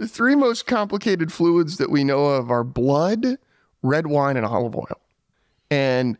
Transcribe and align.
The 0.00 0.08
three 0.08 0.34
most 0.34 0.64
complicated 0.64 1.30
fluids 1.30 1.76
that 1.76 1.90
we 1.90 2.04
know 2.04 2.24
of 2.24 2.50
are 2.50 2.64
blood, 2.64 3.36
red 3.82 4.06
wine, 4.06 4.38
and 4.38 4.46
olive 4.46 4.74
oil. 4.74 4.98
And 5.70 6.16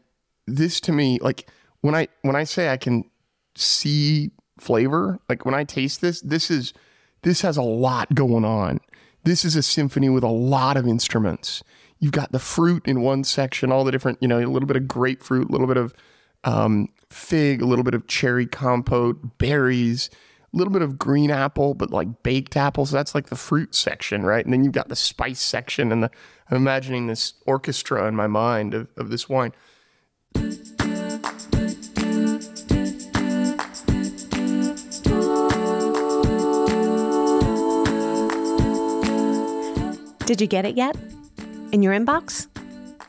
this 0.46 0.82
to 0.82 0.92
me, 0.92 1.18
like 1.22 1.48
when 1.80 1.94
I 1.94 2.08
when 2.20 2.36
I 2.36 2.44
say 2.44 2.68
I 2.68 2.76
can 2.76 3.08
see 3.54 4.32
flavor, 4.58 5.18
like 5.30 5.46
when 5.46 5.54
I 5.54 5.64
taste 5.64 6.02
this, 6.02 6.20
this 6.20 6.50
is 6.50 6.74
this 7.22 7.40
has 7.40 7.56
a 7.56 7.62
lot 7.62 8.14
going 8.14 8.44
on. 8.44 8.80
This 9.24 9.46
is 9.46 9.56
a 9.56 9.62
symphony 9.62 10.10
with 10.10 10.24
a 10.24 10.28
lot 10.28 10.76
of 10.76 10.86
instruments. 10.86 11.64
You've 12.00 12.12
got 12.12 12.32
the 12.32 12.38
fruit 12.38 12.86
in 12.86 13.00
one 13.00 13.24
section, 13.24 13.72
all 13.72 13.84
the 13.84 13.92
different, 13.92 14.18
you 14.20 14.28
know, 14.28 14.40
a 14.40 14.44
little 14.44 14.66
bit 14.66 14.76
of 14.76 14.88
grapefruit, 14.88 15.48
a 15.48 15.52
little 15.52 15.66
bit 15.66 15.78
of 15.78 15.94
um, 16.44 16.90
fig, 17.08 17.62
a 17.62 17.66
little 17.66 17.84
bit 17.84 17.94
of 17.94 18.06
cherry 18.06 18.44
compote, 18.44 19.38
berries, 19.38 20.10
little 20.52 20.72
bit 20.72 20.82
of 20.82 20.98
green 20.98 21.30
apple, 21.30 21.74
but 21.74 21.90
like 21.90 22.22
baked 22.22 22.56
apples. 22.56 22.90
That's 22.90 23.14
like 23.14 23.28
the 23.28 23.36
fruit 23.36 23.74
section, 23.74 24.24
right? 24.24 24.44
And 24.44 24.52
then 24.52 24.64
you've 24.64 24.72
got 24.72 24.88
the 24.88 24.96
spice 24.96 25.40
section, 25.40 25.92
and 25.92 26.02
the, 26.02 26.10
I'm 26.50 26.56
imagining 26.56 27.06
this 27.06 27.34
orchestra 27.46 28.06
in 28.08 28.16
my 28.16 28.26
mind 28.26 28.74
of, 28.74 28.88
of 28.96 29.10
this 29.10 29.28
wine. 29.28 29.52
Did 40.26 40.40
you 40.40 40.46
get 40.46 40.64
it 40.64 40.76
yet? 40.76 40.96
In 41.72 41.82
your 41.82 41.92
inbox? 41.92 42.46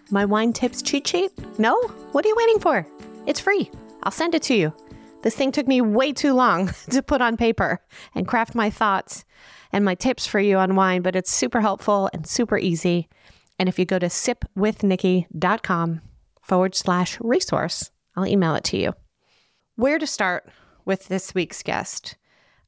My 0.10 0.26
wine 0.26 0.54
tips 0.54 0.82
cheat 0.82 1.08
sheet? 1.08 1.32
No? 1.60 1.80
What 2.12 2.26
are 2.26 2.27
you 2.27 2.35
waiting 2.35 2.60
for? 2.60 2.85
It's 3.27 3.40
free. 3.40 3.70
I'll 4.04 4.12
send 4.12 4.34
it 4.34 4.41
to 4.44 4.55
you. 4.55 4.73
This 5.22 5.36
thing 5.36 5.52
took 5.52 5.68
me 5.68 5.82
way 5.82 6.14
too 6.14 6.34
long 6.34 6.72
to 6.90 7.04
put 7.04 7.22
on 7.22 7.38
paper 7.38 7.80
and 8.16 8.28
craft 8.28 8.56
my 8.56 8.70
thoughts 8.70 9.24
and 9.72 9.86
my 9.86 9.96
tips 9.96 10.28
for 10.28 10.40
you 10.40 10.58
on 10.58 10.76
wine, 10.76 11.02
but 11.02 11.16
it's 11.16 11.32
super 11.32 11.62
helpful 11.62 12.10
and 12.14 12.28
super 12.28 12.58
easy. 12.58 13.08
And 13.60 13.70
if 13.70 13.78
you 13.78 13.86
go 13.86 14.00
to 14.00 14.08
sipwithnikki.com 14.08 16.02
forward 16.41 16.76
slash 16.76 17.18
resource, 17.22 17.91
I'll 18.16 18.26
email 18.26 18.55
it 18.55 18.63
to 18.66 18.78
you. 18.78 18.94
Where 19.76 20.00
to 20.00 20.08
start 20.08 20.50
with 20.86 21.08
this 21.08 21.34
week's 21.34 21.63
guest? 21.63 22.18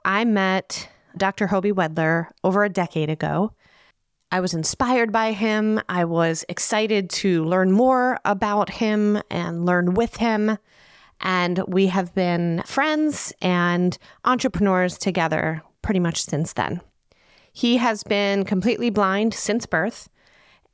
I 0.06 0.24
met 0.26 0.90
Dr. 1.18 1.48
Hoby 1.48 1.72
Wedler 1.72 2.28
over 2.44 2.64
a 2.64 2.70
decade 2.70 3.10
ago. 3.10 3.54
I 4.32 4.40
was 4.40 4.54
inspired 4.54 5.12
by 5.12 5.32
him. 5.32 5.80
I 5.90 6.06
was 6.06 6.44
excited 6.50 7.10
to 7.12 7.46
learn 7.46 7.72
more 7.72 8.20
about 8.26 8.70
him 8.72 9.22
and 9.30 9.66
learn 9.66 9.94
with 9.94 10.18
him. 10.18 10.58
And 11.24 11.64
we 11.68 11.88
have 11.88 12.14
been 12.14 12.62
friends 12.66 13.34
and 13.42 13.98
entrepreneurs 14.26 14.98
together 14.98 15.64
pretty 15.82 16.02
much 16.02 16.22
since 16.22 16.54
then. 16.54 16.82
He 17.54 17.78
has 17.78 18.04
been 18.04 18.44
completely 18.44 18.90
blind 18.90 19.34
since 19.34 19.66
birth 19.66 20.10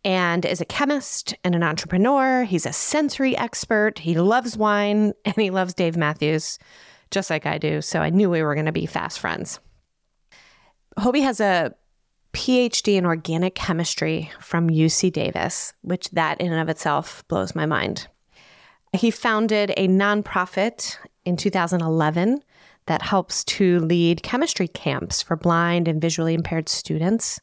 and 0.03 0.45
is 0.45 0.59
a 0.59 0.65
chemist 0.65 1.35
and 1.43 1.53
an 1.53 1.61
entrepreneur. 1.61 2.43
He's 2.45 2.65
a 2.65 2.73
sensory 2.73 3.37
expert. 3.37 3.99
He 3.99 4.15
loves 4.15 4.57
wine 4.57 5.13
and 5.25 5.35
he 5.35 5.51
loves 5.51 5.73
Dave 5.73 5.95
Matthews, 5.95 6.57
just 7.11 7.29
like 7.29 7.45
I 7.45 7.59
do. 7.59 7.81
So 7.81 7.99
I 7.99 8.09
knew 8.09 8.29
we 8.29 8.41
were 8.41 8.55
going 8.55 8.65
to 8.65 8.71
be 8.71 8.87
fast 8.87 9.19
friends. 9.19 9.59
Hoby 10.97 11.21
has 11.21 11.39
a 11.39 11.75
PhD 12.33 12.95
in 12.95 13.05
organic 13.05 13.55
chemistry 13.55 14.31
from 14.39 14.69
UC 14.69 15.11
Davis, 15.11 15.73
which 15.81 16.09
that 16.11 16.41
in 16.41 16.51
and 16.51 16.61
of 16.61 16.69
itself 16.69 17.23
blows 17.27 17.53
my 17.53 17.65
mind. 17.65 18.07
He 18.93 19.11
founded 19.11 19.71
a 19.77 19.87
nonprofit 19.87 20.97
in 21.25 21.37
2011 21.37 22.41
that 22.87 23.03
helps 23.03 23.43
to 23.43 23.79
lead 23.79 24.23
chemistry 24.23 24.67
camps 24.67 25.21
for 25.21 25.35
blind 25.35 25.87
and 25.87 26.01
visually 26.01 26.33
impaired 26.33 26.67
students. 26.67 27.39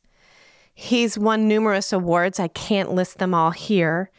He's 0.75 1.17
won 1.17 1.47
numerous 1.47 1.93
awards. 1.93 2.41
I 2.41 2.49
can't 2.49 2.93
list 2.93 3.19
them 3.19 3.33
all 3.33 3.53
here, 3.53 4.11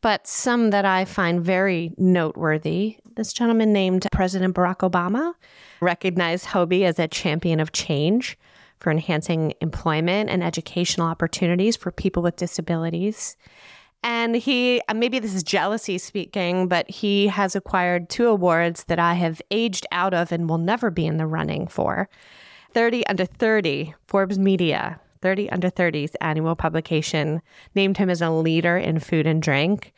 but 0.00 0.26
some 0.26 0.70
that 0.70 0.84
I 0.86 1.04
find 1.04 1.44
very 1.44 1.92
noteworthy. 1.98 2.96
This 3.14 3.32
gentleman 3.32 3.72
named 3.72 4.08
President 4.10 4.56
Barack 4.56 4.78
Obama 4.78 5.34
recognized 5.80 6.46
Hoby 6.46 6.84
as 6.84 6.98
a 6.98 7.06
champion 7.06 7.60
of 7.60 7.72
change 7.72 8.38
for 8.80 8.90
enhancing 8.90 9.54
employment 9.60 10.30
and 10.30 10.42
educational 10.42 11.06
opportunities 11.06 11.76
for 11.76 11.92
people 11.92 12.22
with 12.22 12.36
disabilities. 12.36 13.36
And 14.04 14.36
he, 14.36 14.82
uh, 14.86 14.92
maybe 14.92 15.18
this 15.18 15.34
is 15.34 15.42
jealousy 15.42 15.96
speaking, 15.96 16.68
but 16.68 16.88
he 16.90 17.26
has 17.28 17.56
acquired 17.56 18.10
two 18.10 18.28
awards 18.28 18.84
that 18.84 18.98
I 18.98 19.14
have 19.14 19.40
aged 19.50 19.86
out 19.90 20.12
of 20.12 20.30
and 20.30 20.46
will 20.46 20.58
never 20.58 20.90
be 20.90 21.06
in 21.06 21.16
the 21.16 21.26
running 21.26 21.66
for 21.66 22.10
30 22.74 23.06
Under 23.06 23.24
30, 23.24 23.94
Forbes 24.06 24.38
Media, 24.38 25.00
30 25.22 25.48
Under 25.48 25.70
30's 25.70 26.14
annual 26.20 26.54
publication, 26.54 27.40
named 27.74 27.96
him 27.96 28.10
as 28.10 28.20
a 28.20 28.28
leader 28.28 28.76
in 28.76 28.98
food 28.98 29.26
and 29.26 29.40
drink. 29.40 29.94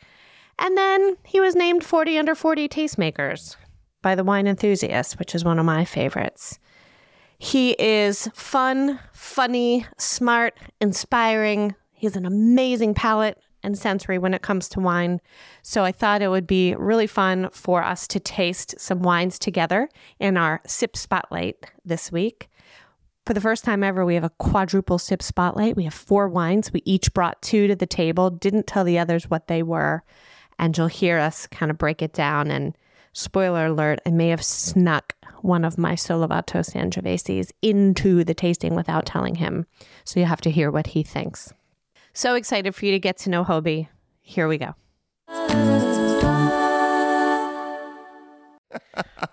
And 0.57 0.77
then 0.77 1.17
he 1.25 1.41
was 1.41 1.53
named 1.53 1.83
40 1.83 2.17
Under 2.17 2.33
40 2.33 2.69
Tastemakers 2.69 3.57
by 4.01 4.15
the 4.15 4.23
Wine 4.23 4.47
Enthusiast, 4.47 5.19
which 5.19 5.35
is 5.35 5.43
one 5.43 5.59
of 5.59 5.65
my 5.65 5.83
favorites. 5.83 6.59
He 7.39 7.71
is 7.71 8.29
fun, 8.33 8.99
funny, 9.11 9.85
smart, 9.97 10.57
inspiring. 10.79 11.75
He 11.91 12.07
has 12.07 12.15
an 12.15 12.25
amazing 12.25 12.93
palate 12.93 13.37
and 13.63 13.77
sensory 13.77 14.17
when 14.17 14.33
it 14.33 14.41
comes 14.41 14.69
to 14.69 14.79
wine. 14.79 15.19
So 15.61 15.83
I 15.83 15.91
thought 15.91 16.21
it 16.21 16.29
would 16.29 16.47
be 16.47 16.75
really 16.75 17.07
fun 17.07 17.49
for 17.51 17.83
us 17.83 18.07
to 18.09 18.19
taste 18.19 18.75
some 18.79 19.01
wines 19.01 19.39
together 19.39 19.89
in 20.19 20.37
our 20.37 20.61
sip 20.65 20.95
spotlight 20.95 21.65
this 21.83 22.11
week. 22.11 22.49
For 23.25 23.33
the 23.33 23.41
first 23.41 23.65
time 23.65 23.83
ever, 23.83 24.05
we 24.05 24.15
have 24.15 24.23
a 24.23 24.29
quadruple 24.29 24.97
sip 24.97 25.21
spotlight. 25.21 25.75
We 25.75 25.83
have 25.83 25.93
four 25.93 26.29
wines. 26.29 26.71
We 26.71 26.81
each 26.85 27.13
brought 27.13 27.41
two 27.41 27.67
to 27.67 27.75
the 27.75 27.85
table, 27.85 28.29
didn't 28.29 28.67
tell 28.67 28.85
the 28.85 28.99
others 28.99 29.29
what 29.29 29.47
they 29.47 29.61
were. 29.63 30.03
And 30.57 30.77
you'll 30.77 30.87
hear 30.87 31.17
us 31.17 31.45
kind 31.47 31.69
of 31.69 31.77
break 31.77 32.01
it 32.01 32.13
down. 32.13 32.49
And 32.49 32.77
spoiler 33.11 33.65
alert, 33.65 33.99
I 34.05 34.11
may 34.11 34.29
have 34.29 34.43
snuck 34.43 35.13
one 35.41 35.65
of 35.65 35.77
my 35.77 35.93
Sollevato 35.93 36.63
Sangioveses 36.63 37.51
into 37.61 38.23
the 38.23 38.33
tasting 38.33 38.75
without 38.75 39.05
telling 39.05 39.35
him. 39.35 39.65
So 40.05 40.19
you 40.19 40.25
have 40.25 40.41
to 40.41 40.49
hear 40.49 40.71
what 40.71 40.87
he 40.87 41.03
thinks. 41.03 41.53
So 42.17 42.33
excited 42.33 42.73
for 42.73 42.83
you 42.87 42.93
to 42.93 42.99
get 42.99 43.17
to 43.17 43.29
know 43.29 43.43
Hoby. 43.43 43.89
Here 44.23 44.47
we 44.47 44.57
go. 44.57 44.73
well, 45.29 45.45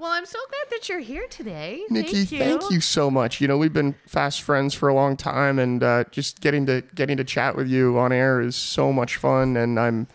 I'm 0.02 0.26
so 0.26 0.38
glad 0.50 0.66
that 0.70 0.86
you're 0.86 0.98
here 0.98 1.26
today. 1.30 1.82
Nikki, 1.88 2.26
thank 2.26 2.32
you. 2.32 2.38
thank 2.38 2.70
you 2.70 2.82
so 2.82 3.10
much. 3.10 3.40
You 3.40 3.48
know, 3.48 3.56
we've 3.56 3.72
been 3.72 3.94
fast 4.06 4.42
friends 4.42 4.74
for 4.74 4.90
a 4.90 4.94
long 4.94 5.16
time, 5.16 5.58
and 5.58 5.82
uh, 5.82 6.04
just 6.10 6.42
getting 6.42 6.66
to 6.66 6.82
getting 6.94 7.16
to 7.16 7.24
chat 7.24 7.56
with 7.56 7.68
you 7.68 7.98
on 7.98 8.12
air 8.12 8.42
is 8.42 8.54
so 8.54 8.92
much 8.92 9.16
fun, 9.16 9.56
and 9.56 9.80
I'm 9.80 10.06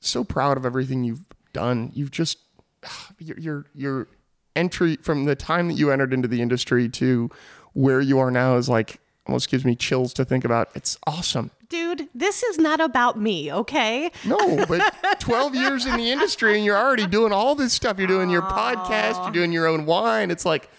so 0.00 0.22
proud 0.22 0.58
of 0.58 0.66
everything 0.66 1.02
you've 1.02 1.24
done. 1.54 1.92
You've 1.94 2.10
just 2.10 2.40
your 3.18 3.38
your, 3.38 3.64
your 3.74 4.08
entry 4.54 4.96
from 4.96 5.24
the 5.24 5.34
time 5.34 5.68
that 5.68 5.78
you 5.78 5.90
entered 5.90 6.12
into 6.12 6.28
the 6.28 6.42
industry 6.42 6.90
to 6.90 7.30
where 7.72 8.02
you 8.02 8.18
are 8.18 8.30
now 8.30 8.58
is 8.58 8.68
like 8.68 9.00
almost 9.26 9.48
gives 9.48 9.64
me 9.64 9.74
chills 9.74 10.12
to 10.14 10.24
think 10.24 10.44
about. 10.44 10.68
It's 10.74 10.98
awesome. 11.06 11.50
Dude, 11.68 12.08
this 12.14 12.42
is 12.42 12.58
not 12.58 12.80
about 12.80 13.18
me, 13.18 13.52
okay? 13.52 14.12
No, 14.24 14.64
but 14.66 15.18
12 15.18 15.54
years 15.56 15.84
in 15.84 15.96
the 15.96 16.10
industry 16.10 16.56
and 16.56 16.64
you're 16.64 16.76
already 16.76 17.06
doing 17.06 17.32
all 17.32 17.54
this 17.54 17.72
stuff. 17.72 17.98
You're 17.98 18.06
doing 18.06 18.30
your 18.30 18.42
podcast, 18.42 19.22
you're 19.24 19.32
doing 19.32 19.52
your 19.52 19.66
own 19.66 19.84
wine. 19.84 20.30
It's 20.30 20.44
like, 20.44 20.70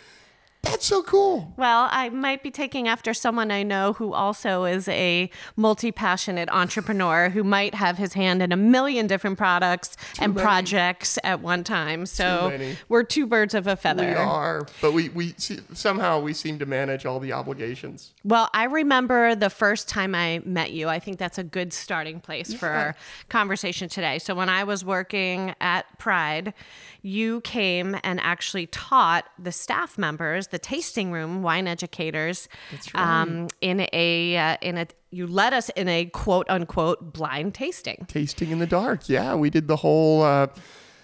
that's 0.63 0.85
so 0.85 1.01
cool. 1.03 1.53
Well, 1.57 1.87
I 1.91 2.09
might 2.09 2.43
be 2.43 2.51
taking 2.51 2.87
after 2.87 3.13
someone 3.13 3.51
I 3.51 3.63
know 3.63 3.93
who 3.93 4.13
also 4.13 4.65
is 4.65 4.87
a 4.87 5.29
multi 5.55 5.91
passionate 5.91 6.49
entrepreneur 6.49 7.29
who 7.29 7.43
might 7.43 7.75
have 7.75 7.97
his 7.97 8.13
hand 8.13 8.41
in 8.41 8.51
a 8.51 8.57
million 8.57 9.07
different 9.07 9.37
products 9.37 9.95
Too 9.95 10.23
and 10.23 10.35
many. 10.35 10.43
projects 10.43 11.17
at 11.23 11.41
one 11.41 11.63
time. 11.63 12.05
So 12.05 12.57
we're 12.89 13.03
two 13.03 13.27
birds 13.27 13.53
of 13.53 13.67
a 13.67 13.75
feather. 13.75 14.07
We 14.07 14.13
are, 14.13 14.67
but 14.81 14.93
we, 14.93 15.09
we 15.09 15.35
somehow 15.37 16.19
we 16.19 16.33
seem 16.33 16.59
to 16.59 16.65
manage 16.65 17.05
all 17.05 17.19
the 17.19 17.33
obligations. 17.33 18.13
Well, 18.23 18.49
I 18.53 18.65
remember 18.65 19.35
the 19.35 19.49
first 19.49 19.87
time 19.87 20.13
I 20.13 20.41
met 20.43 20.71
you. 20.71 20.89
I 20.89 20.99
think 20.99 21.17
that's 21.17 21.37
a 21.37 21.43
good 21.43 21.71
starting 21.71 22.19
place 22.19 22.51
yeah. 22.51 22.57
for 22.57 22.69
our 22.69 22.95
conversation 23.29 23.89
today. 23.89 24.19
So 24.19 24.35
when 24.35 24.49
I 24.49 24.63
was 24.63 24.83
working 24.83 25.55
at 25.61 25.85
Pride, 25.97 26.53
you 27.01 27.41
came 27.41 27.95
and 28.03 28.19
actually 28.19 28.67
taught 28.67 29.25
the 29.37 29.51
staff 29.51 29.97
members, 29.97 30.47
the 30.47 30.59
tasting 30.59 31.11
room 31.11 31.41
wine 31.43 31.67
educators, 31.67 32.49
right. 32.93 33.21
um, 33.21 33.47
in 33.61 33.87
a 33.93 34.37
uh, 34.37 34.57
in 34.61 34.77
a 34.77 34.87
you 35.11 35.27
led 35.27 35.53
us 35.53 35.69
in 35.69 35.87
a 35.87 36.05
quote 36.05 36.49
unquote 36.49 37.13
blind 37.13 37.53
tasting. 37.53 38.05
Tasting 38.07 38.51
in 38.51 38.59
the 38.59 38.67
dark. 38.67 39.07
Yeah, 39.07 39.35
we 39.35 39.49
did 39.49 39.67
the 39.67 39.77
whole 39.77 40.23
uh, 40.23 40.47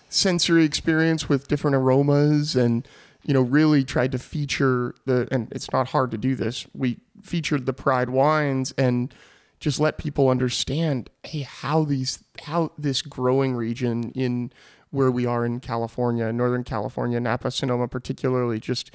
sensory 0.09 0.63
experience 0.63 1.29
with 1.29 1.47
different 1.47 1.75
aromas 1.75 2.55
and 2.55 2.87
you 3.23 3.33
know 3.33 3.41
really 3.41 3.83
tried 3.83 4.11
to 4.11 4.19
feature 4.19 4.95
the 5.05 5.27
and 5.31 5.51
it's 5.51 5.71
not 5.71 5.89
hard 5.89 6.11
to 6.11 6.17
do 6.17 6.35
this. 6.35 6.67
We 6.73 6.99
featured 7.21 7.65
the 7.65 7.73
Pride 7.73 8.09
wines 8.09 8.73
and 8.77 9.13
just 9.59 9.79
let 9.79 9.97
people 9.97 10.27
understand 10.27 11.09
hey 11.23 11.41
how 11.41 11.85
these 11.85 12.21
how 12.41 12.71
this 12.77 13.01
growing 13.01 13.55
region 13.55 14.11
in 14.11 14.51
where 14.93 15.09
we 15.09 15.25
are 15.25 15.43
in 15.43 15.59
California, 15.59 16.31
Northern 16.31 16.63
California, 16.63 17.19
Napa 17.19 17.49
Sonoma 17.49 17.87
particularly, 17.87 18.59
just 18.59 18.91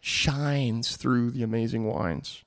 shines 0.00 0.96
through 0.96 1.30
the 1.30 1.42
amazing 1.42 1.84
wines. 1.84 2.42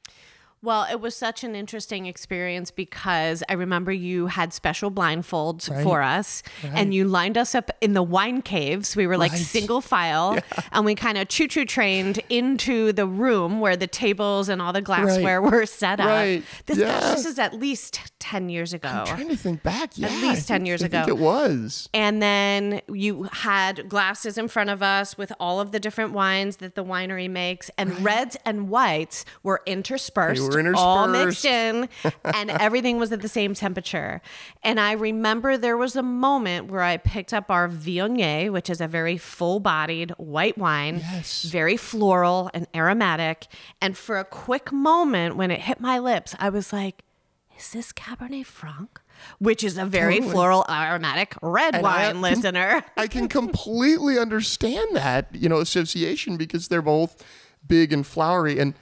Well, 0.64 0.88
it 0.92 1.00
was 1.00 1.16
such 1.16 1.44
an 1.44 1.56
interesting 1.56 2.08
experience 2.08 2.72
because 2.72 3.44
I 3.48 3.54
remember 3.54 3.92
you 3.92 4.26
had 4.28 4.54
special 4.54 4.90
blindfolds 4.92 5.72
for 5.84 6.02
us 6.02 6.42
and 6.64 6.94
you 6.94 7.06
lined 7.06 7.38
us 7.38 7.54
up 7.54 7.70
in 7.80 7.94
the 7.94 8.02
wine 8.04 8.42
caves. 8.42 8.96
We 8.96 9.06
were 9.06 9.18
like 9.18 9.32
Right. 9.34 9.40
single 9.42 9.82
file 9.82 10.40
and 10.72 10.84
we 10.84 10.96
kind 10.96 11.18
of 11.20 11.28
choo 11.28 11.48
choo 11.48 11.64
trained 11.66 12.20
into 12.30 12.92
the 12.92 13.06
room 13.06 13.60
where 13.60 13.78
the 13.78 13.86
tables 13.88 14.50
and 14.50 14.62
all 14.62 14.74
the 14.74 14.82
glassware 14.82 15.42
were 15.42 15.66
set 15.68 16.00
up. 16.00 16.08
Right. 16.08 16.44
This, 16.66 16.80
Yeah. 16.80 17.00
gosh, 17.02 17.16
this 17.18 17.26
is 17.28 17.40
at 17.40 17.54
least 17.54 18.00
10 18.20 18.50
years 18.50 18.74
ago. 18.74 19.04
trying 19.06 19.30
to 19.30 19.36
think 19.38 19.62
back. 19.64 19.92
Yeah, 19.96 20.08
I 20.10 20.30
least 20.30 20.48
10 20.48 20.62
think- 20.62 20.68
years 20.68 20.82
I 20.84 20.88
think 20.88 21.04
ago. 21.06 21.16
it 21.16 21.20
was. 21.20 21.88
And 21.94 22.22
then 22.22 22.82
you 22.92 23.30
had 23.32 23.88
glasses 23.88 24.38
in 24.40 24.48
front 24.48 24.70
of 24.72 24.82
us 24.82 25.18
with 25.18 25.32
all 25.40 25.60
of 25.60 25.72
the 25.72 25.80
different 25.80 26.14
wines 26.14 26.58
that 26.58 26.74
the 26.76 26.84
winery 26.84 27.30
makes, 27.30 27.70
and 27.78 28.04
reds 28.04 28.36
and 28.44 28.70
whites 28.70 29.24
were 29.44 29.62
interspersed, 29.66 30.47
Were 30.48 30.74
all 30.76 31.08
mixed 31.08 31.46
in, 31.46 31.90
and 32.24 32.50
everything 32.68 32.98
was 32.98 33.12
at 33.12 33.22
the 33.22 33.28
same 33.28 33.54
temperature. 33.54 34.22
And 34.64 34.80
I 34.80 34.94
remember 34.94 35.58
there 35.58 35.78
was 35.78 35.96
a 35.96 36.04
moment 36.04 36.72
where 36.72 36.82
I 36.84 36.98
picked 36.98 37.34
up 37.34 37.50
our 37.50 37.68
Viognier, 37.68 38.52
which 38.52 38.70
is 38.70 38.82
a 38.82 38.88
very 38.88 39.18
full-bodied 39.18 40.12
white 40.18 40.58
wine, 40.58 40.98
Yes. 40.98 41.44
very 41.44 41.78
floral 41.78 42.50
and 42.54 42.68
aromatic. 42.76 43.48
And 43.82 43.98
for 43.98 44.18
a 44.20 44.26
quick 44.26 44.72
moment, 44.72 45.36
when 45.36 45.52
it 45.52 45.62
hit 45.62 45.80
my 45.80 46.00
lips, 46.00 46.36
I 46.40 46.50
was 46.50 46.72
like, 46.74 47.04
"Is 47.58 47.72
this 47.72 47.92
Cabernet 47.92 48.46
Franc?" 48.46 49.00
Which 49.40 49.64
is 49.64 49.80
a 49.80 49.86
very 49.86 50.16
Totally. 50.18 50.32
floral, 50.32 50.66
aromatic 50.70 51.34
red 51.42 51.74
And 51.74 51.88
I 51.88 51.90
wine, 51.90 52.12
can- 52.12 52.22
listener. 52.22 52.84
I 52.98 53.08
can 53.08 53.28
completely 53.28 54.20
understand 54.20 54.96
that, 54.96 55.30
you 55.34 55.50
know, 55.50 55.58
association 55.58 56.38
because 56.38 56.68
they're 56.68 56.84
both 56.84 57.24
big 57.68 57.92
and 57.92 58.06
flowery. 58.06 58.60
And 58.60 58.76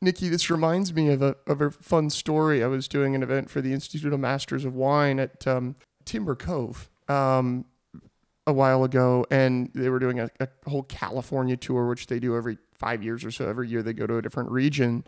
Nikki, 0.00 0.28
this 0.28 0.48
reminds 0.48 0.94
me 0.94 1.10
of 1.10 1.22
a 1.22 1.36
of 1.46 1.60
a 1.60 1.70
fun 1.70 2.10
story. 2.10 2.62
I 2.62 2.68
was 2.68 2.86
doing 2.86 3.14
an 3.14 3.22
event 3.22 3.50
for 3.50 3.60
the 3.60 3.72
Institute 3.72 4.12
of 4.12 4.20
Masters 4.20 4.64
of 4.64 4.74
Wine 4.74 5.18
at 5.18 5.46
um, 5.46 5.74
Timber 6.04 6.36
Cove 6.36 6.88
um, 7.08 7.64
a 8.46 8.52
while 8.52 8.84
ago, 8.84 9.26
and 9.30 9.70
they 9.74 9.88
were 9.88 9.98
doing 9.98 10.20
a, 10.20 10.30
a 10.38 10.48
whole 10.68 10.84
California 10.84 11.56
tour, 11.56 11.88
which 11.88 12.06
they 12.06 12.20
do 12.20 12.36
every 12.36 12.58
five 12.74 13.02
years 13.02 13.24
or 13.24 13.30
so. 13.30 13.48
Every 13.48 13.68
year 13.68 13.82
they 13.82 13.92
go 13.92 14.06
to 14.06 14.16
a 14.16 14.22
different 14.22 14.50
region. 14.50 15.04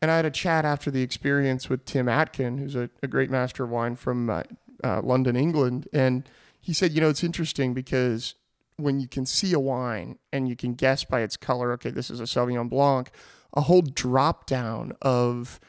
And 0.00 0.10
I 0.10 0.16
had 0.16 0.26
a 0.26 0.30
chat 0.30 0.64
after 0.64 0.90
the 0.90 1.02
experience 1.02 1.68
with 1.68 1.84
Tim 1.84 2.08
Atkin, 2.08 2.58
who's 2.58 2.74
a, 2.74 2.90
a 3.02 3.06
great 3.06 3.30
master 3.30 3.64
of 3.64 3.70
wine 3.70 3.96
from 3.96 4.28
uh, 4.28 4.42
uh, 4.82 5.00
London, 5.02 5.36
England. 5.36 5.88
And 5.92 6.28
he 6.60 6.72
said, 6.72 6.92
you 6.92 7.00
know, 7.00 7.08
it's 7.08 7.24
interesting 7.24 7.74
because 7.74 8.34
when 8.76 9.00
you 9.00 9.08
can 9.08 9.24
see 9.24 9.52
a 9.52 9.60
wine 9.60 10.18
and 10.32 10.48
you 10.48 10.56
can 10.56 10.74
guess 10.74 11.04
by 11.04 11.20
its 11.20 11.36
color, 11.36 11.72
okay, 11.72 11.90
this 11.90 12.10
is 12.10 12.20
a 12.20 12.24
Sauvignon 12.24 12.68
Blanc, 12.68 13.10
a 13.54 13.62
whole 13.62 13.82
drop 13.82 14.46
down 14.46 14.92
of 15.00 15.60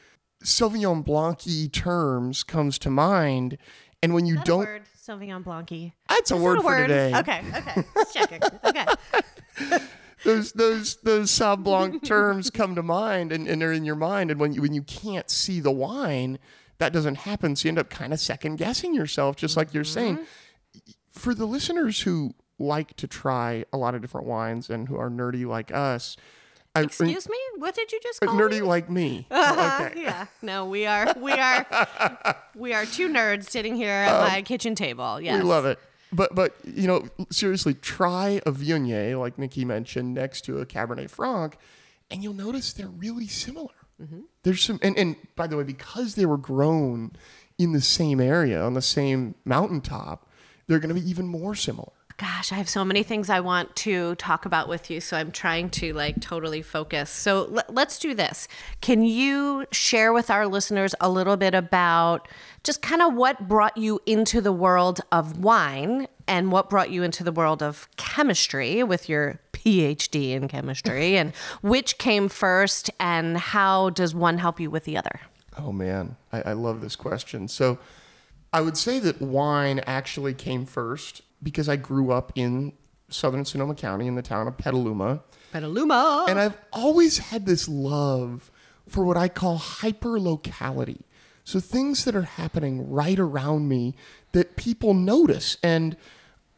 Sauvignon 0.44 1.04
Blanc 1.04 1.72
terms 1.72 2.44
comes 2.44 2.78
to 2.80 2.90
mind. 2.90 3.58
And 4.02 4.12
when 4.12 4.26
you 4.26 4.42
don't, 4.44 4.66
word, 4.66 4.82
Sauvignon 4.96 5.42
Blanc. 5.42 5.92
that's 6.08 6.30
a 6.30 6.36
word 6.36 6.58
a 6.58 6.60
for 6.60 6.66
word? 6.66 6.88
today. 6.88 7.14
Okay, 7.16 7.42
okay. 7.54 7.84
Just 7.94 8.14
checking. 8.14 8.40
Okay. 8.64 8.84
those 10.24 10.52
those 10.52 10.96
those 10.96 11.30
Sauv 11.30 11.62
Blanc 11.64 12.04
terms 12.04 12.50
come 12.50 12.74
to 12.74 12.82
mind 12.82 13.32
and, 13.32 13.48
and 13.48 13.62
are 13.62 13.72
in 13.72 13.84
your 13.84 13.96
mind. 13.96 14.30
And 14.30 14.38
when 14.38 14.52
you, 14.52 14.62
when 14.62 14.74
you 14.74 14.82
can't 14.82 15.30
see 15.30 15.60
the 15.60 15.70
wine, 15.70 16.38
that 16.78 16.92
doesn't 16.92 17.16
happen. 17.16 17.56
So 17.56 17.66
you 17.66 17.70
end 17.70 17.78
up 17.78 17.90
kind 17.90 18.12
of 18.12 18.20
second 18.20 18.56
guessing 18.56 18.94
yourself, 18.94 19.36
just 19.36 19.56
like 19.56 19.72
you're 19.72 19.84
saying. 19.84 20.18
Mm-hmm. 20.18 20.90
For 21.10 21.34
the 21.34 21.46
listeners 21.46 22.02
who 22.02 22.34
like 22.58 22.94
to 22.96 23.06
try 23.06 23.64
a 23.72 23.76
lot 23.76 23.94
of 23.94 24.02
different 24.02 24.26
wines 24.26 24.68
and 24.68 24.88
who 24.88 24.96
are 24.96 25.10
nerdy 25.10 25.46
like 25.46 25.72
us, 25.72 26.16
I, 26.76 26.82
Excuse 26.82 27.28
me? 27.28 27.38
What 27.58 27.74
did 27.74 27.92
you 27.92 28.00
just 28.02 28.20
call 28.20 28.34
nerdy 28.34 28.60
me? 28.60 28.62
like 28.62 28.90
me. 28.90 29.26
Uh, 29.30 29.88
okay. 29.90 30.02
yeah. 30.02 30.26
No, 30.42 30.66
we 30.66 30.86
are 30.86 31.12
we 31.20 31.32
are 31.32 31.66
we 32.54 32.72
are 32.72 32.84
two 32.86 33.08
nerds 33.08 33.44
sitting 33.44 33.76
here 33.76 33.90
at 33.90 34.20
my 34.20 34.42
kitchen 34.42 34.74
table. 34.74 35.20
Yes. 35.20 35.34
Um, 35.34 35.40
We 35.40 35.48
love 35.48 35.66
it. 35.66 35.78
But 36.12 36.34
but 36.34 36.54
you 36.64 36.86
know, 36.86 37.08
seriously, 37.30 37.74
try 37.74 38.40
a 38.46 38.52
Viognier, 38.52 39.18
like 39.18 39.38
Nikki 39.38 39.64
mentioned, 39.64 40.14
next 40.14 40.42
to 40.42 40.58
a 40.60 40.66
Cabernet 40.66 41.10
Franc, 41.10 41.56
and 42.10 42.22
you'll 42.22 42.34
notice 42.34 42.72
they're 42.72 42.86
really 42.88 43.26
similar. 43.26 43.70
There's 44.42 44.62
some, 44.62 44.78
and, 44.82 44.96
and 44.98 45.16
by 45.36 45.46
the 45.46 45.56
way, 45.56 45.62
because 45.64 46.16
they 46.16 46.26
were 46.26 46.36
grown 46.36 47.12
in 47.58 47.72
the 47.72 47.80
same 47.80 48.20
area 48.20 48.62
on 48.62 48.74
the 48.74 48.82
same 48.82 49.34
mountaintop, 49.46 50.28
they're 50.66 50.78
going 50.78 50.94
to 50.94 51.00
be 51.00 51.08
even 51.08 51.26
more 51.26 51.54
similar. 51.54 51.92
Gosh, 52.18 52.50
I 52.50 52.54
have 52.54 52.68
so 52.68 52.82
many 52.82 53.02
things 53.02 53.28
I 53.28 53.40
want 53.40 53.76
to 53.76 54.14
talk 54.14 54.46
about 54.46 54.70
with 54.70 54.90
you, 54.90 55.02
so 55.02 55.18
I'm 55.18 55.30
trying 55.30 55.68
to 55.70 55.92
like 55.92 56.18
totally 56.18 56.62
focus. 56.62 57.10
So 57.10 57.44
l- 57.56 57.64
let's 57.68 57.98
do 57.98 58.14
this. 58.14 58.48
Can 58.80 59.02
you 59.02 59.66
share 59.70 60.14
with 60.14 60.30
our 60.30 60.46
listeners 60.46 60.94
a 60.98 61.10
little 61.10 61.36
bit 61.36 61.54
about 61.54 62.26
just 62.64 62.80
kind 62.80 63.02
of 63.02 63.12
what 63.12 63.48
brought 63.48 63.76
you 63.76 64.00
into 64.06 64.40
the 64.40 64.52
world 64.52 65.02
of 65.12 65.40
wine 65.40 66.08
and 66.26 66.50
what 66.50 66.70
brought 66.70 66.90
you 66.90 67.02
into 67.02 67.22
the 67.22 67.32
world 67.32 67.62
of 67.62 67.86
chemistry 67.98 68.82
with 68.82 69.10
your 69.10 69.38
PhD 69.52 70.30
in 70.30 70.48
chemistry 70.48 71.16
and 71.18 71.34
which 71.60 71.98
came 71.98 72.30
first 72.30 72.90
and 72.98 73.36
how 73.36 73.90
does 73.90 74.14
one 74.14 74.38
help 74.38 74.58
you 74.58 74.70
with 74.70 74.84
the 74.84 74.96
other? 74.96 75.20
Oh 75.58 75.70
man, 75.70 76.16
I, 76.32 76.40
I 76.40 76.52
love 76.54 76.80
this 76.80 76.96
question. 76.96 77.46
So 77.46 77.78
I 78.54 78.62
would 78.62 78.78
say 78.78 78.98
that 79.00 79.20
wine 79.20 79.80
actually 79.80 80.32
came 80.32 80.64
first 80.64 81.20
because 81.42 81.68
I 81.68 81.76
grew 81.76 82.10
up 82.12 82.32
in 82.34 82.72
southern 83.08 83.44
Sonoma 83.44 83.74
County 83.74 84.06
in 84.06 84.14
the 84.16 84.22
town 84.22 84.48
of 84.48 84.56
Petaluma. 84.58 85.22
Petaluma. 85.52 86.26
And 86.28 86.38
I've 86.38 86.56
always 86.72 87.18
had 87.18 87.46
this 87.46 87.68
love 87.68 88.50
for 88.88 89.04
what 89.04 89.16
I 89.16 89.28
call 89.28 89.58
hyperlocality. 89.58 91.00
So 91.44 91.60
things 91.60 92.04
that 92.04 92.16
are 92.16 92.22
happening 92.22 92.90
right 92.90 93.18
around 93.18 93.68
me 93.68 93.94
that 94.32 94.56
people 94.56 94.94
notice. 94.94 95.56
And 95.62 95.96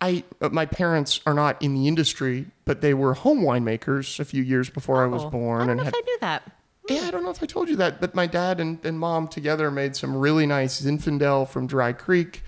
I, 0.01 0.25
uh, 0.41 0.49
my 0.49 0.65
parents 0.65 1.21
are 1.27 1.35
not 1.35 1.61
in 1.61 1.75
the 1.75 1.87
industry, 1.87 2.47
but 2.65 2.81
they 2.81 2.95
were 2.95 3.15
home 3.15 3.43
winemakers 3.43 4.19
a 4.19 4.25
few 4.25 4.43
years 4.43 4.71
before 4.71 5.03
I 5.03 5.07
was 5.07 5.25
Oh, 5.25 5.31
born. 5.31 5.63
I 5.63 5.67
don't 5.67 5.71
and 5.73 5.79
know 5.79 5.85
had, 5.85 5.95
if 5.95 5.99
I 5.99 6.05
knew 6.07 6.19
that. 6.23 6.53
yeah, 6.89 7.01
I 7.07 7.11
don't 7.11 7.23
know 7.25 7.31
if 7.31 7.43
I 7.43 7.47
told 7.47 7.69
you 7.69 7.77
that, 7.77 8.01
but 8.01 8.15
my 8.15 8.27
dad 8.27 8.61
and, 8.61 8.79
and 8.85 8.99
mom 8.99 9.29
together 9.29 9.71
made 9.71 9.95
some 9.97 10.17
really 10.17 10.47
nice 10.47 10.81
Zinfandel 10.81 11.47
from 11.49 11.67
Dry 11.67 11.93
Creek 11.93 12.43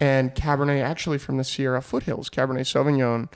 and 0.00 0.34
Cabernet, 0.34 0.82
actually 0.82 1.18
from 1.18 1.36
the 1.36 1.44
Sierra 1.44 1.80
foothills, 1.80 2.28
Cabernet 2.28 2.66
Sauvignon, 2.66 3.30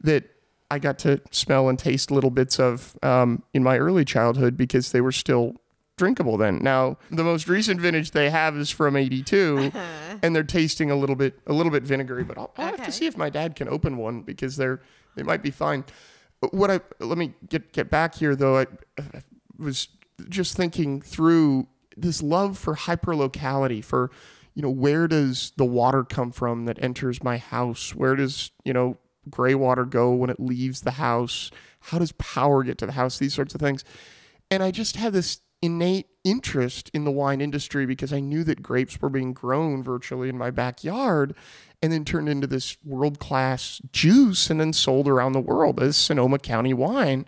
that 0.00 0.24
I 0.70 0.78
got 0.78 0.98
to 1.00 1.20
smell 1.30 1.68
and 1.68 1.78
taste 1.78 2.10
little 2.10 2.30
bits 2.30 2.58
of 2.58 2.98
um, 3.02 3.42
in 3.52 3.62
my 3.62 3.78
early 3.78 4.04
childhood 4.04 4.56
because 4.56 4.92
they 4.92 5.00
were 5.00 5.12
still 5.12 5.56
drinkable 5.96 6.36
then. 6.36 6.58
Now, 6.58 6.98
the 7.10 7.24
most 7.24 7.48
recent 7.48 7.80
vintage 7.80 8.10
they 8.10 8.30
have 8.30 8.56
is 8.56 8.70
from 8.70 8.96
82 8.96 9.70
uh-huh. 9.74 10.18
and 10.22 10.34
they're 10.34 10.42
tasting 10.42 10.90
a 10.90 10.96
little 10.96 11.16
bit 11.16 11.38
a 11.46 11.52
little 11.52 11.70
bit 11.70 11.82
vinegary, 11.84 12.24
but 12.24 12.38
I'll, 12.38 12.52
I'll 12.56 12.66
have 12.76 12.84
to 12.84 12.92
see 12.92 13.06
if 13.06 13.16
my 13.16 13.30
dad 13.30 13.54
can 13.54 13.68
open 13.68 13.96
one 13.96 14.22
because 14.22 14.56
they're 14.56 14.80
they 15.16 15.22
might 15.22 15.42
be 15.42 15.50
fine. 15.50 15.84
Uh, 16.42 16.48
what 16.48 16.70
I 16.70 16.80
let 16.98 17.18
me 17.18 17.34
get 17.48 17.72
get 17.72 17.90
back 17.90 18.16
here 18.16 18.34
though. 18.34 18.58
I, 18.58 18.66
I 18.98 19.22
was 19.58 19.88
just 20.28 20.56
thinking 20.56 21.00
through 21.00 21.68
this 21.96 22.22
love 22.22 22.58
for 22.58 22.74
hyperlocality 22.74 23.84
for 23.84 24.10
you 24.54 24.62
know 24.62 24.70
where 24.70 25.08
does 25.08 25.52
the 25.56 25.64
water 25.64 26.04
come 26.04 26.30
from 26.30 26.64
that 26.66 26.82
enters 26.82 27.22
my 27.22 27.38
house? 27.38 27.94
Where 27.94 28.16
does 28.16 28.50
you 28.64 28.72
know 28.72 28.98
gray 29.30 29.54
water 29.54 29.84
go 29.84 30.12
when 30.12 30.30
it 30.30 30.40
leaves 30.40 30.82
the 30.82 30.92
house? 30.92 31.50
How 31.80 31.98
does 31.98 32.12
power 32.12 32.62
get 32.62 32.78
to 32.78 32.86
the 32.86 32.92
house? 32.92 33.18
These 33.18 33.34
sorts 33.34 33.54
of 33.54 33.60
things. 33.60 33.84
And 34.50 34.62
i 34.62 34.70
just 34.70 34.96
had 34.96 35.12
this 35.12 35.40
innate 35.62 36.06
interest 36.24 36.90
in 36.92 37.04
the 37.04 37.10
wine 37.10 37.40
industry 37.40 37.86
because 37.86 38.12
i 38.12 38.20
knew 38.20 38.44
that 38.44 38.62
grapes 38.62 39.00
were 39.00 39.08
being 39.08 39.32
grown 39.32 39.82
virtually 39.82 40.28
in 40.28 40.36
my 40.36 40.50
backyard 40.50 41.34
and 41.84 41.92
then 41.92 42.02
turned 42.02 42.30
into 42.30 42.46
this 42.46 42.78
world 42.82 43.18
class 43.18 43.78
juice 43.92 44.48
and 44.48 44.58
then 44.58 44.72
sold 44.72 45.06
around 45.06 45.32
the 45.32 45.38
world 45.38 45.82
as 45.82 45.98
sonoma 45.98 46.38
county 46.38 46.72
wine. 46.72 47.26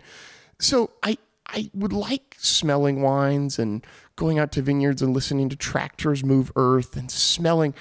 So 0.59 0.89
I 1.03 1.19
I 1.49 1.69
would 1.73 1.93
like 1.93 2.35
smelling 2.37 3.01
wines 3.01 3.57
and 3.57 3.85
going 4.15 4.39
out 4.39 4.51
to 4.53 4.61
vineyards 4.61 5.01
and 5.01 5.13
listening 5.13 5.49
to 5.49 5.55
tractors 5.55 6.23
move 6.23 6.51
earth 6.55 6.97
and 6.97 7.09
smelling 7.09 7.73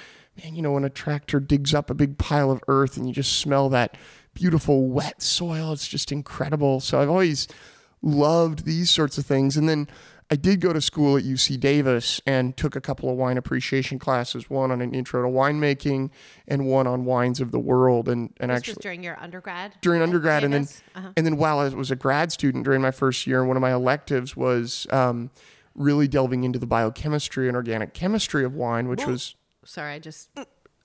man, 0.43 0.55
you 0.55 0.63
know, 0.63 0.73
when 0.73 0.85
a 0.85 0.91
tractor 0.91 1.41
digs 1.41 1.75
up 1.75 1.91
a 1.91 1.95
big 1.95 2.19
pile 2.19 2.51
of 2.51 2.63
earth 2.69 2.97
and 2.97 3.07
you 3.07 3.13
just 3.13 3.39
smell 3.39 3.69
that 3.71 3.97
beautiful 4.35 4.89
wet 4.89 5.23
soil, 5.23 5.73
it's 5.73 5.89
just 5.89 6.13
incredible. 6.13 6.81
So 6.81 7.01
I've 7.01 7.11
always 7.11 7.49
loved 8.03 8.65
these 8.65 8.91
sorts 8.91 9.19
of 9.19 9.27
things. 9.27 9.57
And 9.57 9.69
then 9.69 9.89
I 10.31 10.35
did 10.37 10.61
go 10.61 10.73
to 10.73 10.81
school 10.81 11.17
at 11.17 11.23
UC 11.23 11.61
Davis 11.61 12.21
and 12.27 12.57
took 12.57 12.75
a 12.75 12.81
couple 12.81 13.09
of 13.09 13.17
wine 13.17 13.39
appreciation 13.39 13.99
classes, 14.01 14.51
one 14.51 14.73
on 14.73 14.81
an 14.81 14.93
intro 14.93 15.23
to 15.23 15.29
winemaking 15.29 16.11
and 16.49 16.67
one 16.67 16.87
on 16.89 17.05
wines 17.05 17.41
of 17.41 17.53
the 17.53 17.61
world. 17.61 18.09
And, 18.09 18.33
and 18.41 18.51
This 18.51 18.59
actually 18.59 18.73
was 18.75 18.83
during 18.83 19.05
your 19.05 19.21
undergrad? 19.21 19.75
during 19.83 20.03
undergrad 20.03 20.43
and 20.43 20.53
then 20.53 20.67
Uh-huh. 20.97 21.13
and 21.17 21.25
then 21.25 21.37
while 21.37 21.61
I 21.61 21.69
was 21.69 21.91
a 21.93 21.97
grad 21.97 22.33
student 22.33 22.65
during 22.65 22.83
my 22.83 22.91
first 22.91 23.27
year, 23.27 23.45
one 23.45 23.57
of 23.57 23.61
my 23.61 23.73
electives 23.73 24.37
was 24.37 24.87
um, 24.91 25.31
really 25.77 26.09
delving 26.09 26.43
into 26.43 26.59
the 26.59 26.67
biochemistry 26.67 27.47
and 27.47 27.57
organic 27.57 27.95
chemistry 27.95 28.45
of 28.45 28.55
wine, 28.55 28.89
which 28.89 29.07
was 29.07 29.37
Sorry, 29.65 29.95
I 29.95 29.99
just. 30.01 30.31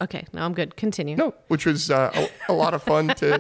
Okay, 0.02 0.26
no, 0.34 0.42
I'm 0.44 0.54
good. 0.54 0.76
Continue. 0.76 1.16
no, 1.16 1.34
which 1.48 1.66
was 1.68 1.92
uh, 1.92 2.12
a, 2.50 2.52
a 2.52 2.54
lot 2.54 2.74
of 2.74 2.82
fun 2.82 3.10
to 3.10 3.40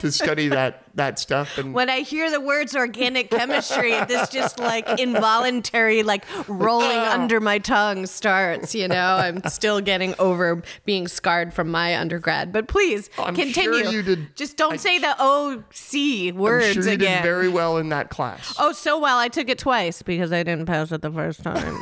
to 0.00 0.10
study 0.10 0.48
that 0.48 0.82
that 0.96 1.20
stuff. 1.20 1.56
And 1.56 1.72
When 1.72 1.88
I 1.88 2.00
hear 2.00 2.30
the 2.32 2.40
words 2.40 2.74
organic 2.74 3.30
chemistry, 3.30 3.92
this 4.08 4.28
just 4.28 4.58
like 4.58 4.88
involuntary, 4.98 6.02
like 6.02 6.24
rolling 6.48 6.98
under 6.98 7.38
my 7.40 7.58
tongue 7.58 8.06
starts. 8.06 8.74
You 8.74 8.88
know, 8.88 8.96
I'm 9.16 9.42
still 9.44 9.80
getting 9.80 10.16
over 10.18 10.62
being 10.84 11.06
scarred 11.06 11.54
from 11.54 11.70
my 11.70 11.96
undergrad. 11.96 12.52
But 12.52 12.66
please 12.66 13.08
I'm 13.18 13.36
sure 13.36 13.44
continue. 13.44 13.88
you 13.90 14.02
did- 14.02 14.34
Just 14.36 14.56
don't 14.56 14.72
I- 14.74 14.76
say 14.78 14.98
the 14.98 15.14
OC 15.16 16.34
words 16.34 16.66
I'm 16.66 16.72
sure 16.74 16.82
you 16.84 16.90
again. 16.92 17.22
did 17.22 17.28
very 17.28 17.48
well 17.48 17.76
in 17.76 17.90
that 17.90 18.10
class. 18.10 18.54
oh, 18.58 18.72
so 18.72 18.98
well. 18.98 19.18
I 19.18 19.28
took 19.28 19.48
it 19.48 19.58
twice 19.60 20.02
because 20.02 20.32
I 20.32 20.42
didn't 20.42 20.66
pass 20.66 20.90
it 20.90 21.02
the 21.02 21.12
first 21.12 21.42
time. 21.44 21.78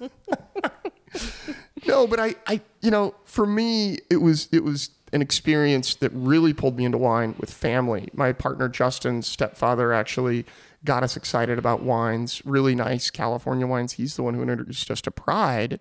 No, 1.88 2.06
but 2.06 2.20
I, 2.20 2.34
I, 2.46 2.60
you 2.82 2.90
know, 2.90 3.14
for 3.24 3.46
me, 3.46 3.98
it 4.10 4.18
was 4.18 4.48
it 4.52 4.62
was 4.62 4.90
an 5.12 5.22
experience 5.22 5.94
that 5.96 6.12
really 6.12 6.52
pulled 6.52 6.76
me 6.76 6.84
into 6.84 6.98
wine 6.98 7.34
with 7.38 7.50
family. 7.50 8.08
My 8.12 8.32
partner 8.32 8.68
Justin's 8.68 9.26
stepfather 9.26 9.92
actually 9.92 10.44
got 10.84 11.02
us 11.02 11.16
excited 11.16 11.58
about 11.58 11.82
wines, 11.82 12.42
really 12.44 12.74
nice 12.74 13.10
California 13.10 13.66
wines. 13.66 13.94
He's 13.94 14.16
the 14.16 14.22
one 14.22 14.34
who 14.34 14.42
introduced 14.42 14.90
us 14.90 15.00
to 15.00 15.10
Pride, 15.10 15.80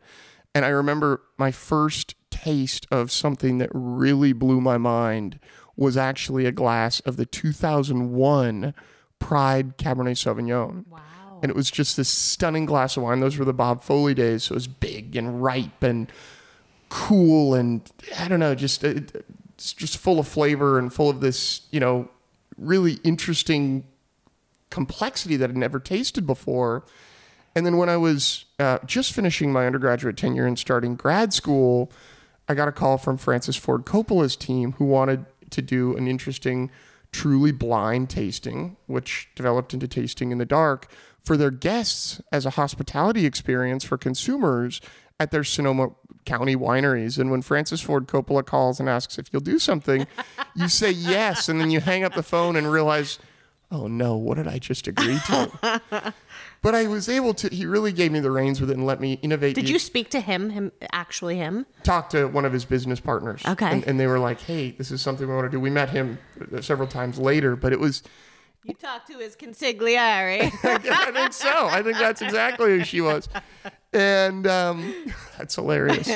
and 0.55 0.63
I 0.63 0.69
remember 0.69 1.21
my 1.37 1.51
first 1.51 2.15
taste 2.31 2.87
of 2.89 3.11
something 3.11 3.57
that 3.57 3.69
really 3.73 4.31
blew 4.31 4.61
my 4.61 4.77
mind 4.77 5.39
was 5.75 5.97
actually 5.97 6.45
a 6.45 6.51
glass 6.51 7.01
of 7.01 7.17
the 7.17 7.25
2001 7.25 8.73
Pride 9.19 9.77
Cabernet 9.77 10.15
Sauvignon. 10.15 10.87
Wow. 10.87 10.99
And 11.41 11.49
it 11.49 11.55
was 11.55 11.69
just 11.69 11.97
this 11.97 12.09
stunning 12.09 12.65
glass 12.65 12.97
of 12.97 13.03
wine. 13.03 13.19
Those 13.19 13.37
were 13.37 13.45
the 13.45 13.53
Bob 13.53 13.83
Foley 13.83 14.13
days. 14.13 14.45
So 14.45 14.53
it 14.53 14.55
was 14.55 14.67
big 14.67 15.15
and 15.15 15.41
ripe 15.41 15.83
and 15.83 16.11
cool 16.89 17.53
and 17.53 17.89
I 18.17 18.27
don't 18.27 18.39
know, 18.39 18.55
just 18.55 18.83
it, 18.83 19.25
it's 19.55 19.73
just 19.73 19.97
full 19.97 20.19
of 20.19 20.27
flavor 20.27 20.79
and 20.79 20.93
full 20.93 21.09
of 21.09 21.19
this, 21.19 21.61
you 21.71 21.79
know, 21.79 22.09
really 22.57 22.93
interesting 23.03 23.83
complexity 24.69 25.35
that 25.37 25.49
I'd 25.49 25.57
never 25.57 25.79
tasted 25.79 26.25
before. 26.25 26.85
And 27.55 27.65
then 27.65 27.77
when 27.77 27.89
I 27.89 27.97
was 27.97 28.45
uh, 28.59 28.79
just 28.85 29.13
finishing 29.13 29.51
my 29.51 29.65
undergraduate 29.65 30.17
tenure 30.17 30.45
and 30.45 30.57
starting 30.59 30.95
grad 30.95 31.33
school, 31.33 31.91
I 32.47 32.53
got 32.53 32.67
a 32.67 32.71
call 32.71 32.97
from 32.97 33.17
Francis 33.17 33.55
Ford 33.55 33.85
Coppola's 33.85 34.35
team 34.35 34.73
who 34.73 34.85
wanted 34.85 35.25
to 35.49 35.61
do 35.61 35.95
an 35.97 36.07
interesting, 36.07 36.69
truly 37.11 37.51
blind 37.51 38.09
tasting, 38.09 38.77
which 38.85 39.29
developed 39.35 39.73
into 39.73 39.87
tasting 39.87 40.31
in 40.31 40.37
the 40.37 40.45
dark 40.45 40.91
for 41.27 41.35
their 41.35 41.51
guests 41.51 42.21
as 42.31 42.45
a 42.45 42.51
hospitality 42.51 43.25
experience 43.25 43.83
for 43.83 43.97
consumers 43.97 44.79
at 45.19 45.29
their 45.29 45.43
Sonoma 45.43 45.89
County 46.23 46.55
wineries. 46.55 47.19
And 47.19 47.29
when 47.29 47.41
Francis 47.41 47.81
Ford 47.81 48.07
Coppola 48.07 48.45
calls 48.45 48.79
and 48.79 48.87
asks 48.87 49.19
if 49.19 49.27
you'll 49.33 49.41
do 49.41 49.59
something, 49.59 50.07
you 50.55 50.69
say 50.69 50.89
yes, 50.89 51.49
and 51.49 51.59
then 51.59 51.69
you 51.69 51.81
hang 51.81 52.05
up 52.05 52.13
the 52.13 52.23
phone 52.23 52.55
and 52.55 52.71
realize, 52.71 53.19
oh 53.71 53.87
no, 53.87 54.15
what 54.15 54.37
did 54.37 54.47
I 54.47 54.57
just 54.57 54.87
agree 54.87 55.19
to? 55.27 55.81
but 56.61 56.75
I 56.75 56.87
was 56.87 57.09
able 57.09 57.33
to. 57.33 57.53
He 57.53 57.65
really 57.65 57.91
gave 57.91 58.13
me 58.13 58.21
the 58.21 58.31
reins 58.31 58.61
with 58.61 58.71
it 58.71 58.77
and 58.77 58.85
let 58.85 59.01
me 59.01 59.19
innovate. 59.21 59.53
Did 59.55 59.67
you 59.67 59.79
speak 59.79 60.09
to 60.11 60.21
him? 60.21 60.51
Him 60.51 60.71
actually 60.93 61.35
him? 61.35 61.65
talked 61.83 62.11
to 62.11 62.27
one 62.27 62.45
of 62.45 62.53
his 62.53 62.63
business 62.63 63.01
partners. 63.01 63.41
Okay. 63.45 63.69
And, 63.69 63.83
and 63.85 63.99
they 63.99 64.07
were 64.07 64.19
like, 64.19 64.39
hey, 64.39 64.71
this 64.71 64.91
is 64.91 65.01
something 65.01 65.27
we 65.27 65.33
want 65.33 65.47
to 65.47 65.51
do. 65.51 65.59
We 65.59 65.71
met 65.71 65.89
him 65.89 66.19
uh, 66.55 66.61
several 66.61 66.87
times 66.87 67.19
later, 67.19 67.57
but 67.57 67.73
it 67.73 67.81
was, 67.81 68.01
You 68.63 68.73
talked 68.73 69.07
to 69.07 69.17
his 69.19 69.35
consigliere. 69.35 70.51
I 70.63 71.11
think 71.11 71.33
so. 71.33 71.67
I 71.67 71.81
think 71.81 71.97
that's 71.97 72.21
exactly 72.21 72.77
who 72.77 72.83
she 72.83 72.99
was. 73.01 73.29
And 73.93 74.45
um, 74.45 75.13
that's 75.37 75.55
hilarious. 75.55 76.09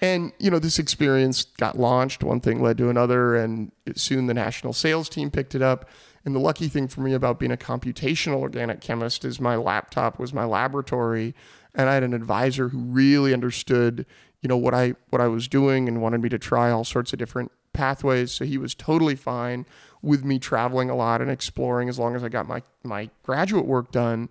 And, 0.00 0.32
you 0.38 0.50
know, 0.50 0.58
this 0.58 0.78
experience 0.78 1.44
got 1.44 1.78
launched. 1.78 2.24
One 2.24 2.40
thing 2.40 2.60
led 2.60 2.78
to 2.78 2.88
another. 2.88 3.36
And 3.36 3.70
soon 3.94 4.26
the 4.26 4.34
national 4.34 4.72
sales 4.72 5.08
team 5.08 5.30
picked 5.30 5.54
it 5.54 5.62
up. 5.62 5.88
And 6.24 6.34
the 6.34 6.40
lucky 6.40 6.68
thing 6.68 6.88
for 6.88 7.00
me 7.02 7.12
about 7.12 7.38
being 7.38 7.52
a 7.52 7.56
computational 7.56 8.40
organic 8.40 8.80
chemist 8.80 9.24
is 9.24 9.40
my 9.40 9.56
laptop 9.56 10.18
was 10.18 10.32
my 10.32 10.44
laboratory. 10.44 11.34
And 11.74 11.88
I 11.88 11.94
had 11.94 12.02
an 12.02 12.14
advisor 12.14 12.70
who 12.70 12.78
really 12.78 13.32
understood, 13.32 14.06
you 14.40 14.48
know, 14.48 14.56
what 14.56 14.74
I 14.74 14.94
what 15.10 15.20
I 15.20 15.28
was 15.28 15.48
doing 15.48 15.86
and 15.86 16.00
wanted 16.00 16.22
me 16.22 16.28
to 16.30 16.38
try 16.38 16.70
all 16.70 16.84
sorts 16.84 17.12
of 17.12 17.18
different 17.18 17.52
pathways. 17.72 18.32
So 18.32 18.44
he 18.44 18.56
was 18.56 18.74
totally 18.74 19.16
fine 19.16 19.66
with 20.04 20.24
me 20.24 20.38
traveling 20.38 20.90
a 20.90 20.94
lot 20.94 21.20
and 21.20 21.30
exploring 21.30 21.88
as 21.88 21.98
long 21.98 22.14
as 22.14 22.22
I 22.22 22.28
got 22.28 22.46
my, 22.46 22.62
my 22.82 23.10
graduate 23.22 23.66
work 23.66 23.90
done. 23.90 24.28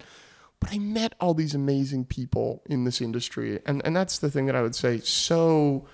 But 0.60 0.72
I 0.72 0.78
met 0.78 1.14
all 1.20 1.34
these 1.34 1.54
amazing 1.54 2.06
people 2.06 2.62
in 2.68 2.86
this 2.86 3.02
industry. 3.02 3.60
And, 3.66 3.82
and 3.84 3.96
that's 3.96 4.20
the 4.20 4.32
thing 4.32 4.46
that 4.46 4.56
I 4.56 4.62
would 4.62 4.76
say 4.76 5.00
so 5.00 5.86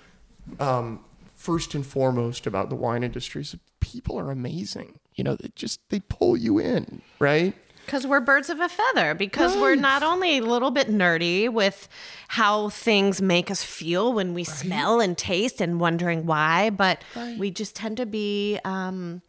um, 0.60 1.04
first 1.34 1.74
and 1.74 1.84
foremost 1.84 2.46
about 2.46 2.68
the 2.68 2.76
wine 2.76 3.02
industry 3.02 3.40
is 3.40 3.52
that 3.52 3.60
people 3.80 4.18
are 4.18 4.30
amazing. 4.30 5.00
You 5.16 5.24
know, 5.24 5.36
they 5.36 5.50
just 5.56 5.80
they 5.88 6.00
pull 6.00 6.36
you 6.36 6.58
in, 6.58 7.02
right? 7.18 7.54
Because 7.84 8.06
we're 8.06 8.20
birds 8.20 8.48
of 8.50 8.60
a 8.60 8.68
feather. 8.68 9.14
Because 9.14 9.56
we're 9.56 9.74
not 9.74 10.04
only 10.04 10.38
a 10.38 10.42
little 10.42 10.70
bit 10.70 10.88
nerdy 10.88 11.48
with 11.48 11.88
how 12.28 12.68
things 12.68 13.20
make 13.20 13.50
us 13.50 13.64
feel 13.64 14.12
when 14.12 14.32
we 14.32 14.44
smell 14.44 15.00
and 15.00 15.18
taste 15.18 15.60
and 15.60 15.80
wondering 15.80 16.24
why, 16.24 16.70
but 16.70 17.02
we 17.36 17.50
just 17.50 17.74
tend 17.74 17.96
to 17.96 18.06
be, 18.06 18.60
um, 18.64 19.22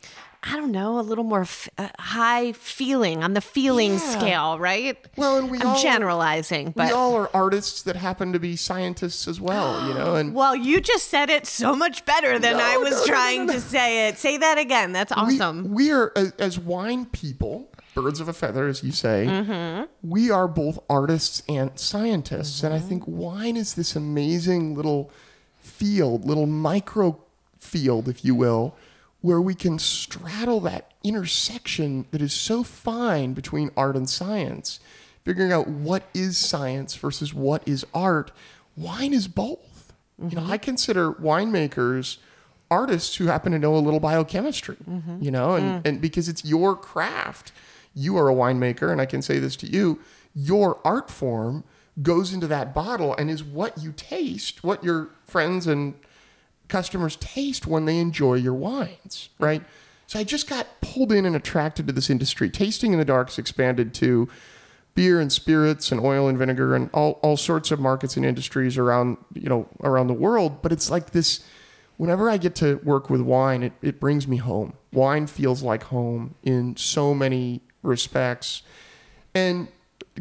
I 0.43 0.55
don't 0.57 0.71
know, 0.71 0.97
a 0.99 1.01
little 1.01 1.23
more 1.23 1.41
f- 1.41 1.69
uh, 1.77 1.89
high 1.99 2.51
feeling 2.53 3.23
on 3.23 3.33
the 3.33 3.41
feeling 3.41 3.91
Yeah. 3.93 3.97
scale, 3.99 4.57
right? 4.59 4.97
Well, 5.15 5.37
and 5.37 5.51
we 5.51 5.59
I'm 5.59 5.67
all 5.67 5.81
generalizing, 5.81 6.71
but 6.75 6.87
we 6.87 6.91
all 6.93 7.15
are 7.15 7.29
artists 7.31 7.83
that 7.83 7.95
happen 7.95 8.33
to 8.33 8.39
be 8.39 8.55
scientists 8.55 9.27
as 9.27 9.39
well, 9.39 9.87
you 9.87 9.93
know, 9.93 10.15
and 10.15 10.33
well, 10.41 10.55
you 10.55 10.81
just 10.81 11.09
said 11.09 11.29
it 11.29 11.45
so 11.45 11.75
much 11.75 12.05
better 12.05 12.39
than 12.39 12.57
No, 12.57 12.63
I 12.63 12.77
was 12.77 12.91
no, 12.93 13.05
trying 13.05 13.45
no, 13.45 13.53
to 13.53 13.61
say 13.61 14.07
it. 14.07 14.17
Say 14.17 14.37
that 14.37 14.57
again. 14.57 14.93
That's 14.93 15.11
awesome. 15.11 15.71
we 15.71 15.91
are 15.91 16.11
as, 16.39 16.57
wine 16.57 17.05
people, 17.05 17.69
birds 17.93 18.19
of 18.19 18.27
a 18.27 18.33
feather, 18.33 18.67
as 18.67 18.83
you 18.83 18.91
say. 18.91 19.27
Mm-hmm. 19.29 20.09
We 20.09 20.31
are 20.31 20.47
both 20.47 20.79
artists 20.89 21.43
and 21.47 21.77
scientists, 21.79 22.63
and 22.63 22.73
I 22.73 22.77
Mm-hmm. 22.79 22.87
think 22.89 23.03
wine 23.05 23.57
is 23.57 23.75
this 23.75 23.95
amazing 23.95 24.73
little 24.75 25.11
field, 25.59 26.25
little 26.25 26.47
micro 26.47 27.19
field, 27.59 28.07
if 28.09 28.25
you 28.25 28.33
will, 28.33 28.73
where 29.21 29.41
we 29.41 29.53
can 29.55 29.79
straddle 29.79 30.59
that 30.61 30.91
intersection 31.03 32.05
that 32.11 32.21
is 32.21 32.33
so 32.33 32.63
fine 32.63 33.33
between 33.33 33.71
art 33.77 33.95
and 33.95 34.09
science, 34.09 34.79
figuring 35.23 35.51
out 35.51 35.67
what 35.67 36.03
is 36.13 36.37
science 36.37 36.95
versus 36.95 37.33
what 37.33 37.67
is 37.67 37.85
art. 37.93 38.31
Wine 38.75 39.13
is 39.13 39.27
both. 39.27 39.93
You 40.17 40.35
know, 40.35 40.43
I 40.43 40.57
mm-hmm. 40.57 40.63
consider 40.63 41.11
winemakers 41.11 42.17
artists 42.69 43.15
who 43.15 43.25
happen 43.25 43.51
to 43.51 43.59
know 43.59 43.75
a 43.75 43.79
little 43.79 43.99
biochemistry, 43.99 44.77
mm-hmm. 44.89 45.21
you 45.21 45.31
know, 45.31 45.55
and, 45.55 45.83
mm. 45.83 45.87
and 45.87 46.01
because 46.01 46.29
it's 46.29 46.45
your 46.45 46.75
craft. 46.75 47.51
You 47.93 48.17
are 48.17 48.29
a 48.29 48.33
winemaker, 48.33 48.89
and 48.91 49.01
I 49.01 49.05
can 49.05 49.21
say 49.21 49.37
this 49.39 49.55
to 49.57 49.67
you 49.67 49.99
your 50.33 50.79
art 50.85 51.09
form 51.09 51.63
goes 52.01 52.33
into 52.33 52.47
that 52.47 52.73
bottle 52.73 53.15
and 53.15 53.29
is 53.29 53.43
what 53.43 53.77
you 53.77 53.91
taste, 53.91 54.63
what 54.63 54.83
your 54.83 55.09
friends 55.25 55.67
and 55.67 55.93
customers 56.71 57.17
taste 57.17 57.67
when 57.67 57.85
they 57.85 57.99
enjoy 57.99 58.35
your 58.35 58.53
wines, 58.53 59.29
right? 59.39 59.61
So 60.07 60.17
I 60.17 60.23
just 60.23 60.49
got 60.49 60.67
pulled 60.81 61.11
in 61.11 61.25
and 61.25 61.35
attracted 61.35 61.85
to 61.87 61.93
this 61.93 62.09
industry. 62.09 62.49
Tasting 62.49 62.93
in 62.93 62.99
the 62.99 63.05
Dark's 63.05 63.37
expanded 63.37 63.93
to 63.95 64.27
beer 64.95 65.19
and 65.19 65.31
spirits 65.31 65.91
and 65.91 66.01
oil 66.01 66.27
and 66.27 66.37
vinegar 66.37 66.75
and 66.75 66.89
all, 66.93 67.19
all 67.21 67.37
sorts 67.37 67.71
of 67.71 67.79
markets 67.79 68.17
and 68.17 68.25
industries 68.25 68.77
around 68.77 69.17
you 69.33 69.47
know 69.47 69.67
around 69.83 70.07
the 70.07 70.13
world. 70.13 70.61
But 70.61 70.71
it's 70.71 70.89
like 70.89 71.11
this 71.11 71.41
whenever 71.97 72.29
I 72.29 72.37
get 72.37 72.55
to 72.55 72.75
work 72.83 73.09
with 73.09 73.21
wine, 73.21 73.61
it, 73.63 73.73
it 73.81 73.99
brings 73.99 74.27
me 74.27 74.37
home. 74.37 74.73
Wine 74.91 75.27
feels 75.27 75.61
like 75.61 75.83
home 75.83 76.35
in 76.41 76.75
so 76.75 77.13
many 77.13 77.61
respects. 77.83 78.63
And 79.35 79.67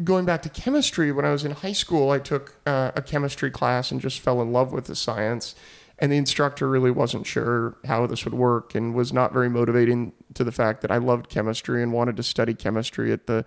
going 0.03 0.25
back 0.25 0.41
to 0.43 0.49
chemistry, 0.49 1.11
when 1.11 1.25
I 1.25 1.31
was 1.31 1.43
in 1.43 1.51
high 1.51 1.73
school, 1.73 2.11
I 2.11 2.19
took 2.19 2.55
uh, 2.65 2.91
a 2.95 3.01
chemistry 3.01 3.49
class 3.51 3.91
and 3.91 3.99
just 3.99 4.19
fell 4.19 4.41
in 4.41 4.53
love 4.53 4.71
with 4.71 4.85
the 4.85 4.95
science. 4.95 5.55
And 6.01 6.11
the 6.11 6.17
instructor 6.17 6.67
really 6.67 6.89
wasn't 6.89 7.27
sure 7.27 7.77
how 7.85 8.07
this 8.07 8.25
would 8.25 8.33
work 8.33 8.73
and 8.73 8.95
was 8.95 9.13
not 9.13 9.31
very 9.31 9.49
motivating 9.49 10.13
to 10.33 10.43
the 10.43 10.51
fact 10.51 10.81
that 10.81 10.91
I 10.91 10.97
loved 10.97 11.29
chemistry 11.29 11.83
and 11.83 11.93
wanted 11.93 12.17
to 12.17 12.23
study 12.23 12.55
chemistry 12.55 13.11
at 13.11 13.27
the 13.27 13.45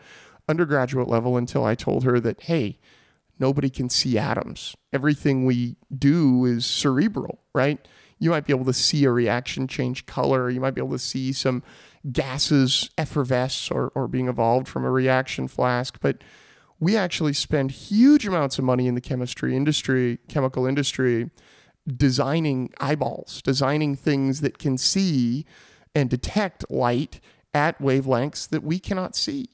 undergraduate 0.49 1.09
level 1.09 1.37
until 1.37 1.65
I 1.65 1.75
told 1.75 2.05
her 2.05 2.21
that, 2.21 2.43
hey, 2.43 2.79
nobody 3.41 3.69
can 3.69 3.91
see 3.91 4.17
atoms. 4.19 4.77
Everything 4.93 5.45
we 5.45 5.75
do 5.99 6.45
is 6.45 6.65
cerebral, 6.65 7.41
right? 7.57 7.89
You 8.21 8.31
might 8.31 8.47
be 8.47 8.53
able 8.53 8.67
to 8.67 8.73
see 8.73 9.05
a 9.05 9.11
reaction 9.11 9.67
change 9.67 10.07
color. 10.07 10.49
You 10.49 10.61
might 10.61 10.77
be 10.77 10.81
able 10.81 10.93
to 10.93 10.99
see 11.01 11.33
some 11.33 11.65
gases 12.13 12.89
effervesce 12.97 13.69
or, 13.69 13.91
or 13.97 14.07
being 14.07 14.29
evolved 14.29 14.69
from 14.69 14.85
a 14.85 14.91
reaction 14.91 15.49
flask. 15.49 15.99
But 16.01 16.23
we 16.79 16.97
actually 16.97 17.33
spend 17.33 17.73
huge 17.73 18.29
amounts 18.29 18.59
of 18.59 18.65
money 18.65 18.87
in 18.87 18.95
the 18.95 19.01
chemistry 19.01 19.57
industry, 19.57 20.21
chemical 20.29 20.67
industry, 20.67 21.31
designing 21.87 22.73
eyeballs, 22.81 23.43
designing 23.43 23.95
things 23.95 24.41
that 24.41 24.59
can 24.59 24.79
see 24.79 25.45
and 25.95 26.11
detect 26.11 26.71
light 26.71 27.21
at 27.53 27.79
wavelengths 27.81 28.49
that 28.49 28.63
we 28.63 28.79
cannot 28.79 29.15
see. 29.15 29.51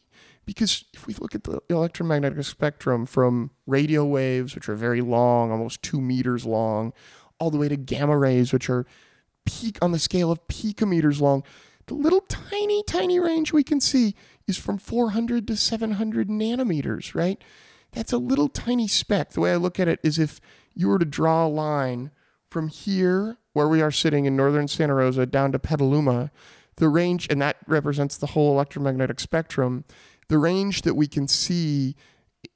Because 0.46 0.84
if 0.94 1.06
we 1.06 1.14
look 1.14 1.34
at 1.34 1.44
the 1.44 1.60
electromagnetic 1.68 2.42
spectrum 2.44 3.06
from 3.06 3.50
radio 3.66 4.04
waves, 4.04 4.54
which 4.54 4.68
are 4.68 4.75
very 4.75 5.00
long, 5.00 5.52
almost 5.52 5.82
two 5.82 6.00
meters 6.00 6.46
long, 6.46 6.92
all 7.38 7.50
the 7.50 7.58
way 7.58 7.68
to 7.68 7.76
gamma 7.76 8.16
rays, 8.16 8.52
which 8.52 8.70
are 8.70 8.87
peak 9.44 9.78
on 9.82 9.92
the 9.92 9.99
scale 9.99 10.30
of 10.30 10.46
picometers 10.49 11.20
long, 11.20 11.44
the 11.87 11.94
little 11.94 12.20
tiny, 12.22 12.82
tiny 12.84 13.18
range 13.18 13.52
we 13.52 13.64
can 13.64 13.80
see 13.80 14.14
is 14.46 14.56
from 14.56 14.78
400 14.78 15.46
to 15.49 15.56
700 15.56 16.28
nanometers, 16.28 17.14
right? 17.14 17.42
That's 17.92 18.12
a 18.12 18.18
little 18.18 18.49
tiny 18.49 18.88
speck. 18.88 19.30
The 19.30 19.40
way 19.40 19.52
I 19.52 19.56
look 19.56 19.80
at 19.80 19.88
it 19.88 20.00
is 20.02 20.18
if 20.18 20.40
you 20.75 20.88
were 20.88 20.99
to 20.99 21.04
draw 21.04 21.46
a 21.46 21.49
line 21.49 22.12
from 22.50 22.69
here, 22.69 23.38
where 23.52 23.69
we 23.69 23.80
are 23.80 23.90
sitting 23.90 24.26
in 24.26 24.37
northern 24.37 24.69
Santa 24.69 24.95
Rosa, 24.95 25.26
down 25.26 25.52
to 25.52 25.59
Petaluma, 25.59 26.30
the 26.76 26.88
range, 26.88 27.26
and 27.30 27.40
that 27.40 27.57
represents 27.66 28.16
the 28.16 28.28
whole 28.28 28.52
electromagnetic 28.52 29.21
spectrum, 29.21 29.85
the 30.28 30.38
range 30.38 30.83
that 30.83 30.95
we 30.95 31.07
can 31.07 31.28
see 31.28 31.97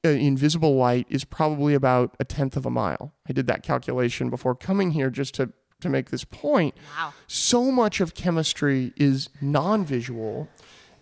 uh, 0.05 0.09
in 0.09 0.37
visible 0.37 0.77
light 0.77 1.07
is 1.09 1.25
probably 1.25 1.75
about 1.75 2.15
a 2.19 2.25
tenth 2.25 2.57
of 2.57 2.67
a 2.67 2.71
mile. 2.71 3.13
I 3.29 3.33
did 3.33 3.47
that 3.47 3.63
calculation 3.63 4.31
before 4.31 4.55
coming 4.55 4.93
here 4.93 5.11
just 5.11 5.35
to, 5.35 5.53
to 5.81 5.89
make 5.89 6.11
this 6.11 6.25
point. 6.25 6.75
Wow. 6.97 7.13
So 7.27 7.71
much 7.71 8.01
of 8.01 8.15
chemistry 8.15 8.93
is 8.97 9.29
non 9.41 9.85
visual. 9.85 10.49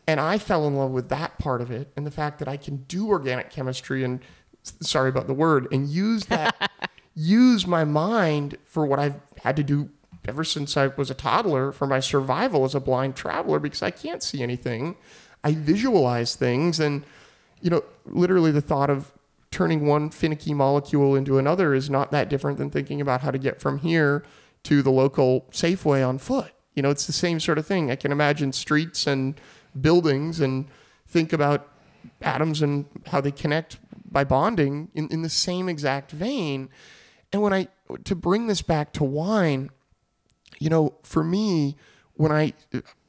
And 0.06 0.18
I 0.18 0.36
fell 0.38 0.66
in 0.66 0.74
love 0.74 0.90
with 0.90 1.08
that 1.10 1.38
part 1.38 1.60
of 1.60 1.70
it 1.70 1.92
and 1.96 2.04
the 2.04 2.10
fact 2.10 2.40
that 2.40 2.48
I 2.48 2.56
can 2.56 2.78
do 2.88 3.08
organic 3.08 3.50
chemistry 3.50 4.02
and 4.02 4.20
sorry 4.80 5.08
about 5.08 5.28
the 5.28 5.34
word 5.34 5.68
and 5.70 5.88
use 5.88 6.26
that 6.26 6.70
use 7.14 7.66
my 7.66 7.84
mind 7.84 8.56
for 8.64 8.86
what 8.86 8.98
I've 8.98 9.20
had 9.42 9.56
to 9.56 9.62
do 9.62 9.90
ever 10.26 10.44
since 10.44 10.76
I 10.76 10.88
was 10.88 11.10
a 11.10 11.14
toddler 11.14 11.72
for 11.72 11.86
my 11.86 12.00
survival 12.00 12.64
as 12.64 12.74
a 12.74 12.80
blind 12.80 13.16
traveler 13.16 13.58
because 13.58 13.82
I 13.82 13.90
can't 13.90 14.22
see 14.22 14.42
anything. 14.42 14.96
I 15.42 15.54
visualize 15.54 16.36
things 16.36 16.78
and 16.78 17.04
you 17.60 17.70
know 17.70 17.84
literally 18.06 18.50
the 18.50 18.60
thought 18.60 18.90
of 18.90 19.12
turning 19.50 19.86
one 19.86 20.10
finicky 20.10 20.54
molecule 20.54 21.14
into 21.14 21.38
another 21.38 21.74
is 21.74 21.90
not 21.90 22.10
that 22.10 22.28
different 22.28 22.58
than 22.58 22.70
thinking 22.70 23.00
about 23.00 23.20
how 23.20 23.30
to 23.30 23.38
get 23.38 23.60
from 23.60 23.78
here 23.78 24.24
to 24.64 24.82
the 24.82 24.90
local 24.90 25.46
Safeway 25.50 26.06
on 26.06 26.18
foot. 26.18 26.52
You 26.74 26.82
know, 26.82 26.90
it's 26.90 27.06
the 27.06 27.12
same 27.12 27.38
sort 27.38 27.58
of 27.58 27.66
thing. 27.66 27.90
I 27.90 27.96
can 27.96 28.12
imagine 28.12 28.52
streets 28.52 29.06
and 29.06 29.38
buildings 29.78 30.40
and 30.40 30.66
think 31.06 31.32
about 31.32 31.68
atoms 32.22 32.62
and 32.62 32.86
how 33.08 33.20
they 33.20 33.30
connect 33.30 33.78
by 34.10 34.24
bonding 34.24 34.88
in, 34.94 35.08
in 35.08 35.22
the 35.22 35.28
same 35.28 35.68
exact 35.68 36.12
vein. 36.12 36.70
And 37.32 37.42
when 37.42 37.52
I, 37.52 37.68
to 38.04 38.14
bring 38.14 38.46
this 38.46 38.62
back 38.62 38.92
to 38.94 39.04
wine, 39.04 39.70
you 40.58 40.70
know, 40.70 40.94
for 41.02 41.24
me, 41.24 41.76
when 42.14 42.30
I, 42.30 42.52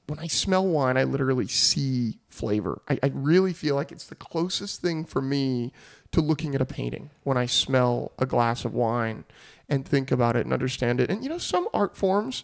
when 0.08 0.20
I 0.20 0.27
smell 0.27 0.65
wine, 0.65 0.98
I 0.98 1.03
literally 1.03 1.48
see 1.48 2.20
flavor. 2.30 2.82
I, 2.89 3.00
I 3.03 3.12
really 3.13 3.53
feel 3.53 3.75
like 3.75 3.92
it's 3.92 4.06
the 4.08 4.15
closest 4.15 4.82
thing 4.82 5.06
for 5.06 5.22
me 5.22 5.72
to 6.12 6.22
looking 6.22 6.56
at 6.56 6.62
a 6.62 6.65
painting 6.65 7.10
when 7.24 7.38
I 7.38 7.46
smell 7.46 8.12
a 8.18 8.25
glass 8.25 8.65
of 8.65 8.74
wine 8.74 9.25
and 9.70 9.86
think 9.86 10.12
about 10.12 10.36
it 10.36 10.46
and 10.46 10.53
understand 10.53 11.00
it. 11.01 11.10
And, 11.10 11.24
you 11.24 11.30
know, 11.30 11.38
some 11.38 11.68
art 11.74 11.96
forms, 11.98 12.44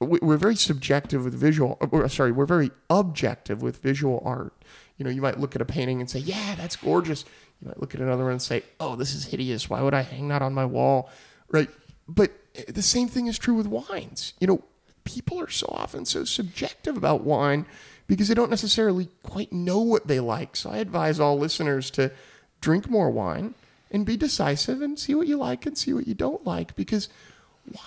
we- 0.00 0.18
we're 0.20 0.36
very 0.36 0.56
subjective 0.56 1.24
with 1.24 1.34
visual 1.34 1.78
uh, 1.80 1.86
or, 1.90 2.08
sorry 2.08 2.30
we're 2.30 2.44
very 2.44 2.70
objective 2.90 3.62
with 3.62 3.78
visual 3.80 4.22
art 4.26 4.52
you 4.98 5.04
know 5.04 5.10
you 5.10 5.22
might 5.22 5.40
look 5.40 5.56
at 5.56 5.62
a 5.62 5.64
painting 5.64 6.00
and 6.00 6.10
say 6.10 6.18
yeah 6.18 6.54
that's 6.54 6.76
gorgeous 6.76 7.24
you 7.60 7.68
might 7.68 7.80
look 7.80 7.94
at 7.94 8.00
another 8.00 8.24
one 8.24 8.32
and 8.32 8.42
say 8.42 8.62
oh 8.80 8.96
this 8.96 9.14
is 9.14 9.26
hideous. 9.26 9.68
Why 9.68 9.82
would 9.82 9.94
i 9.94 10.02
hang 10.02 10.28
that 10.28 10.42
on 10.42 10.54
my 10.54 10.64
wall? 10.64 11.10
Right? 11.48 11.70
But 12.08 12.32
eh, 12.54 12.64
the 12.68 12.82
same 12.82 13.08
thing 13.08 13.26
is 13.26 13.38
true 13.38 13.54
with 13.54 13.66
wines. 13.66 14.34
You 14.40 14.46
know 14.46 14.64
people 15.04 15.40
are 15.40 15.50
so 15.50 15.66
often 15.70 16.04
so 16.04 16.24
subjective 16.24 16.96
about 16.96 17.22
wine 17.22 17.64
because 18.08 18.28
they 18.28 18.34
don't 18.34 18.50
necessarily 18.50 19.08
quite 19.22 19.52
know 19.52 19.80
what 19.80 20.06
they 20.06 20.20
like. 20.20 20.56
So 20.56 20.70
i 20.70 20.78
advise 20.78 21.20
all 21.20 21.38
listeners 21.38 21.90
to 21.92 22.12
drink 22.60 22.88
more 22.88 23.10
wine 23.10 23.54
and 23.90 24.04
be 24.04 24.16
decisive 24.16 24.82
and 24.82 24.98
see 24.98 25.14
what 25.14 25.28
you 25.28 25.36
like 25.36 25.66
and 25.66 25.78
see 25.78 25.92
what 25.92 26.06
you 26.06 26.14
don't 26.14 26.44
like 26.44 26.74
because 26.76 27.08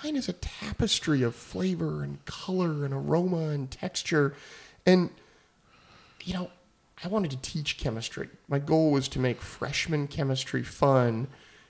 wine 0.02 0.16
is 0.16 0.28
a 0.28 0.32
tapestry 0.34 1.22
of 1.22 1.34
flavor 1.34 2.02
and 2.02 2.24
color 2.24 2.84
and 2.84 2.92
aroma 2.92 3.48
and 3.48 3.70
texture. 3.70 4.34
And, 4.86 5.10
you 6.24 6.34
know, 6.34 6.50
I 7.02 7.08
wanted 7.08 7.30
to 7.30 7.38
teach 7.38 7.78
chemistry. 7.78 8.28
My 8.46 8.58
goal 8.58 8.90
was 8.90 9.08
to 9.08 9.18
make 9.18 9.40
freshman 9.40 10.06
chemistry 10.06 10.62
fun 10.62 11.28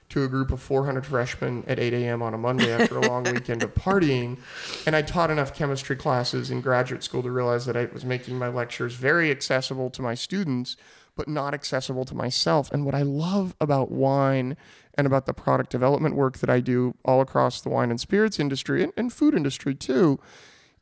to 0.08 0.24
a 0.24 0.28
group 0.28 0.50
of 0.50 0.60
400 0.60 1.06
freshmen 1.06 1.62
at 1.68 1.78
8 1.78 1.92
a.m. 1.92 2.20
on 2.20 2.34
a 2.34 2.38
Monday 2.38 2.72
after 2.72 2.98
a 2.98 3.06
long 3.06 3.22
weekend 3.32 3.62
of 3.62 3.72
partying. 3.76 4.38
And 4.84 4.96
I 4.96 5.02
taught 5.02 5.30
enough 5.30 5.54
chemistry 5.54 5.94
classes 5.94 6.50
in 6.50 6.60
graduate 6.60 7.04
school 7.04 7.22
to 7.22 7.30
realize 7.30 7.64
that 7.66 7.76
I 7.76 7.84
was 7.92 8.04
making 8.04 8.36
my 8.36 8.48
lectures 8.48 8.94
very 8.94 9.30
accessible 9.30 9.88
to 9.90 10.02
my 10.02 10.14
students, 10.14 10.76
but 11.14 11.28
not 11.28 11.54
accessible 11.54 12.04
to 12.06 12.14
myself. 12.16 12.72
And 12.72 12.84
what 12.84 12.96
I 12.96 13.02
love 13.02 13.54
about 13.60 13.92
wine 13.92 14.56
and 14.94 15.06
about 15.06 15.26
the 15.26 15.32
product 15.32 15.70
development 15.70 16.16
work 16.16 16.38
that 16.38 16.50
I 16.50 16.58
do 16.58 16.96
all 17.04 17.20
across 17.20 17.60
the 17.60 17.68
wine 17.68 17.90
and 17.90 18.00
spirits 18.00 18.40
industry 18.40 18.82
and, 18.82 18.92
and 18.96 19.12
food 19.12 19.34
industry 19.34 19.76
too 19.76 20.18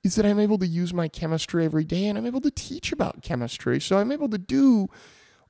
is 0.04 0.14
that 0.14 0.24
I'm 0.24 0.38
able 0.38 0.58
to 0.58 0.66
use 0.66 0.94
my 0.94 1.08
chemistry 1.08 1.64
every 1.64 1.84
day 1.84 2.06
and 2.06 2.16
I'm 2.16 2.26
able 2.26 2.40
to 2.42 2.50
teach 2.50 2.92
about 2.92 3.22
chemistry. 3.22 3.80
So 3.80 3.98
I'm 3.98 4.12
able 4.12 4.28
to 4.28 4.38
do 4.38 4.88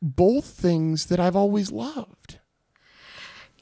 both 0.01 0.47
things 0.47 1.07
that 1.07 1.21
I've 1.21 1.37
always 1.37 1.71
loved. 1.71 2.39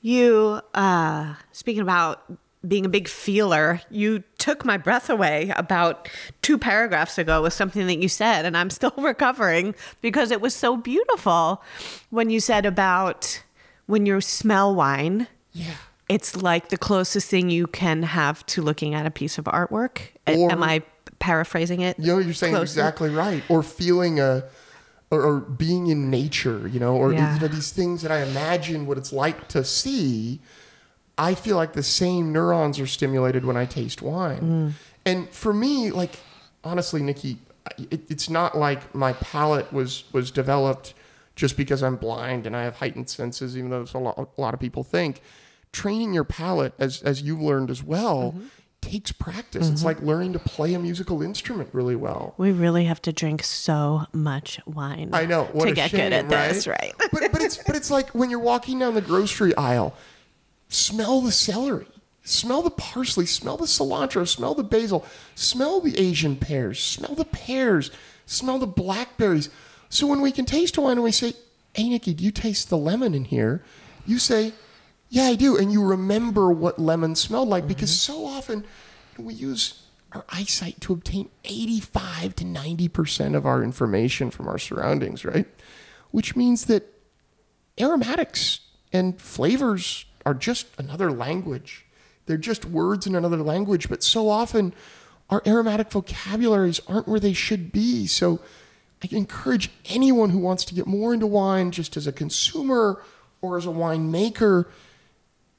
You, 0.01 0.61
uh, 0.75 1.35
speaking 1.53 1.83
about 1.83 2.23
being 2.67 2.87
a 2.87 2.89
big 2.89 3.09
feeler, 3.09 3.81
you 3.91 4.23
took 4.39 4.65
my 4.65 4.77
breath 4.77 5.09
away 5.11 5.53
about 5.57 6.09
two 6.43 6.59
paragraphs 6.59 7.19
ago 7.19 7.43
with 7.43 7.53
something 7.53 7.87
that 7.87 7.99
you 7.99 8.09
said, 8.09 8.45
and 8.45 8.57
I'm 8.57 8.71
still 8.71 8.95
recovering 8.99 9.75
because 10.01 10.31
it 10.31 10.41
was 10.41 10.55
so 10.55 10.77
beautiful 10.77 11.63
when 12.11 12.31
you 12.31 12.41
said 12.41 12.67
about 12.67 13.43
when 13.87 14.07
you 14.07 14.21
smell 14.21 14.75
wine. 14.75 15.29
Yeah. 15.53 15.75
It's 16.09 16.37
like 16.37 16.69
the 16.69 16.77
closest 16.77 17.29
thing 17.29 17.51
you 17.51 17.67
can 17.67 18.03
have 18.05 18.45
to 18.47 18.63
looking 18.63 18.95
at 18.95 19.07
a 19.07 19.11
piece 19.11 19.39
of 19.39 19.45
artwork. 19.47 19.99
Or- 20.27 20.51
Am 20.53 20.63
I 20.63 20.83
paraphrasing 21.19 21.81
it? 21.81 21.99
You 21.99 22.07
know, 22.07 22.19
you're 22.19 22.35
saying 22.35 22.53
closely? 22.55 22.81
exactly 22.81 23.11
right. 23.11 23.43
Or 23.49 23.63
feeling 23.63 24.21
a, 24.21 24.45
or, 25.11 25.23
or 25.23 25.41
being 25.41 25.89
in 25.89 26.11
nature, 26.11 26.69
you 26.69 26.79
know, 26.79 26.95
or 26.97 27.13
Yeah. 27.13 27.35
you 27.35 27.41
know, 27.41 27.49
these 27.49 27.71
things 27.73 28.03
that 28.03 28.13
I 28.13 28.23
imagine 28.23 28.87
what 28.87 28.99
it's 28.99 29.13
like 29.13 29.49
to 29.49 29.65
see. 29.65 30.41
I 31.19 31.35
feel 31.35 31.57
like 31.57 31.73
the 31.73 31.83
same 31.83 32.33
neurons 32.33 32.79
are 32.79 32.87
stimulated 32.87 33.45
when 33.45 33.57
I 33.57 33.65
taste 33.65 34.03
wine. 34.03 34.41
Mm. 34.41 34.73
And 35.07 35.29
for 35.31 35.53
me, 35.55 35.91
like 35.91 36.19
honestly, 36.63 37.01
Nikki, 37.03 37.39
it, 37.91 38.03
it's 38.11 38.29
not 38.29 38.57
like 38.57 38.95
my 38.95 39.15
palate 39.15 39.73
was 39.73 40.05
was 40.13 40.31
developed 40.31 40.95
just 41.35 41.57
because 41.57 41.83
I'm 41.83 41.97
blind 41.97 42.47
and 42.47 42.55
I 42.57 42.65
have 42.65 42.77
heightened 42.77 43.09
senses, 43.09 43.57
even 43.57 43.71
though 43.71 43.87
a 43.95 43.99
lot, 43.99 44.19
a 44.37 44.41
lot 44.41 44.55
of 44.55 44.61
people 44.61 44.85
think. 44.85 45.21
Training 45.77 46.15
your 46.15 46.25
palate, 46.25 46.73
as 46.79 47.03
as 47.03 47.21
you've 47.21 47.43
learned 47.43 47.71
as 47.71 47.83
well, 47.83 48.33
mm-hmm. 48.33 48.47
takes 48.81 49.13
practice. 49.13 49.69
It's 49.69 49.81
mm-hmm. 49.81 49.87
like 49.87 50.01
learning 50.01 50.33
to 50.33 50.39
play 50.39 50.73
a 50.73 50.79
musical 50.79 51.21
instrument 51.21 51.69
really 51.75 51.95
well. 51.95 52.33
We 52.39 52.51
really 52.51 52.87
have 52.87 53.03
to 53.03 53.13
drink 53.13 53.43
so 53.43 54.07
much 54.11 54.59
wine. 54.65 55.11
I 55.13 55.27
know 55.27 55.45
to 55.53 55.73
get 55.73 55.91
shame, 55.91 56.01
good 56.01 56.13
at 56.15 56.25
right? 56.31 56.49
this, 56.49 56.67
right? 56.67 56.95
but 57.13 57.31
but 57.31 57.43
it's 57.43 57.59
but 57.59 57.77
it's 57.77 57.91
like 57.91 58.09
when 58.15 58.31
you're 58.31 58.39
walking 58.39 58.79
down 58.79 58.95
the 58.95 59.03
grocery 59.03 59.55
aisle, 59.55 59.95
smell 60.71 61.21
the 61.21 61.31
celery, 61.31 61.89
smell 62.23 62.63
the 62.63 62.71
parsley, 62.71 63.27
smell 63.27 63.59
the 63.59 63.67
cilantro, 63.67 64.27
smell 64.27 64.55
the 64.55 64.65
basil, 64.65 65.05
smell 65.35 65.83
the 65.83 65.99
Asian 65.99 66.37
pears, 66.37 66.83
smell 66.83 67.15
the 67.15 67.27
pears, 67.27 67.91
smell 68.25 68.59
the 68.59 68.67
blackberries. 68.67 69.51
So 69.91 70.07
when 70.07 70.23
we 70.23 70.33
can 70.33 70.47
taste 70.47 70.79
a 70.79 70.81
wine 70.81 70.93
and 70.93 71.03
we 71.03 71.13
say, 71.13 71.35
"Hey 71.75 71.91
Nikki, 71.91 72.15
do 72.15 72.25
you 72.25 72.31
taste 72.31 72.71
the 72.71 72.79
lemon 72.79 73.13
in 73.15 73.27
here?" 73.27 73.63
You 74.07 74.19
say, 74.19 74.55
"Yeah, 75.09 75.25
I 75.25 75.35
do," 75.35 75.57
and 75.57 75.73
you 75.73 75.85
remember 75.85 76.51
what 76.51 76.79
lemon 76.79 77.15
smelled 77.15 77.49
like 77.49 77.67
because 77.67 77.91
mm-hmm. 77.91 78.13
so 78.13 78.27
often 78.27 78.65
we 79.19 79.35
use 79.35 79.83
our 80.13 80.25
eyesight 80.29 80.81
to 80.81 80.93
obtain 80.93 81.29
85 81.45 82.37
to 82.37 82.45
90% 82.45 83.35
of 83.35 83.45
our 83.45 83.63
information 83.63 84.31
from 84.31 84.49
our 84.49 84.59
surroundings, 84.59 85.25
right? 85.25 85.47
Which 86.11 86.37
means 86.37 86.67
that 86.67 86.93
aromatics 87.79 88.61
and 88.93 89.21
flavors 89.21 90.07
are 90.25 90.35
just 90.35 90.69
another 90.79 91.13
language. 91.13 91.85
They're 92.27 92.37
just 92.37 92.65
words 92.65 93.07
in 93.07 93.15
another 93.15 93.39
language, 93.39 93.89
but 93.89 94.03
so 94.03 94.29
often 94.29 94.73
our 95.29 95.43
aromatic 95.47 95.91
vocabularies 95.91 96.81
aren't 96.89 97.09
where 97.09 97.21
they 97.21 97.33
should 97.33 97.73
be. 97.73 98.07
So 98.07 98.41
I 99.03 99.09
encourage 99.15 99.71
anyone 99.87 100.31
who 100.31 100.39
wants 100.39 100.65
to 100.67 100.75
get 100.75 100.87
more 100.87 101.13
into 101.13 101.27
wine, 101.27 101.71
just 101.71 101.97
as 101.97 102.07
a 102.07 102.13
consumer 102.13 103.03
or 103.41 103.59
as 103.59 103.67
a 103.67 103.71
winemaker, 103.71 104.67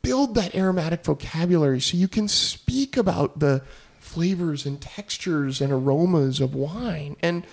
build 0.08 0.36
that 0.36 0.56
aromatic 0.56 1.04
vocabulary 1.04 1.82
so 1.82 1.98
you 1.98 2.08
can 2.08 2.30
speak 2.30 2.96
about 2.96 3.40
the 3.40 3.62
flavors 4.00 4.66
and 4.66 4.80
textures 4.80 5.60
and 5.60 5.70
aromas 5.74 6.40
of 6.40 6.56
wine. 6.56 7.18
And 7.22 7.46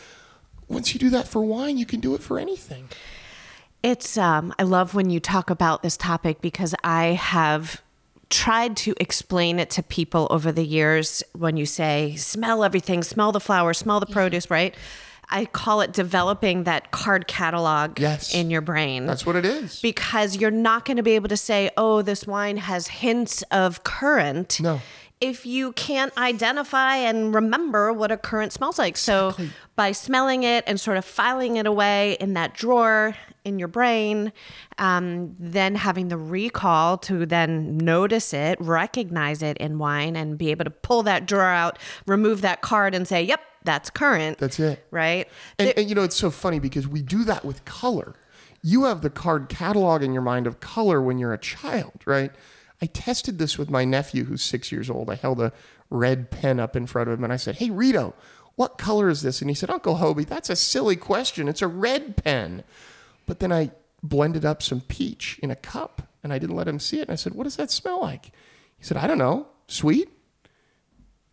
once 0.69 0.95
you 0.95 1.01
do 1.01 1.11
that 1.11 1.27
for 1.27 1.43
wine, 1.43 1.79
you 1.79 1.85
can 1.85 1.99
do 1.99 2.15
it 2.15 2.23
for 2.23 2.39
anything. 2.39 2.89
It's 3.83 4.17
um 4.17 4.55
I 4.57 4.63
love 4.63 4.95
when 4.95 5.11
you 5.11 5.19
talk 5.19 5.51
about 5.51 5.83
this 5.83 5.97
topic 5.97 6.41
because 6.41 6.77
I 6.85 7.07
have 7.07 7.83
tried 8.31 8.77
to 8.77 8.95
explain 9.01 9.59
it 9.59 9.71
to 9.71 9.83
people 9.83 10.29
over 10.31 10.53
the 10.53 10.65
years 10.65 11.25
when 11.33 11.57
you 11.57 11.67
say 11.67 12.15
smell 12.15 12.63
everything, 12.63 13.03
smell 13.03 13.33
the 13.33 13.41
flowers, 13.41 13.79
smell 13.79 13.99
the 13.99 14.07
produce, 14.07 14.49
right? 14.49 14.77
I 15.31 15.47
call 15.47 15.81
it 15.81 15.93
developing 15.93 16.65
that 16.65 16.91
card 16.91 17.27
catalog 17.27 17.99
Yes. 17.99 18.35
in 18.35 18.51
your 18.51 18.61
brain. 18.61 19.07
That's 19.07 19.25
what 19.27 19.37
it 19.37 19.45
is. 19.45 19.81
because 19.81 20.37
you're 20.37 20.51
not 20.51 20.85
going 20.85 20.97
to 20.99 21.03
be 21.03 21.13
able 21.13 21.29
to 21.29 21.37
say, 21.37 21.71
"Oh, 21.77 22.03
this 22.03 22.27
wine 22.27 22.57
has 22.59 22.87
hints 22.89 23.43
of 23.51 23.85
currant." 23.85 24.61
No. 24.61 24.81
if 25.21 25.47
you 25.47 25.73
can't 25.73 26.13
identify 26.19 26.97
and 26.97 27.35
remember 27.35 27.91
what 27.93 28.11
a 28.13 28.17
currant 28.17 28.53
smells 28.53 28.79
like. 28.79 28.95
So 28.97 29.35
by 29.75 29.93
smelling 29.93 30.43
it 30.43 30.65
and 30.67 30.79
sort 30.79 30.99
of 30.99 31.05
filing 31.05 31.57
it 31.57 31.67
away 31.67 32.19
in 32.21 32.35
that 32.35 32.53
drawer 32.53 33.17
in 33.43 33.59
your 33.59 33.69
brain, 33.69 34.33
um, 34.77 35.35
then 35.39 35.77
having 35.77 36.09
the 36.09 36.19
recall 36.19 36.99
to 36.99 37.25
then 37.25 37.79
notice 37.79 38.35
it, 38.35 38.59
recognize 38.61 39.43
it 39.43 39.57
in 39.59 39.79
wine, 39.79 40.15
and 40.17 40.37
be 40.37 40.51
able 40.51 40.65
to 40.65 40.71
pull 40.71 41.03
that 41.05 41.25
drawer 41.27 41.43
out, 41.49 41.79
remove 42.07 42.43
that 42.43 42.61
card, 42.61 42.95
and 42.95 43.07
say, 43.09 43.23
"Yep, 43.23 43.41
that's 43.65 43.91
currant. 43.91 44.39
That's 44.39 44.61
it. 44.61 44.87
right. 44.91 45.29
And, 45.59 45.73
and 45.77 45.89
you 45.89 45.95
know, 45.95 46.03
it's 46.03 46.17
so 46.17 46.31
funny 46.31 46.59
because 46.59 46.87
we 46.87 47.03
do 47.03 47.25
that 47.25 47.45
with 47.45 47.65
color. 47.65 48.15
You 48.63 48.85
have 48.85 49.01
the 49.01 49.11
card 49.11 49.49
catalog 49.49 50.03
in 50.03 50.13
your 50.13 50.23
mind 50.23 50.47
of 50.47 50.61
color 50.61 51.01
when 51.01 51.19
you're 51.19 51.35
a 51.35 51.39
child, 51.39 52.03
right? 52.07 52.31
I 52.81 52.87
tested 52.87 53.39
this 53.39 53.59
with 53.59 53.71
my 53.71 53.85
nephew 53.85 54.25
who's 54.25 54.43
six 54.43 54.71
years 54.71 54.91
old. 54.91 55.11
I 55.11 55.15
held 55.15 55.41
a 55.41 55.53
red 55.91 56.31
pen 56.31 56.61
up 56.61 56.77
in 56.77 56.87
front 56.87 57.09
of 57.09 57.19
him 57.19 57.25
and 57.25 57.33
I 57.33 57.37
said, 57.37 57.57
Hey, 57.57 57.71
Rito, 57.71 58.15
what 58.57 58.79
color 58.79 59.09
is 59.09 59.23
this? 59.23 59.41
And 59.41 59.51
he 59.51 59.55
said, 59.55 59.71
Uncle 59.71 59.97
Hoby, 59.97 60.27
that's 60.27 60.51
a 60.51 60.57
silly 60.57 60.97
question. 60.97 61.49
It's 61.49 61.63
a 61.63 61.69
red 61.69 62.17
pen. 62.17 62.65
But 63.27 63.41
then 63.41 63.53
I 63.53 63.71
blended 64.03 64.45
up 64.45 64.63
some 64.63 64.83
peach 64.83 65.39
in 65.43 65.51
a 65.51 65.57
cup 65.57 66.09
and 66.23 66.33
I 66.33 66.39
didn't 66.39 66.57
let 66.57 66.69
him 66.69 66.79
see 66.79 66.99
it. 66.99 67.03
And 67.03 67.13
I 67.13 67.17
said, 67.17 67.35
What 67.35 67.45
does 67.45 67.57
that 67.57 67.71
smell 67.71 68.01
like? 68.01 68.33
He 68.77 68.85
said, 68.85 68.97
I 68.97 69.07
don't 69.07 69.19
know. 69.19 69.49
Sweet? 69.67 70.09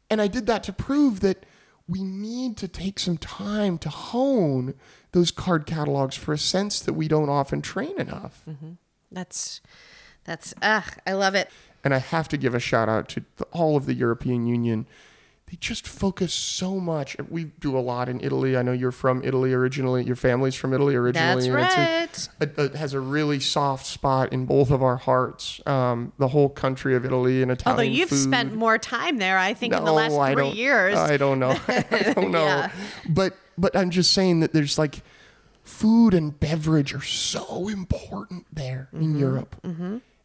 And 0.09 0.21
I 0.21 0.27
did 0.27 0.45
that 0.47 0.63
to 0.63 0.73
prove 0.73 1.21
that 1.21 1.45
we 1.91 2.03
need 2.03 2.55
to 2.57 2.67
take 2.69 2.99
some 2.99 3.17
time 3.17 3.77
to 3.79 3.89
hone 3.89 4.75
those 5.11 5.29
card 5.29 5.65
catalogs 5.65 6.15
for 6.15 6.31
a 6.31 6.37
sense 6.37 6.79
that 6.79 6.93
we 6.93 7.09
don't 7.09 7.29
often 7.29 7.61
train 7.61 7.99
enough. 7.99 8.43
Mm-hmm. 8.49 8.71
That's 9.11 9.59
that's 10.23 10.53
ugh, 10.61 10.97
I 11.05 11.13
love 11.13 11.35
it. 11.35 11.49
And 11.83 11.93
I 11.93 11.97
have 11.97 12.29
to 12.29 12.37
give 12.37 12.55
a 12.55 12.59
shout 12.59 12.87
out 12.87 13.09
to 13.09 13.25
the, 13.35 13.43
all 13.45 13.75
of 13.75 13.85
the 13.85 13.93
European 13.93 14.47
Union. 14.47 14.85
They 15.51 15.57
just 15.59 15.85
focus 15.85 16.33
so 16.33 16.79
much. 16.79 17.17
We 17.29 17.43
do 17.59 17.77
a 17.77 17.81
lot 17.81 18.07
in 18.07 18.21
Italy. 18.21 18.55
I 18.55 18.61
know 18.61 18.71
you're 18.71 18.93
from 18.93 19.21
Italy 19.21 19.51
originally. 19.51 20.01
Your 20.05 20.15
family's 20.15 20.55
from 20.55 20.73
Italy 20.73 20.95
originally. 20.95 21.49
That's 21.49 22.29
it's 22.29 22.29
a- 22.39 22.45
right. 22.47 22.57
a- 22.57 22.73
a- 22.73 22.77
has 22.77 22.93
a 22.93 23.01
really 23.01 23.41
soft 23.41 23.85
spot 23.85 24.31
in 24.31 24.45
both 24.45 24.71
of 24.71 24.81
our 24.81 24.95
hearts. 24.95 25.59
Um, 25.67 26.13
the 26.17 26.29
whole 26.29 26.47
country 26.47 26.95
of 26.95 27.03
Italy 27.03 27.41
and 27.41 27.51
Italian 27.51 27.73
Although 27.79 27.91
you've 27.91 28.07
food. 28.09 28.19
spent 28.23 28.55
more 28.55 28.77
time 28.77 29.17
there, 29.17 29.37
I 29.37 29.53
think, 29.53 29.73
in 29.73 29.79
the 29.79 29.85
No, 29.87 29.93
last 29.95 30.13
I 30.13 30.33
three 30.33 30.51
years. 30.51 30.97
I 30.97 31.17
don't 31.17 31.39
know. 31.39 31.49
I 31.67 32.13
don't 32.15 32.31
know. 32.31 32.45
Yeah. 32.45 32.71
But 33.09 33.35
but 33.57 33.75
I'm 33.75 33.89
just 33.89 34.11
saying 34.13 34.39
that 34.39 34.53
there's 34.53 34.77
like 34.79 35.01
food 35.65 36.13
and 36.13 36.39
beverage 36.39 36.93
are 36.93 37.01
so 37.01 37.67
important 37.67 38.45
there 38.53 38.87
Mm-hmm. 38.93 39.03
in 39.03 39.19
Europe. 39.19 39.55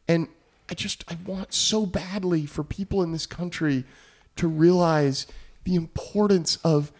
And 0.06 0.28
I 0.70 0.74
just 0.74 1.04
I 1.10 1.16
want 1.26 1.52
so 1.52 1.84
badly 1.84 2.46
for 2.46 2.62
people 2.62 3.02
in 3.02 3.10
this 3.10 3.26
country 3.26 3.84
to 4.37 4.49
realize 4.49 5.27
the 5.64 5.75
importance 5.75 6.57
of 6.64 6.92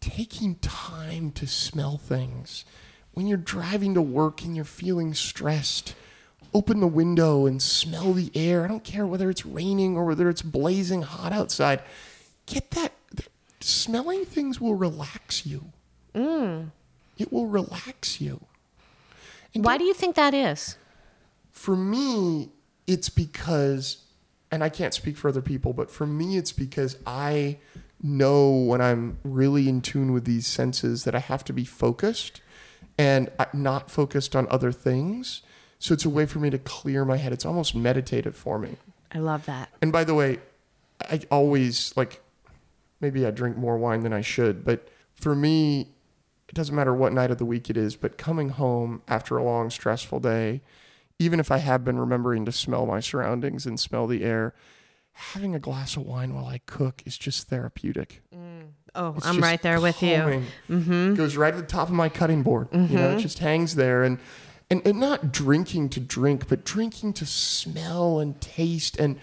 taking 0.00 0.56
time 0.56 1.30
to 1.32 1.46
smell 1.46 1.96
things. 1.98 2.64
When 3.12 3.26
you're 3.26 3.36
driving 3.36 3.94
to 3.94 4.02
work 4.02 4.42
and 4.44 4.54
you're 4.54 4.64
feeling 4.64 5.14
stressed, 5.14 5.94
open 6.54 6.80
the 6.80 6.86
window 6.86 7.46
and 7.46 7.60
smell 7.60 8.12
the 8.12 8.30
air. 8.34 8.64
I 8.64 8.68
don't 8.68 8.84
care 8.84 9.06
whether 9.06 9.28
it's 9.28 9.44
raining 9.44 9.96
or 9.96 10.04
whether 10.04 10.28
it's 10.28 10.42
blazing 10.42 11.02
hot 11.02 11.32
outside. 11.32 11.82
Get 12.46 12.70
that. 12.72 12.92
Smelling 13.60 14.24
things 14.24 14.60
will 14.60 14.76
relax 14.76 15.44
you. 15.44 15.72
Mm. 16.14 16.70
It 17.18 17.32
will 17.32 17.46
relax 17.46 18.20
you. 18.20 18.40
And 19.54 19.64
Why 19.64 19.78
do 19.78 19.84
you 19.84 19.94
think 19.94 20.14
that 20.14 20.32
is? 20.34 20.76
for 21.50 21.74
me, 21.74 22.50
it's 22.86 23.08
because, 23.08 23.98
and 24.50 24.64
I 24.64 24.68
can't 24.68 24.94
speak 24.94 25.16
for 25.16 25.28
other 25.28 25.42
people, 25.42 25.72
but 25.72 25.90
for 25.90 26.06
me, 26.06 26.36
it's 26.36 26.52
because 26.52 26.96
I 27.06 27.58
know 28.02 28.50
when 28.50 28.80
I'm 28.80 29.18
really 29.24 29.68
in 29.68 29.80
tune 29.80 30.12
with 30.12 30.24
these 30.24 30.46
senses 30.46 31.04
that 31.04 31.14
I 31.14 31.18
have 31.18 31.44
to 31.44 31.52
be 31.52 31.64
focused 31.64 32.40
and 32.96 33.30
not 33.52 33.90
focused 33.90 34.34
on 34.34 34.46
other 34.50 34.72
things. 34.72 35.42
So 35.78 35.94
it's 35.94 36.04
a 36.04 36.10
way 36.10 36.26
for 36.26 36.38
me 36.38 36.50
to 36.50 36.58
clear 36.58 37.04
my 37.04 37.16
head. 37.16 37.32
It's 37.32 37.44
almost 37.44 37.74
meditative 37.74 38.36
for 38.36 38.58
me. 38.58 38.76
I 39.12 39.18
love 39.18 39.46
that. 39.46 39.70
And 39.80 39.92
by 39.92 40.04
the 40.04 40.14
way, 40.14 40.38
I 41.00 41.20
always 41.30 41.96
like 41.96 42.20
maybe 43.00 43.24
I 43.26 43.30
drink 43.30 43.56
more 43.56 43.78
wine 43.78 44.02
than 44.02 44.12
I 44.12 44.20
should, 44.20 44.64
but 44.64 44.88
for 45.14 45.34
me, 45.34 45.88
it 46.48 46.54
doesn't 46.54 46.74
matter 46.74 46.94
what 46.94 47.12
night 47.12 47.30
of 47.30 47.38
the 47.38 47.44
week 47.44 47.70
it 47.70 47.76
is, 47.76 47.94
but 47.94 48.18
coming 48.18 48.50
home 48.50 49.02
after 49.06 49.36
a 49.36 49.42
long, 49.42 49.70
stressful 49.70 50.20
day, 50.20 50.62
even 51.18 51.40
if 51.40 51.50
I 51.50 51.58
have 51.58 51.84
been 51.84 51.98
remembering 51.98 52.44
to 52.44 52.52
smell 52.52 52.86
my 52.86 53.00
surroundings 53.00 53.66
and 53.66 53.78
smell 53.78 54.06
the 54.06 54.22
air, 54.22 54.54
having 55.12 55.54
a 55.54 55.58
glass 55.58 55.96
of 55.96 56.02
wine 56.02 56.34
while 56.34 56.46
I 56.46 56.58
cook 56.66 57.02
is 57.04 57.18
just 57.18 57.48
therapeutic. 57.48 58.22
Oh, 58.94 59.14
It's 59.16 59.26
I'm 59.26 59.40
right 59.40 59.60
there 59.60 59.80
with 59.80 60.02
you. 60.02 60.42
Mm-hmm. 60.70 61.14
Goes 61.14 61.36
right 61.36 61.52
to 61.54 61.60
the 61.60 61.66
top 61.66 61.88
of 61.88 61.94
my 61.94 62.08
cutting 62.08 62.42
board. 62.42 62.68
You 62.72 62.78
know, 62.96 63.16
it 63.16 63.20
just 63.20 63.38
hangs 63.40 63.74
there, 63.74 64.02
and, 64.02 64.18
and 64.70 64.80
and 64.86 64.98
not 65.00 65.32
drinking 65.32 65.90
to 65.90 66.00
drink, 66.00 66.48
but 66.48 66.64
drinking 66.64 67.12
to 67.14 67.26
smell 67.26 68.18
and 68.20 68.40
taste 68.40 68.96
and 68.96 69.18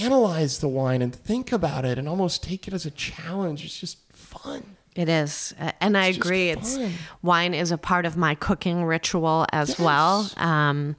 analyze 0.00 0.58
the 0.60 0.68
wine 0.68 1.02
and 1.02 1.14
think 1.14 1.50
about 1.52 1.84
it 1.84 1.98
and 1.98 2.08
almost 2.08 2.42
take 2.42 2.68
it 2.68 2.74
as 2.74 2.86
a 2.86 2.90
challenge. 2.90 3.64
It's 3.64 3.78
just 3.78 3.98
fun. 4.12 4.76
It 4.96 5.08
is, 5.08 5.54
and 5.80 5.96
I 5.96 6.06
It's 6.08 6.16
just 6.16 6.26
agree. 6.26 6.50
It's 6.50 6.78
wine 7.22 7.54
is 7.54 7.70
a 7.70 7.78
part 7.78 8.06
of 8.06 8.16
my 8.16 8.34
cooking 8.34 8.84
ritual 8.84 9.46
as 9.52 9.78
well. 9.78 10.28
Um, 10.36 10.96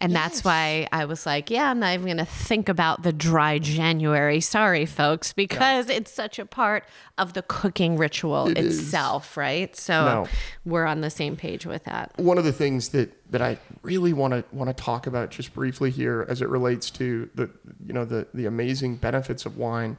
and 0.00 0.14
that's 0.14 0.44
why 0.44 0.86
I 0.92 1.06
was 1.06 1.24
like, 1.24 1.50
yeah, 1.50 1.70
I'm 1.70 1.80
not 1.80 1.94
even 1.94 2.04
going 2.04 2.18
to 2.18 2.24
think 2.26 2.68
about 2.68 3.02
the 3.02 3.12
dry 3.14 3.58
January. 3.58 4.40
Sorry, 4.40 4.84
folks, 4.84 5.32
because 5.32 5.88
it's 5.88 6.12
such 6.12 6.38
a 6.38 6.44
part 6.44 6.84
of 7.16 7.32
the 7.32 7.40
cooking 7.42 7.96
ritual 7.96 8.48
It 8.48 8.58
is. 8.58 8.78
itself, 8.78 9.36
right? 9.38 9.74
So 9.74 10.04
No. 10.04 10.28
we're 10.66 10.84
on 10.84 11.00
the 11.00 11.08
same 11.10 11.34
page 11.34 11.64
with 11.66 11.84
that. 11.84 12.12
one 12.18 12.36
of 12.38 12.44
the 12.44 12.52
things 12.52 12.90
that 12.90 13.12
that 13.32 13.40
I 13.42 13.58
really 13.82 14.12
want 14.12 14.34
to 14.34 14.44
want 14.54 14.68
to 14.68 14.74
talk 14.74 15.06
about 15.08 15.30
just 15.30 15.52
briefly 15.54 15.90
here 15.90 16.24
as 16.28 16.40
it 16.42 16.48
relates 16.48 16.90
to 16.92 17.28
the 17.34 17.50
you 17.84 17.92
know 17.94 18.04
the 18.04 18.28
the 18.34 18.44
amazing 18.46 18.96
benefits 18.96 19.46
of 19.46 19.56
wine. 19.56 19.96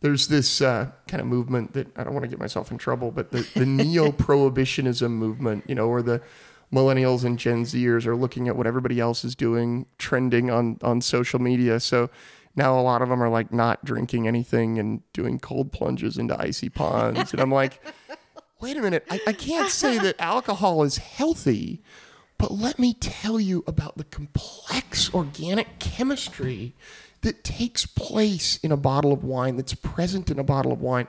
There's 0.00 0.28
this 0.28 0.60
uh, 0.60 0.90
kind 1.08 1.20
of 1.20 1.26
movement 1.26 1.72
that 1.72 1.88
I 1.96 2.04
don't 2.04 2.12
want 2.12 2.24
to 2.24 2.28
get 2.28 2.38
myself 2.38 2.70
in 2.70 2.78
trouble, 2.78 3.10
but 3.10 3.30
the, 3.32 3.48
the 3.54 3.66
neo-prohibitionism 3.66 5.10
movement, 5.18 5.64
you 5.66 5.74
know, 5.74 5.88
where 5.88 6.02
the 6.02 6.20
millennials 6.72 7.24
and 7.24 7.38
Gen 7.38 7.64
Zers 7.64 8.06
are 8.06 8.16
looking 8.16 8.48
at 8.48 8.56
what 8.56 8.66
everybody 8.66 9.00
else 9.00 9.24
is 9.24 9.34
doing, 9.34 9.86
trending 9.98 10.50
on 10.50 10.78
on 10.82 11.00
social 11.00 11.38
media. 11.38 11.80
So 11.80 12.10
now 12.54 12.78
a 12.78 12.82
lot 12.82 13.02
of 13.02 13.08
them 13.08 13.22
are 13.22 13.28
like 13.28 13.52
not 13.52 13.84
drinking 13.84 14.28
anything 14.28 14.78
and 14.78 15.00
doing 15.12 15.38
cold 15.38 15.72
plunges 15.72 16.18
into 16.18 16.38
icy 16.40 16.68
ponds, 16.68 17.32
and 17.32 17.40
I'm 17.40 17.52
like 17.52 17.80
wait 18.60 18.76
a 18.76 18.82
minute, 18.82 19.04
I, 19.10 19.20
I 19.26 19.32
can't 19.32 19.70
say 19.70 19.98
that 19.98 20.16
alcohol 20.18 20.82
is 20.82 20.96
healthy, 20.98 21.82
but 22.38 22.50
let 22.50 22.78
me 22.78 22.94
tell 22.94 23.38
you 23.38 23.64
about 23.66 23.96
the 23.96 24.04
complex 24.04 25.12
organic 25.12 25.78
chemistry 25.78 26.74
that 27.26 27.42
takes 27.42 27.86
place 27.86 28.56
in 28.62 28.70
a 28.70 28.76
bottle 28.76 29.12
of 29.12 29.24
wine, 29.24 29.56
that's 29.56 29.74
present 29.74 30.30
in 30.30 30.38
a 30.38 30.44
bottle 30.44 30.70
of 30.70 30.80
wine. 30.80 31.08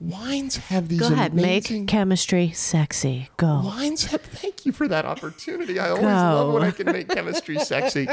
Wines 0.00 0.56
have 0.56 0.88
these 0.88 0.98
Go 0.98 1.12
ahead, 1.12 1.30
amazing 1.30 1.82
make 1.82 1.88
chemistry 1.88 2.50
sexy. 2.50 3.30
Go. 3.36 3.62
Wines 3.64 4.06
have, 4.06 4.20
thank 4.20 4.66
you 4.66 4.72
for 4.72 4.88
that 4.88 5.04
opportunity. 5.04 5.78
I 5.78 5.90
always 5.90 6.04
love 6.04 6.52
when 6.52 6.64
I 6.64 6.72
can 6.72 6.90
make 6.90 7.08
chemistry 7.08 7.60
sexy. 7.60 8.08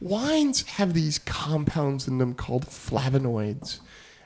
Wines 0.00 0.62
have 0.62 0.94
these 0.94 1.18
compounds 1.18 2.08
in 2.08 2.16
them 2.16 2.32
called 2.32 2.64
flavonoids. 2.64 3.80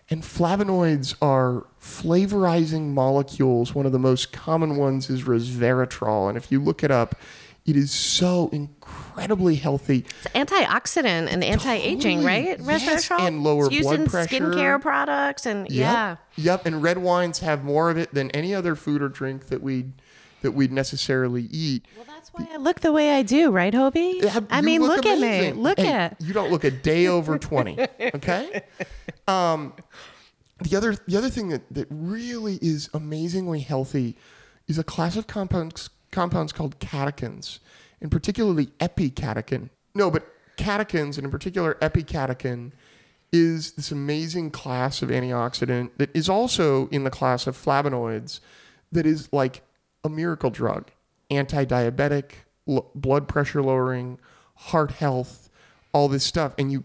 And 0.08 0.22
flavonoids 0.22 1.16
are 1.20 1.66
flavorizing 1.80 2.92
molecules. 2.92 3.74
One 3.74 3.86
of 3.86 3.92
the 3.92 3.98
most 3.98 4.30
common 4.32 4.76
ones 4.76 5.10
is 5.10 5.24
resveratrol. 5.24 6.28
And 6.28 6.38
if 6.38 6.52
you 6.52 6.62
look 6.62 6.84
it 6.84 6.92
up, 6.92 7.16
it 7.64 7.76
is 7.76 7.90
so 7.92 8.48
incredibly 8.52 9.54
healthy. 9.54 10.04
It's 10.24 10.34
antioxidant 10.34 11.28
and 11.32 11.44
anti-aging, 11.44 12.22
Totally. 12.22 12.26
right? 12.26 12.58
Yes, 12.60 13.08
Resveratrol? 13.08 13.20
and 13.28 13.44
lower 13.44 13.66
it's 13.66 13.74
used 13.74 13.88
blood 13.88 14.00
in 14.00 14.06
pressure. 14.08 14.36
skincare 14.40 14.80
products 14.80 15.46
and 15.46 15.70
yeah. 15.70 16.10
Yep. 16.10 16.18
Yep. 16.36 16.66
And 16.66 16.82
red 16.82 16.98
wines 16.98 17.38
have 17.40 17.62
more 17.64 17.90
of 17.90 17.96
it 17.98 18.12
than 18.14 18.30
any 18.32 18.54
other 18.54 18.74
food 18.74 19.00
or 19.02 19.08
drink 19.08 19.46
that 19.46 19.62
we 19.62 19.86
that 20.40 20.50
we'd 20.52 20.72
necessarily 20.72 21.42
eat. 21.52 21.86
Well, 21.96 22.04
that's 22.08 22.30
why 22.34 22.48
I 22.52 22.56
look 22.56 22.80
the 22.80 22.90
way 22.90 23.12
I 23.12 23.22
do, 23.22 23.52
right, 23.52 23.72
Hoby? 23.72 24.20
Yeah, 24.20 24.40
I 24.50 24.60
mean, 24.60 24.82
look, 24.82 25.06
at 25.06 25.20
me. 25.20 25.52
Look 25.52 25.78
And 25.78 25.86
at. 25.88 26.16
you 26.20 26.32
don't 26.32 26.50
look 26.50 26.64
a 26.64 26.70
day 26.72 27.06
over 27.06 27.38
20 27.38 27.78
okay 28.16 28.62
um 29.28 29.72
the 30.62 30.76
other 30.76 30.96
the 31.06 31.16
other 31.16 31.30
thing 31.30 31.48
that, 31.50 31.62
that 31.72 31.86
really 31.90 32.58
is 32.60 32.90
amazingly 32.92 33.60
healthy 33.60 34.16
is 34.66 34.78
a 34.78 34.84
class 34.84 35.14
of 35.16 35.28
compounds 35.28 35.90
compounds 36.12 36.52
called 36.52 36.78
catechins 36.78 37.58
and 38.00 38.10
particularly 38.10 38.66
epicatechin. 38.78 39.70
No 39.94 40.10
but 40.10 40.26
catechins 40.56 41.16
and 41.16 41.24
in 41.24 41.30
particular 41.30 41.74
epicatechin 41.80 42.72
is 43.32 43.72
this 43.72 43.90
amazing 43.90 44.50
class 44.50 45.02
of 45.02 45.08
antioxidant 45.08 45.90
that 45.96 46.14
is 46.14 46.28
also 46.28 46.86
in 46.88 47.04
the 47.04 47.10
class 47.10 47.46
of 47.46 47.56
flavonoids 47.56 48.40
that 48.92 49.06
is 49.06 49.32
like 49.32 49.62
a 50.04 50.08
miracle 50.08 50.50
drug. 50.50 50.90
Anti-diabetic 51.30 52.32
l- 52.68 52.90
blood 52.94 53.26
pressure 53.26 53.62
lowering 53.62 54.18
heart 54.54 54.92
health 54.92 55.48
all 55.94 56.08
this 56.08 56.24
stuff. 56.24 56.54
And 56.58 56.70
you 56.70 56.84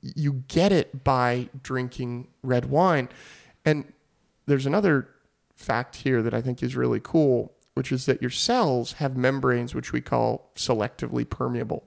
you 0.00 0.44
get 0.48 0.72
it 0.72 1.04
by 1.04 1.48
drinking 1.62 2.28
red 2.42 2.66
wine. 2.66 3.08
And 3.64 3.92
there's 4.46 4.66
another 4.66 5.08
fact 5.54 5.96
here 5.96 6.22
that 6.22 6.34
I 6.34 6.40
think 6.40 6.62
is 6.62 6.74
really 6.74 7.00
cool, 7.00 7.52
which 7.74 7.90
is 7.90 8.06
that 8.06 8.22
your 8.22 8.30
cells 8.30 8.94
have 8.94 9.16
membranes 9.16 9.74
which 9.74 9.92
we 9.92 10.00
call 10.00 10.50
selectively 10.56 11.28
permeable. 11.28 11.84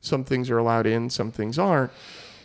Some 0.00 0.24
things 0.24 0.50
are 0.50 0.58
allowed 0.58 0.86
in, 0.86 1.10
some 1.10 1.30
things 1.30 1.58
aren't. 1.58 1.92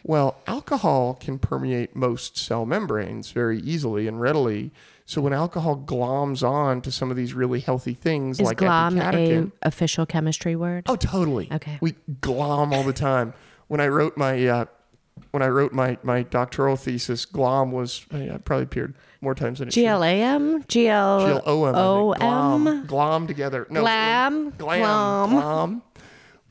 Well, 0.03 0.37
alcohol 0.47 1.15
can 1.15 1.39
permeate 1.39 1.95
most 1.95 2.37
cell 2.37 2.65
membranes 2.65 3.31
very 3.31 3.59
easily 3.59 4.07
and 4.07 4.19
readily. 4.19 4.71
So 5.05 5.21
when 5.21 5.33
alcohol 5.33 5.77
gloms 5.85 6.47
on 6.47 6.81
to 6.81 6.91
some 6.91 7.09
of 7.09 7.17
these 7.17 7.33
really 7.33 7.59
healthy 7.61 7.93
things 7.93 8.39
Is 8.39 8.47
like 8.47 8.57
glom 8.57 8.95
epicatechin, 8.95 9.51
a 9.61 9.67
official 9.67 10.05
chemistry 10.05 10.55
word? 10.55 10.83
Oh, 10.87 10.95
totally. 10.95 11.49
Okay. 11.51 11.77
We 11.81 11.95
glom 12.21 12.73
all 12.73 12.83
the 12.83 12.93
time. 12.93 13.33
When 13.67 13.79
I 13.79 13.87
wrote 13.87 14.17
my 14.17 14.45
uh, 14.45 14.65
when 15.31 15.41
I 15.41 15.47
wrote 15.47 15.73
my 15.73 15.97
my 16.03 16.23
doctoral 16.23 16.75
thesis, 16.75 17.25
glom 17.25 17.71
was 17.71 18.05
uh, 18.11 18.37
probably 18.43 18.63
appeared 18.63 18.95
more 19.23 19.33
times 19.35 19.59
than 19.59 19.69
it 19.69 19.73
should. 19.73 19.85
GLAM? 19.85 20.63
G 20.67 20.87
L 20.89 21.41
O 21.45 21.65
M. 21.65 21.75
I 21.75 21.79
think. 21.79 22.19
GLOM? 22.19 22.63
Glom. 22.63 22.85
Glom 22.85 23.27
together. 23.27 23.65
No. 23.69 23.81
Glam? 23.81 24.49
Glam. 24.51 24.79
Glom. 24.81 25.29
Glom. 25.31 25.81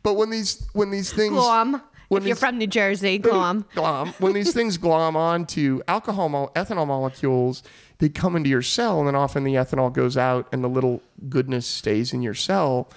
But 0.02 0.14
when 0.14 0.30
these 0.30 0.66
when 0.72 0.90
these 0.90 1.12
things 1.12 1.35
Glom. 1.35 1.82
When 2.08 2.20
If 2.22 2.26
you're 2.28 2.35
these- 2.35 2.40
from 2.40 2.58
New 2.58 2.66
Jersey, 2.66 3.16
glom. 3.16 3.64
glom 3.74 4.08
when 4.18 4.35
these 4.35 4.52
things 4.52 4.76
glom 4.76 5.16
onto 5.16 5.80
alcohol 5.88 6.28
mo- 6.28 6.50
ethanol 6.54 6.87
molecules 6.87 7.62
they 8.00 8.11
come 8.11 8.37
into 8.37 8.50
your 8.50 8.61
cell 8.61 8.98
and 8.98 9.06
then 9.08 9.14
often 9.14 9.44
the 9.44 9.54
ethanol 9.54 9.90
goes 9.90 10.14
out 10.18 10.46
and 10.52 10.62
the 10.62 10.68
little 10.68 11.00
goodness 11.30 11.66
stays 11.66 12.12
in 12.12 12.20
your 12.20 12.35
cell 12.35 12.90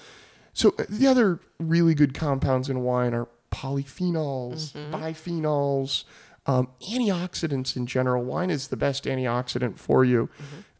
so 0.52 0.76
uh, 0.80 0.84
the 0.90 1.08
other 1.08 1.40
really 1.60 1.94
good 1.96 2.14
compounds 2.14 2.70
in 2.70 2.82
wine 2.82 3.14
are 3.14 3.30
polyphenols 3.54 4.74
biphenols 4.92 6.04
um, 6.48 6.68
antioxidants 6.82 7.76
in 7.76 7.86
general 7.86 8.24
wine 8.24 8.50
is 8.50 8.68
the 8.68 8.78
best 8.78 9.06
antioxidant 9.06 9.78
for 9.78 10.06
you 10.06 10.30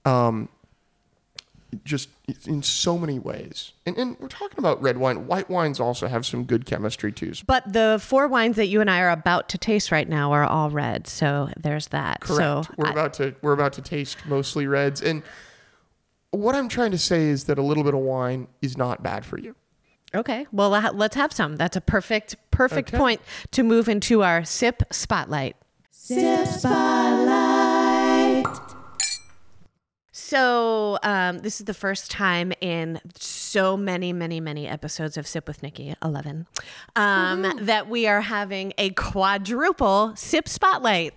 um, 0.06 0.48
just 1.84 2.10
in 2.46 2.64
so 2.64 2.98
many 2.98 3.20
ways 3.20 3.74
and, 3.86 3.98
and 3.98 4.18
we're 4.20 4.28
talking 4.30 4.58
about 4.60 4.82
red 4.82 4.98
wine 4.98 5.28
white 5.28 5.50
wines 5.50 5.80
also 5.80 6.08
have 6.08 6.26
some 6.26 6.46
good 6.46 6.66
chemistry 6.66 7.12
too 7.12 7.34
But 7.46 7.72
the 7.74 8.00
four 8.02 8.28
wines 8.28 8.56
that 8.56 8.68
you 8.68 8.80
and 8.80 8.90
I 8.90 9.02
are 9.02 9.10
about 9.10 9.50
to 9.50 9.58
taste 9.58 9.92
right 9.92 10.08
now 10.08 10.32
are 10.32 10.46
all 10.46 10.70
red. 10.70 11.06
So 11.08 11.50
there's 11.58 11.88
that. 11.88 12.22
Correct. 12.22 12.68
So 12.68 12.74
we're 12.78 12.88
I- 12.88 12.92
about 12.92 13.14
to 13.16 13.36
we're 13.42 13.54
about 13.54 13.74
to 13.74 13.82
taste 13.82 14.18
mostly 14.26 14.68
reds, 14.68 15.02
and 15.02 15.22
what 16.32 16.56
I'm 16.56 16.70
trying 16.70 16.92
to 16.92 16.98
say 16.98 17.28
is 17.28 17.46
that 17.46 17.58
a 17.58 17.62
little 17.62 17.84
bit 17.84 17.94
of 17.94 18.00
wine 18.00 18.48
is 18.62 18.78
not 18.78 19.04
bad 19.04 19.26
for 19.26 19.38
you. 19.38 19.56
Okay. 20.18 20.48
Well, 20.52 20.70
let's 20.70 21.16
have 21.16 21.32
some. 21.34 21.56
That's 21.56 21.76
a 21.78 21.82
perfect, 21.82 22.36
perfect 22.52 22.90
Okay. 22.90 22.98
point 22.98 23.22
to 23.52 23.64
move 23.64 23.88
into 23.90 24.24
our 24.24 24.44
sip 24.44 24.84
spotlight. 24.92 25.56
Sip 25.92 26.48
spotlight. 26.48 28.46
So, 30.12 30.98
um, 31.04 31.40
this 31.40 31.60
is 31.60 31.66
the 31.66 31.74
first 31.74 32.10
time 32.10 32.54
in 32.62 33.00
so 33.18 33.76
many, 33.76 34.14
many, 34.14 34.40
many 34.40 34.68
episodes 34.68 35.18
of 35.18 35.28
Sip 35.28 35.48
with 35.48 35.62
Nikki, 35.62 35.94
11, 36.02 36.48
um, 36.96 37.42
that 37.66 37.90
we 37.90 38.08
are 38.08 38.22
having 38.22 38.74
a 38.78 38.92
quadruple 38.92 40.14
sip 40.16 40.48
spotlight. 40.48 41.14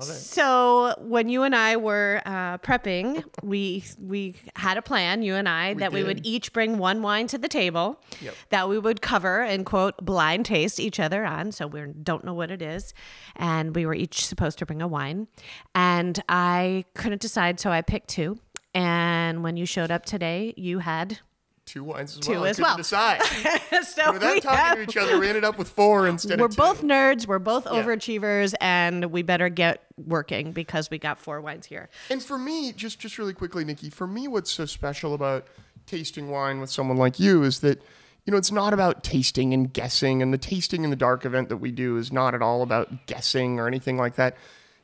So 0.00 0.94
when 0.98 1.28
you 1.28 1.42
and 1.42 1.54
I 1.54 1.76
were 1.76 2.22
uh, 2.24 2.58
prepping, 2.58 3.24
we 3.42 3.84
we 4.00 4.34
had 4.56 4.76
a 4.78 4.82
plan, 4.82 5.22
you 5.22 5.34
and 5.34 5.48
I, 5.48 5.74
that 5.74 5.92
we 5.92 6.02
would 6.04 6.18
did. 6.22 6.26
each 6.26 6.52
bring 6.52 6.78
one 6.78 7.02
wine 7.02 7.26
to 7.28 7.38
the 7.38 7.48
table 7.48 8.00
Yep. 8.20 8.34
that 8.50 8.68
we 8.68 8.78
would 8.78 9.02
cover 9.02 9.42
and 9.42 9.64
quote 9.66 9.96
blind 10.04 10.46
taste 10.46 10.80
each 10.80 10.98
other 11.00 11.24
on. 11.24 11.52
So 11.52 11.66
we 11.66 11.82
don't 12.02 12.24
know 12.24 12.34
what 12.34 12.50
it 12.50 12.62
is, 12.62 12.94
and 13.36 13.74
we 13.74 13.86
were 13.86 13.94
each 13.94 14.26
supposed 14.26 14.58
to 14.58 14.66
bring 14.66 14.82
a 14.82 14.88
wine, 14.88 15.28
and 15.74 16.22
I 16.28 16.84
couldn't 16.94 17.20
decide, 17.20 17.60
so 17.60 17.70
I 17.70 17.82
picked 17.82 18.08
two. 18.08 18.38
And 18.74 19.42
when 19.44 19.56
you 19.58 19.66
showed 19.66 19.90
up 19.90 20.06
today, 20.06 20.54
you 20.56 20.78
had 20.78 21.18
Two 21.64 21.84
wines 21.84 22.14
as 22.16 22.20
Two 22.20 22.32
well. 22.32 22.44
I 22.44 22.48
as 22.48 22.60
well. 22.60 22.76
Decide. 22.76 23.22
so 23.84 24.12
Without 24.12 24.34
we 24.34 24.40
talking 24.40 24.58
have- 24.58 24.76
to 24.76 24.82
each 24.82 24.96
other, 24.96 25.18
we 25.18 25.28
ended 25.28 25.44
up 25.44 25.58
with 25.58 25.68
four 25.68 26.06
instead 26.08 26.40
we're 26.40 26.46
of 26.46 26.52
two. 26.52 26.56
both 26.56 26.82
nerds. 26.82 27.26
We're 27.26 27.38
both 27.38 27.64
overachievers, 27.66 28.52
and 28.60 29.06
we 29.06 29.22
better 29.22 29.48
get 29.48 29.82
working 29.96 30.52
because 30.52 30.90
we 30.90 30.98
got 30.98 31.18
four 31.18 31.40
wines 31.40 31.66
here. 31.66 31.88
And 32.10 32.22
for 32.22 32.36
me, 32.36 32.72
just 32.72 32.98
just 32.98 33.16
really 33.16 33.32
quickly, 33.32 33.64
Nikki, 33.64 33.90
for 33.90 34.06
me, 34.06 34.26
what's 34.28 34.50
so 34.50 34.66
special 34.66 35.14
about 35.14 35.46
tasting 35.86 36.30
wine 36.30 36.60
with 36.60 36.70
someone 36.70 36.96
like 36.96 37.18
you 37.20 37.42
is 37.44 37.60
that 37.60 37.80
you 38.26 38.32
know 38.32 38.36
it's 38.36 38.52
not 38.52 38.72
about 38.74 39.04
tasting 39.04 39.54
and 39.54 39.72
guessing, 39.72 40.20
and 40.20 40.34
the 40.34 40.38
tasting 40.38 40.82
in 40.84 40.90
the 40.90 40.96
dark 40.96 41.24
event 41.24 41.48
that 41.48 41.58
we 41.58 41.70
do 41.70 41.96
is 41.96 42.12
not 42.12 42.34
at 42.34 42.42
all 42.42 42.62
about 42.62 43.06
guessing 43.06 43.60
or 43.60 43.68
anything 43.68 43.96
like 43.96 44.16
that. 44.16 44.36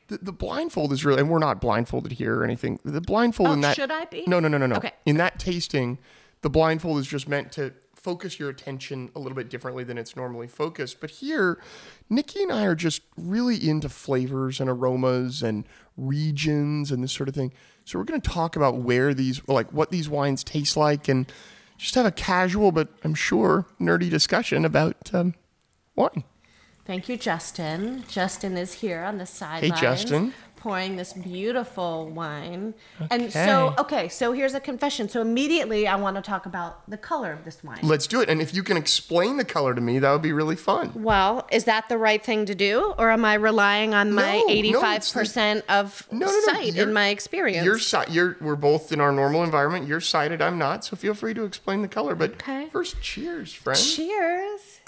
The, 0.07 0.17
the 0.19 0.31
blindfold 0.33 0.91
is 0.93 1.05
really, 1.05 1.19
and 1.19 1.29
we're 1.29 1.37
not 1.39 1.61
blindfolded 1.61 2.13
here 2.13 2.39
or 2.39 2.43
anything. 2.43 2.79
The 2.83 3.01
blindfold 3.01 3.49
Oh, 3.49 3.53
in 3.53 3.61
that 3.61 3.75
should 3.75 3.91
I 3.91 4.05
be? 4.05 4.23
No, 4.25 4.39
no, 4.39 4.47
no, 4.47 4.57
no, 4.57 4.65
no. 4.65 4.77
Okay. 4.77 4.93
In 5.05 5.17
that 5.17 5.37
tasting, 5.39 5.99
the 6.41 6.49
blindfold 6.49 6.99
is 6.99 7.07
just 7.07 7.27
meant 7.27 7.51
to 7.53 7.73
focus 7.95 8.39
your 8.39 8.49
attention 8.49 9.11
a 9.15 9.19
little 9.19 9.35
bit 9.35 9.49
differently 9.49 9.83
than 9.83 9.97
it's 9.97 10.15
normally 10.15 10.47
focused. 10.47 11.01
But 11.01 11.09
here, 11.09 11.61
Nikki 12.09 12.43
and 12.43 12.51
I 12.51 12.63
are 12.65 12.75
just 12.75 13.01
really 13.17 13.67
into 13.67 13.89
flavors 13.89 14.61
and 14.61 14.69
aromas 14.69 15.43
and 15.43 15.65
regions 15.97 16.91
and 16.91 17.03
this 17.03 17.11
sort 17.11 17.27
of 17.27 17.35
thing. 17.35 17.51
So 17.83 17.99
we're 17.99 18.05
going 18.05 18.21
to 18.21 18.29
talk 18.29 18.55
about 18.55 18.77
where 18.77 19.13
these, 19.13 19.41
like 19.47 19.71
what 19.73 19.91
these 19.91 20.07
wines 20.07 20.43
taste 20.43 20.77
like 20.77 21.09
and 21.09 21.31
just 21.77 21.95
have 21.95 22.05
a 22.05 22.11
casual, 22.11 22.71
but 22.71 22.89
I'm 23.03 23.15
sure 23.15 23.65
nerdy 23.79 24.09
discussion 24.09 24.63
about 24.63 25.13
um, 25.13 25.35
wine. 25.95 26.23
Thank 26.85 27.07
you, 27.07 27.17
Justin. 27.17 28.03
Justin 28.07 28.57
is 28.57 28.73
here 28.73 29.03
on 29.03 29.17
the 29.17 29.25
sidelines. 29.25 29.79
Justin. 29.79 30.33
Pouring 30.59 30.97
this 30.97 31.13
beautiful 31.13 32.07
wine. 32.09 32.73
And 33.09 33.31
so, 33.31 33.73
okay, 33.79 34.09
so 34.09 34.33
here's 34.33 34.53
a 34.53 34.59
confession. 34.59 35.07
So 35.07 35.21
immediately 35.21 35.87
I 35.87 35.95
want 35.95 36.17
to 36.17 36.21
talk 36.21 36.45
about 36.45 36.89
the 36.89 36.97
color 36.97 37.31
of 37.31 37.45
this 37.45 37.63
wine. 37.63 37.79
Let's 37.81 38.07
do 38.07 38.19
it. 38.19 38.29
And 38.29 38.41
if 38.41 38.53
you 38.53 38.61
can 38.61 38.75
explain 38.75 39.37
the 39.37 39.45
color 39.45 39.73
to 39.73 39.79
me, 39.79 39.99
that 39.99 40.11
would 40.11 40.21
be 40.21 40.33
really 40.33 40.57
fun. 40.57 40.91
Well, 40.95 41.47
is 41.49 41.63
that 41.63 41.87
the 41.87 41.97
right 41.97 42.21
thing 42.21 42.45
to 42.45 42.55
do? 42.55 42.93
Or 42.97 43.09
am 43.09 43.23
I 43.23 43.35
relying 43.35 43.93
on 43.93 44.11
my 44.11 44.43
No, 44.47 44.53
no, 44.53 44.81
85% 44.81 45.63
of 45.69 46.05
No, 46.11 46.25
no, 46.25 46.31
no, 46.31 46.41
sight 46.53 46.75
in 46.75 46.91
my 46.91 47.07
experience? 47.07 47.63
You're, 47.63 47.79
si- 47.79 48.09
you're 48.11 48.35
we're 48.41 48.55
both 48.57 48.91
in 48.91 48.99
our 48.99 49.13
normal 49.13 49.43
environment. 49.43 49.87
You're 49.87 50.01
sighted, 50.01 50.41
I'm 50.41 50.57
not. 50.57 50.83
So 50.83 50.97
feel 50.97 51.13
free 51.13 51.33
to 51.35 51.45
explain 51.45 51.81
the 51.83 51.87
color. 51.87 52.15
But 52.15 52.31
Okay. 52.33 52.67
first, 52.71 53.01
cheers, 53.01 53.53
friend. 53.53 53.79
Cheers. 53.79 54.81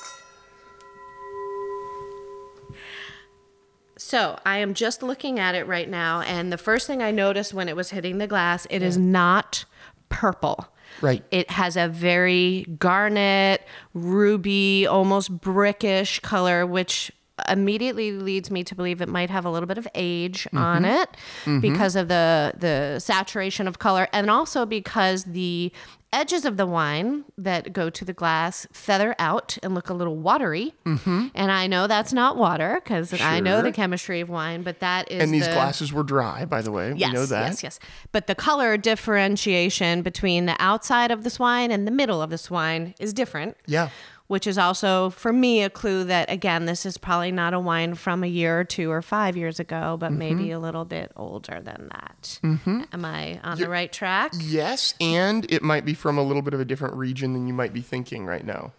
So 4.03 4.39
I 4.45 4.57
am 4.57 4.73
just 4.73 5.03
looking 5.03 5.39
at 5.39 5.53
it 5.53 5.67
right 5.67 5.87
now, 5.87 6.21
and 6.21 6.51
the 6.51 6.57
first 6.57 6.87
thing 6.87 7.03
I 7.03 7.11
noticed 7.11 7.53
when 7.53 7.69
it 7.69 7.75
was 7.75 7.91
hitting 7.91 8.17
the 8.17 8.25
glass, 8.25 8.65
it 8.71 8.81
is 8.81 8.97
not 8.97 9.63
purple. 10.09 10.67
Right. 11.01 11.23
It 11.29 11.51
has 11.51 11.77
a 11.77 11.87
very 11.87 12.65
garnet, 12.79 13.61
ruby, 13.93 14.87
almost 14.87 15.37
brickish 15.39 16.19
color, 16.23 16.65
which 16.65 17.11
immediately 17.47 18.11
leads 18.11 18.49
me 18.49 18.63
to 18.63 18.75
believe 18.75 19.01
it 19.01 19.07
might 19.07 19.29
have 19.29 19.45
a 19.45 19.51
little 19.51 19.67
bit 19.67 19.77
of 19.77 19.87
age 19.93 20.45
mm-hmm. 20.45 20.57
on 20.57 20.83
it 20.83 21.09
mm-hmm. 21.45 21.59
because 21.59 21.95
of 21.95 22.07
the 22.07 22.53
the 22.57 22.99
saturation 22.99 23.67
of 23.67 23.79
color 23.79 24.07
and 24.13 24.29
also 24.29 24.65
because 24.65 25.23
the 25.25 25.71
edges 26.13 26.43
of 26.45 26.57
the 26.57 26.65
wine 26.65 27.23
that 27.37 27.71
go 27.71 27.89
to 27.89 28.03
the 28.03 28.11
glass 28.13 28.67
feather 28.73 29.15
out 29.17 29.57
and 29.63 29.73
look 29.73 29.89
a 29.89 29.93
little 29.93 30.17
watery. 30.17 30.73
Mm-hmm. 30.85 31.27
And 31.33 31.51
I 31.51 31.67
know 31.67 31.87
that's 31.87 32.11
not 32.11 32.35
water 32.35 32.81
because 32.83 33.13
I 33.19 33.39
know 33.39 33.61
the 33.61 33.71
chemistry 33.71 34.19
of 34.19 34.29
wine, 34.29 34.61
but 34.63 34.79
that 34.79 35.09
is 35.09 35.23
And 35.23 35.33
these 35.33 35.47
the- 35.47 35.53
glasses 35.53 35.93
were 35.93 36.03
dry, 36.03 36.43
by 36.45 36.61
the 36.61 36.71
way. 36.71 36.93
Yes, 36.97 37.09
we 37.09 37.13
know 37.13 37.25
that. 37.27 37.47
yes, 37.47 37.63
yes. 37.63 37.79
But 38.11 38.27
the 38.27 38.35
color 38.35 38.75
differentiation 38.77 40.01
between 40.01 40.45
the 40.47 40.55
outside 40.59 41.11
of 41.11 41.23
this 41.23 41.39
wine 41.39 41.71
and 41.71 41.87
the 41.87 41.91
middle 41.91 42.21
of 42.21 42.29
this 42.29 42.49
wine 42.51 42.93
is 42.99 43.13
different. 43.13 43.55
Yeah. 43.65 43.89
Which 44.31 44.47
is 44.47 44.57
also, 44.57 45.09
for 45.09 45.33
me, 45.33 45.61
a 45.61 45.69
clue 45.69 46.05
that, 46.05 46.31
again, 46.31 46.63
this 46.65 46.85
is 46.85 46.97
probably 46.97 47.33
not 47.33 47.53
a 47.53 47.59
wine 47.59 47.95
from 47.95 48.23
a 48.23 48.27
year 48.27 48.61
or 48.61 48.63
two 48.63 48.89
or 48.89 49.01
five 49.01 49.35
years 49.35 49.59
ago, 49.59 49.97
but 49.99 50.13
maybe 50.13 50.43
Mm-hmm. 50.45 50.53
a 50.55 50.59
little 50.59 50.85
bit 50.85 51.11
older 51.17 51.59
than 51.61 51.89
that. 51.91 52.39
Am 52.41 53.03
I 53.03 53.41
on 53.43 53.57
the 53.57 53.67
right 53.67 53.91
track? 53.91 54.31
Yes, 54.39 54.93
and 55.01 55.45
it 55.51 55.61
might 55.61 55.83
be 55.83 55.93
from 55.93 56.17
a 56.17 56.23
little 56.23 56.41
bit 56.41 56.53
of 56.53 56.61
a 56.61 56.65
different 56.65 56.95
region 56.95 57.33
than 57.33 57.45
you 57.45 57.53
might 57.53 57.73
be 57.73 57.81
thinking 57.81 58.25
right 58.25 58.45
now. 58.45 58.71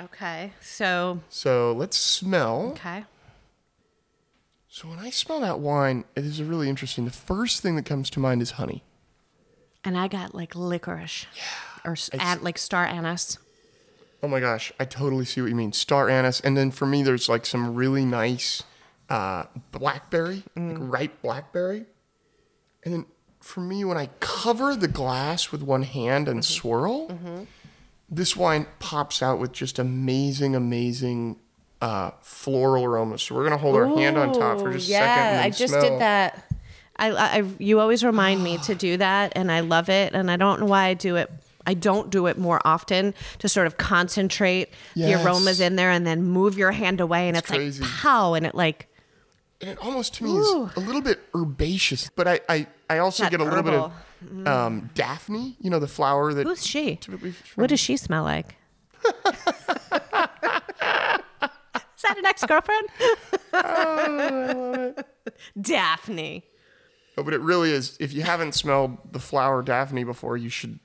Okay. 0.00 0.52
So, 0.60 1.18
So 1.28 1.72
let's 1.76 1.96
smell. 1.96 2.68
okay. 2.76 3.04
So 4.68 4.86
when 4.88 5.00
I 5.00 5.10
smell 5.10 5.40
that 5.40 5.58
wine, 5.58 6.04
it 6.14 6.24
is 6.24 6.40
really 6.40 6.68
interesting. 6.68 7.04
The 7.04 7.10
first 7.10 7.62
thing 7.62 7.74
that 7.74 7.84
comes 7.84 8.10
to 8.10 8.20
mind 8.20 8.42
is 8.42 8.52
honey. 8.52 8.84
And 9.82 9.98
I 9.98 10.06
got 10.06 10.36
like 10.36 10.54
licorice. 10.54 11.26
yeah. 11.34 11.42
Or 11.90 11.96
an- 12.12 12.42
like 12.44 12.58
star 12.58 12.84
anise. 12.86 13.38
Oh 14.22 14.28
my 14.28 14.40
gosh, 14.40 14.72
I 14.78 14.84
totally 14.84 15.24
see 15.24 15.40
what 15.40 15.48
you 15.48 15.56
mean. 15.56 15.72
Star 15.72 16.10
anise, 16.10 16.40
and 16.40 16.56
then 16.56 16.70
for 16.70 16.86
me, 16.86 17.02
there's 17.02 17.28
like 17.28 17.46
some 17.46 17.74
really 17.74 18.04
nice 18.04 18.62
uh, 19.08 19.44
blackberry, 19.72 20.42
like 20.56 20.76
ripe 20.78 21.22
blackberry. 21.22 21.86
And 22.84 22.94
then 22.94 23.06
for 23.40 23.60
me, 23.60 23.84
when 23.84 23.96
I 23.96 24.10
cover 24.20 24.76
the 24.76 24.88
glass 24.88 25.50
with 25.52 25.62
one 25.62 25.82
hand 25.82 26.28
and 26.28 26.44
swirl, 26.44 27.46
this 28.10 28.36
wine 28.36 28.66
pops 28.78 29.22
out 29.22 29.38
with 29.38 29.52
just 29.52 29.78
amazing, 29.78 30.54
amazing 30.54 31.38
uh, 31.80 32.10
floral 32.20 32.84
aromas. 32.84 33.22
So 33.22 33.34
we're 33.34 33.44
gonna 33.44 33.56
hold 33.56 33.76
our 33.76 33.86
hand 33.86 34.18
on 34.18 34.32
top 34.32 34.58
for 34.58 34.72
just 34.72 34.88
a 34.88 34.92
second. 34.92 35.24
Then 35.24 35.44
I 35.44 35.50
just 35.50 35.72
smell. 35.72 35.82
did 35.82 36.00
that. 36.00 36.44
I, 36.96 37.10
I, 37.12 37.44
you 37.58 37.80
always 37.80 38.04
remind 38.04 38.44
me 38.44 38.58
to 38.58 38.74
do 38.74 38.98
that, 38.98 39.32
and 39.34 39.50
I 39.50 39.60
love 39.60 39.88
it. 39.88 40.12
And 40.12 40.30
I 40.30 40.36
don't 40.36 40.60
know 40.60 40.66
why 40.66 40.86
I 40.86 40.94
do 40.94 41.16
it. 41.16 41.30
I 41.70 41.74
don't 41.74 42.10
do 42.10 42.26
it 42.26 42.36
more 42.36 42.60
often 42.64 43.14
to 43.38 43.48
sort 43.48 43.66
of 43.66 43.76
concentrate 43.78 44.68
Yes. 44.94 45.08
the 45.22 45.24
aromas 45.24 45.60
in 45.60 45.76
there, 45.76 45.90
and 45.90 46.06
then 46.06 46.22
move 46.24 46.58
your 46.58 46.72
hand 46.72 47.00
away, 47.00 47.28
and 47.28 47.36
it's, 47.36 47.48
crazy. 47.48 47.82
like 47.82 47.90
pow, 47.92 48.34
and 48.34 48.44
it 48.44 48.54
like 48.54 48.88
And 49.60 49.70
it 49.70 49.78
almost 49.78 50.14
to 50.14 50.24
me 50.24 50.36
is 50.36 50.48
a 50.76 50.80
little 50.80 51.00
bit 51.02 51.20
herbaceous, 51.34 52.10
but 52.14 52.26
I 52.28 52.40
I, 52.48 52.66
I 52.88 52.98
also 52.98 53.28
get 53.30 53.40
a 53.40 53.44
little 53.44 53.62
bit 53.62 53.74
of 53.74 53.92
um, 54.46 54.90
Daphne. 54.94 55.56
You 55.60 55.70
know 55.70 55.78
the 55.78 55.88
flower 55.88 56.34
that 56.34 56.46
who's 56.46 56.66
she? 56.66 56.98
What 57.54 57.70
does 57.70 57.80
she 57.80 57.96
smell 57.96 58.24
like? 58.24 58.56
Is 61.96 62.02
that 62.08 62.16
an 62.18 62.26
ex 62.26 62.44
girlfriend? 62.44 62.88
Oh, 63.52 64.94
Daphne. 65.60 66.44
No, 67.16 67.22
but 67.24 67.34
it 67.34 67.40
really 67.40 67.72
is. 67.72 67.96
If 68.00 68.12
you 68.12 68.22
haven't 68.22 68.52
smelled 68.54 69.12
the 69.12 69.18
flower 69.18 69.60
Daphne 69.62 70.04
before, 70.04 70.36
you 70.36 70.48
should 70.48 70.78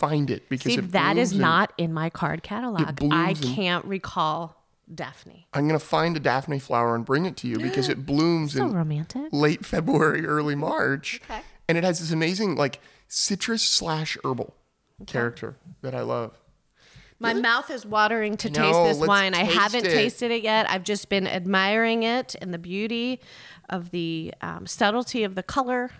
find 0.00 0.30
it 0.30 0.48
because 0.48 0.72
See, 0.72 0.78
it 0.78 0.92
that 0.92 1.16
is 1.16 1.32
not 1.34 1.72
in 1.78 1.92
my 1.92 2.08
card 2.10 2.42
catalog. 2.42 2.98
I 3.12 3.34
can't 3.34 3.84
recall 3.84 4.56
Daphne. 4.92 5.46
I'm 5.52 5.66
gonna 5.68 5.78
find 5.78 6.16
a 6.16 6.20
Daphne 6.20 6.58
flower 6.58 6.94
and 6.96 7.04
bring 7.04 7.26
it 7.26 7.36
to 7.38 7.46
you 7.48 7.58
because 7.68 7.88
it 7.88 8.06
blooms 8.06 8.54
So 8.54 8.64
in 8.66 8.72
romantic. 8.72 9.28
late 9.30 9.64
February, 9.64 10.26
early 10.26 10.54
March, 10.56 11.20
Okay. 11.30 11.42
and 11.68 11.76
it 11.78 11.84
has 11.84 12.00
this 12.00 12.10
amazing 12.10 12.56
like 12.56 12.80
citrus 13.06 13.62
slash 13.62 14.16
herbal 14.24 14.54
character 15.06 15.56
that 15.82 15.94
I 15.94 16.00
love. 16.00 16.36
My 17.22 17.34
mouth 17.34 17.70
is 17.70 17.84
watering 17.84 18.38
to 18.38 18.48
I 18.48 18.52
taste 18.52 18.78
this 18.84 18.98
let's 18.98 19.08
wine. 19.08 19.34
I 19.34 19.44
haven't 19.44 19.84
it. 19.86 19.90
tasted 19.92 20.30
it 20.30 20.42
yet. 20.42 20.68
I've 20.70 20.84
just 20.84 21.10
been 21.10 21.26
admiring 21.26 22.02
it 22.02 22.34
and 22.40 22.54
the 22.54 22.58
beauty 22.58 23.20
of 23.68 23.90
the 23.90 24.32
um, 24.40 24.66
subtlety 24.66 25.22
of 25.22 25.34
the 25.34 25.42
color 25.42 25.90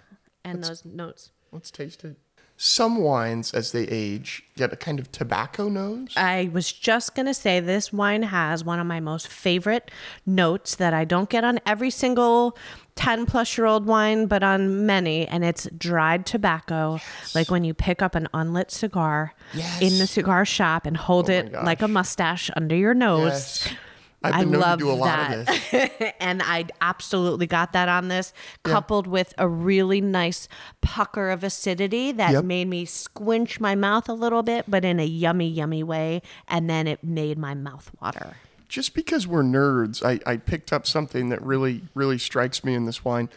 and 0.44 0.64
those 0.64 0.82
notes. 0.86 1.30
Let's 1.52 1.70
taste 1.70 2.04
it. 2.04 2.16
Some 2.62 2.98
wines, 2.98 3.54
as 3.54 3.72
they 3.72 3.84
age, 3.84 4.42
get 4.54 4.70
a 4.70 4.76
kind 4.76 4.98
of 4.98 5.10
tobacco 5.10 5.70
nose. 5.70 6.12
I 6.14 6.50
was 6.52 6.70
just 6.70 7.14
going 7.14 7.24
to 7.24 7.32
say 7.32 7.58
this 7.58 7.90
wine 7.90 8.22
has 8.24 8.62
one 8.62 8.78
of 8.78 8.86
my 8.86 9.00
most 9.00 9.28
favorite 9.28 9.90
notes 10.26 10.74
that 10.74 10.92
I 10.92 11.06
don't 11.06 11.30
get 11.30 11.42
on 11.42 11.58
every 11.64 11.88
single 11.88 12.58
10 12.96 13.24
plus 13.24 13.56
year 13.56 13.66
old 13.66 13.86
wine, 13.86 14.26
but 14.26 14.42
on 14.42 14.84
many, 14.84 15.26
and 15.26 15.42
it's 15.42 15.68
dried 15.78 16.26
tobacco. 16.26 17.00
Like 17.34 17.50
when 17.50 17.64
you 17.64 17.72
pick 17.72 18.02
up 18.02 18.14
an 18.14 18.28
unlit 18.34 18.70
cigar 18.70 19.32
in 19.80 19.98
the 19.98 20.06
cigar 20.06 20.44
shop 20.44 20.84
and 20.84 20.98
hold 20.98 21.30
Oh 21.30 21.32
it 21.32 21.54
like 21.54 21.80
a 21.80 21.88
mustache 21.88 22.50
under 22.58 22.76
your 22.76 22.92
nose. 22.92 23.64
Yes. 23.64 23.74
I've 24.22 24.34
I 24.34 24.44
known 24.44 24.60
love 24.60 24.78
to 24.80 24.84
do 24.84 24.90
a 24.90 24.92
lot 24.92 25.06
that. 25.30 25.38
of 25.38 25.46
this. 25.46 26.12
and 26.20 26.42
I 26.42 26.66
absolutely 26.80 27.46
got 27.46 27.72
that 27.72 27.88
on 27.88 28.08
this, 28.08 28.32
coupled 28.64 29.06
with 29.06 29.32
a 29.38 29.48
really 29.48 30.00
nice 30.00 30.46
pucker 30.82 31.30
of 31.30 31.42
acidity 31.42 32.12
that 32.12 32.32
Yep. 32.32 32.44
made 32.44 32.68
me 32.68 32.84
squinch 32.84 33.60
my 33.60 33.74
mouth 33.74 34.08
a 34.08 34.12
little 34.12 34.42
bit, 34.42 34.66
but 34.68 34.84
in 34.84 35.00
a 35.00 35.04
yummy, 35.06 35.48
yummy 35.48 35.82
way. 35.82 36.20
And 36.48 36.68
then 36.68 36.86
it 36.86 37.02
made 37.02 37.38
my 37.38 37.54
mouth 37.54 37.90
water. 38.00 38.36
Just 38.68 38.94
because 38.94 39.26
we're 39.26 39.42
nerds, 39.42 40.04
I, 40.04 40.20
I 40.30 40.36
picked 40.36 40.72
up 40.72 40.86
something 40.86 41.30
that 41.30 41.42
really, 41.42 41.82
really 41.94 42.18
strikes 42.18 42.62
me 42.62 42.74
in 42.74 42.84
this 42.84 43.04
wine. 43.04 43.28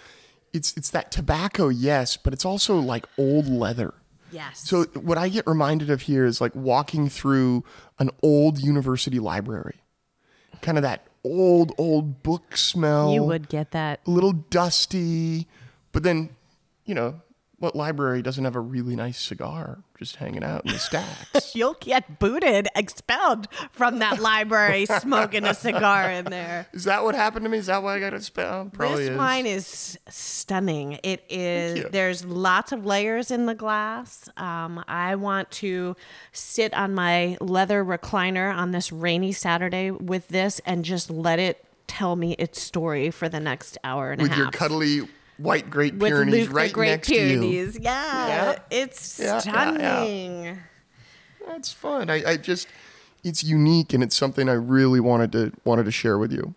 It's 0.52 0.76
it's 0.78 0.91
that 0.91 1.12
tobacco, 1.12 1.69
yes, 1.69 2.15
but 2.17 2.34
it's 2.34 2.46
also 2.46 2.78
like 2.78 3.06
old 3.17 3.48
leather. 3.48 3.96
Yes. 4.32 4.67
So 4.67 4.84
what 4.93 5.17
I 5.17 5.30
get 5.30 5.48
reminded 5.48 5.89
of 5.89 6.02
here 6.02 6.26
is 6.26 6.39
like 6.41 6.54
walking 6.54 7.10
through 7.10 7.63
an 8.00 8.10
old 8.22 8.60
university 8.60 9.19
library. 9.19 9.78
Kind 10.62 10.78
of 10.78 10.82
that 10.84 11.08
old, 11.24 11.74
old 11.78 12.24
book 12.24 12.58
smell. 12.58 13.13
you 13.13 13.24
would 13.24 13.50
get 13.50 13.72
that. 13.72 14.02
a 14.06 14.10
little 14.10 14.34
dusty, 14.34 15.48
but 15.92 16.04
then, 16.04 16.30
you 16.86 16.94
know, 16.96 17.22
what 17.60 17.76
library 17.76 18.22
doesn't 18.22 18.44
have 18.44 18.56
a 18.56 18.60
really 18.60 18.96
nice 18.96 19.20
cigar 19.20 19.84
just 20.04 20.18
hanging 20.18 20.44
out 20.44 20.66
in 20.66 20.74
the 20.74 20.80
stacks? 20.80 21.56
You'll 21.56 21.78
get 21.80 22.20
booted, 22.20 22.68
expelled 22.76 23.48
from 23.72 24.00
that 24.00 24.20
library, 24.20 24.86
smoking 25.00 25.46
a 25.46 25.54
cigar 25.54 26.12
in 26.12 26.26
there. 26.26 26.68
is 26.74 26.84
that 26.84 27.04
what 27.04 27.16
happened 27.16 27.46
to 27.46 27.50
me? 27.50 27.58
Is 27.58 27.68
that 27.68 27.82
why 27.82 27.96
I 27.96 28.00
got 28.00 28.13
expelled? 28.13 28.74
Probably 28.74 29.04
this 29.04 29.12
is. 29.12 29.18
wine 29.18 29.46
is 29.46 30.00
stunning. 30.10 31.00
It 31.04 31.24
is. 31.30 31.86
There's 31.92 32.26
lots 32.26 32.72
of 32.72 32.86
layers 32.86 33.32
in 33.32 33.46
the 33.46 33.56
glass. 33.56 34.30
Um, 34.36 34.84
I 34.88 35.16
want 35.16 35.50
to 35.52 35.96
sit 36.32 36.74
on 36.74 36.94
my 36.94 37.38
leather 37.39 37.84
recliner 37.86 38.54
on 38.54 38.72
this 38.72 38.92
rainy 38.92 39.32
Saturday 39.32 39.92
with 39.92 40.28
this 40.28 40.60
and 40.66 40.84
just 40.84 41.10
let 41.10 41.39
it 41.39 41.66
tell 41.88 42.16
me 42.16 42.34
its 42.34 42.62
story 42.62 43.12
for 43.12 43.30
the 43.30 43.39
next 43.39 43.78
hour 43.84 44.12
and 44.12 44.22
with 44.22 44.32
a 44.32 44.34
half. 44.34 44.46
With 44.46 44.54
your 44.54 44.60
cuddly 44.60 45.08
white 45.38 45.69
Great 45.69 46.00
Pyrenees 46.00 46.48
Luke 46.48 46.56
right 46.56 46.74
Great 46.74 46.89
next 46.89 47.08
to 47.08 47.15
you. 47.15 47.19
Pyrenees. 47.39 47.80
Yeah, 47.80 48.28
Yeah. 48.28 48.60
it's 48.72 49.19
Yeah, 49.19 49.26
yeah, 49.26 49.34
yeah. 49.34 49.39
stunning. 49.39 50.60
That's 51.48 51.72
fun. 51.74 52.10
I, 52.10 52.32
I 52.32 52.38
just 52.38 52.67
it's 53.24 53.43
unique 53.43 53.93
and 53.93 54.04
it's 54.04 54.15
something 54.17 54.50
I 54.50 54.54
really 54.54 55.00
wanted 55.00 55.32
to 55.34 55.52
wanted 55.65 55.86
to 55.86 55.91
share 55.91 56.17
with 56.17 56.32
you. 56.32 56.54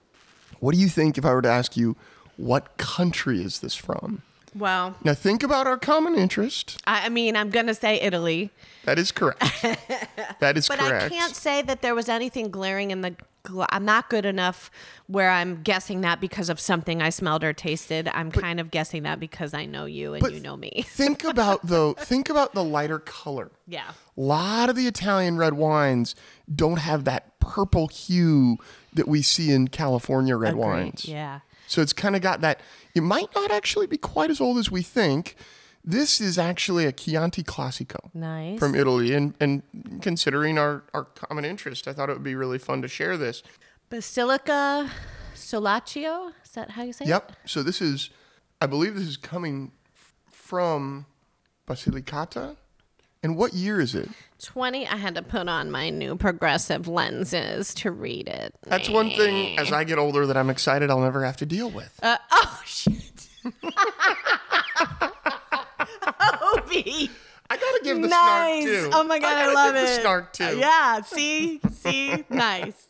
What 0.60 0.74
do 0.74 0.80
you 0.80 0.88
think 0.88 1.18
if 1.18 1.24
I 1.24 1.32
were 1.32 1.42
to 1.42 1.48
ask 1.50 1.76
you 1.76 1.96
what 2.36 2.76
country 2.76 3.42
is 3.42 3.60
this 3.60 3.74
from? 3.74 4.22
Well, 4.54 4.94
Now 5.04 5.12
think 5.12 5.42
about 5.42 5.66
our 5.66 5.76
common 5.76 6.14
interest. 6.14 6.80
I 6.86 7.06
I 7.06 7.08
mean, 7.10 7.36
I'm 7.36 7.50
gonna 7.50 7.74
say 7.74 8.00
Italy. 8.00 8.50
That 8.84 8.98
is 8.98 9.12
correct. 9.12 9.40
that 10.40 10.56
is 10.56 10.66
But 10.68 10.78
correct. 10.78 10.78
But 10.78 11.02
I 11.02 11.08
can't 11.08 11.34
say 11.36 11.62
that 11.62 11.82
there 11.82 11.94
was 11.94 12.08
anything 12.08 12.50
glaring 12.50 12.90
in 12.90 13.00
the. 13.02 13.16
Gla- 13.46 13.68
I'm 13.70 13.85
not 13.85 14.11
good 14.11 14.26
enough 14.26 14.70
where 15.06 15.30
I'm 15.30 15.62
guessing 15.62 16.00
that 16.02 16.20
because 16.20 16.48
of 16.48 16.59
something 16.61 17.00
I 17.00 17.11
smelled 17.11 17.44
or 17.44 17.52
tasted. 17.52 18.09
I'm 18.12 18.30
kind 18.30 18.61
of 18.61 18.70
guessing 18.70 19.04
that 19.04 19.20
because 19.20 19.54
I 19.54 19.64
know 19.66 19.85
you 19.85 20.14
and 20.14 20.30
you 20.32 20.40
know 20.40 20.56
me. 20.56 20.85
think 20.87 21.24
about 21.24 21.66
though, 21.66 21.94
think 21.94 22.28
about 22.28 22.54
the 22.54 22.64
lighter 22.64 22.98
color. 22.98 23.50
Yeah. 23.66 23.90
A 24.16 24.20
lot 24.20 24.68
of 24.68 24.76
the 24.76 24.87
Italian 24.87 25.37
red 25.37 25.54
wines 25.54 26.14
don't 26.52 26.78
have 26.78 27.04
that 27.04 27.38
purple 27.38 27.88
hue 27.88 28.59
that 28.92 29.06
we 29.06 29.22
see 29.22 29.52
in 29.52 29.68
California 29.68 30.37
red 30.37 30.54
Agreed. 30.54 30.64
wines. 30.64 31.04
Yeah. 31.06 31.40
So 31.66 31.80
it's 31.82 31.92
kind 31.92 32.16
of 32.16 32.22
got 32.22 32.40
that. 32.42 32.61
It 32.94 33.02
might 33.02 33.28
not 33.35 33.50
actually 33.50 33.87
be 33.87 33.96
quite 33.96 34.30
as 34.30 34.40
old 34.40 34.59
as 34.59 34.70
we 34.70 34.82
think. 34.82 35.37
This 35.87 36.20
is 36.20 36.37
actually 36.37 36.85
a 36.85 36.90
Chianti 36.92 37.44
Classico 37.44 38.12
Nice. 38.12 38.59
from 38.59 38.75
Italy, 38.75 39.14
and 39.14 39.35
and 39.40 39.62
considering 40.03 40.59
our 40.59 40.83
our 40.92 41.05
common 41.05 41.44
interest, 41.44 41.87
I 41.87 41.92
thought 41.92 42.11
it 42.11 42.14
would 42.14 42.25
be 42.25 42.35
really 42.35 42.59
fun 42.59 42.83
to 42.83 42.88
share 42.88 43.16
this. 43.16 43.42
Basilica 43.88 44.90
Solaccio. 45.37 46.33
Is 46.44 46.51
that 46.53 46.70
how 46.70 46.83
you 46.83 46.92
say 46.92 47.05
it? 47.05 47.09
Yep. 47.09 47.33
So 47.44 47.62
this 47.62 47.81
is, 47.81 48.11
I 48.61 48.66
believe 48.66 48.94
this 48.96 49.07
is 49.07 49.16
coming 49.16 49.70
f- 49.94 50.12
from 50.29 51.07
Basilicata. 51.68 52.57
And 53.22 53.37
what 53.37 53.55
year 53.55 53.81
is 53.81 53.94
it? 53.94 54.09
20. 54.42 54.87
I 54.87 54.96
had 54.96 55.14
to 55.16 55.22
put 55.22 55.49
on 55.49 55.70
my 55.70 55.90
new 55.90 56.16
progressive 56.16 56.87
lenses 56.87 57.75
to 57.75 57.90
read 57.90 58.29
it. 58.29 58.55
That's 58.62 58.88
one 58.88 59.11
thing 59.11 59.59
as 59.59 59.72
I 59.72 59.85
get 59.85 59.99
older 59.99 60.27
that 60.27 60.37
I'm 60.37 60.51
excited 60.51 60.90
I'll 60.90 61.01
never 61.01 61.25
have 61.25 61.37
to 61.38 61.46
deal 61.46 61.70
with. 61.70 61.99
Uh, 62.03 62.18
oh, 62.31 62.61
shit. 62.64 63.29
I 67.48 67.56
gotta 67.56 67.80
give 67.84 68.02
the 68.02 68.08
nice. 68.08 68.64
snark 68.64 68.84
too. 68.84 68.90
Oh 68.92 69.04
my 69.04 69.18
god, 69.18 69.36
I, 69.36 69.44
gotta 69.44 69.54
love 69.54 69.74
give 69.74 69.82
it. 69.84 69.86
The 69.86 70.00
snark 70.00 70.32
too. 70.32 70.58
Yeah. 70.58 71.00
See, 71.02 71.60
see, 71.70 72.24
nice. 72.30 72.88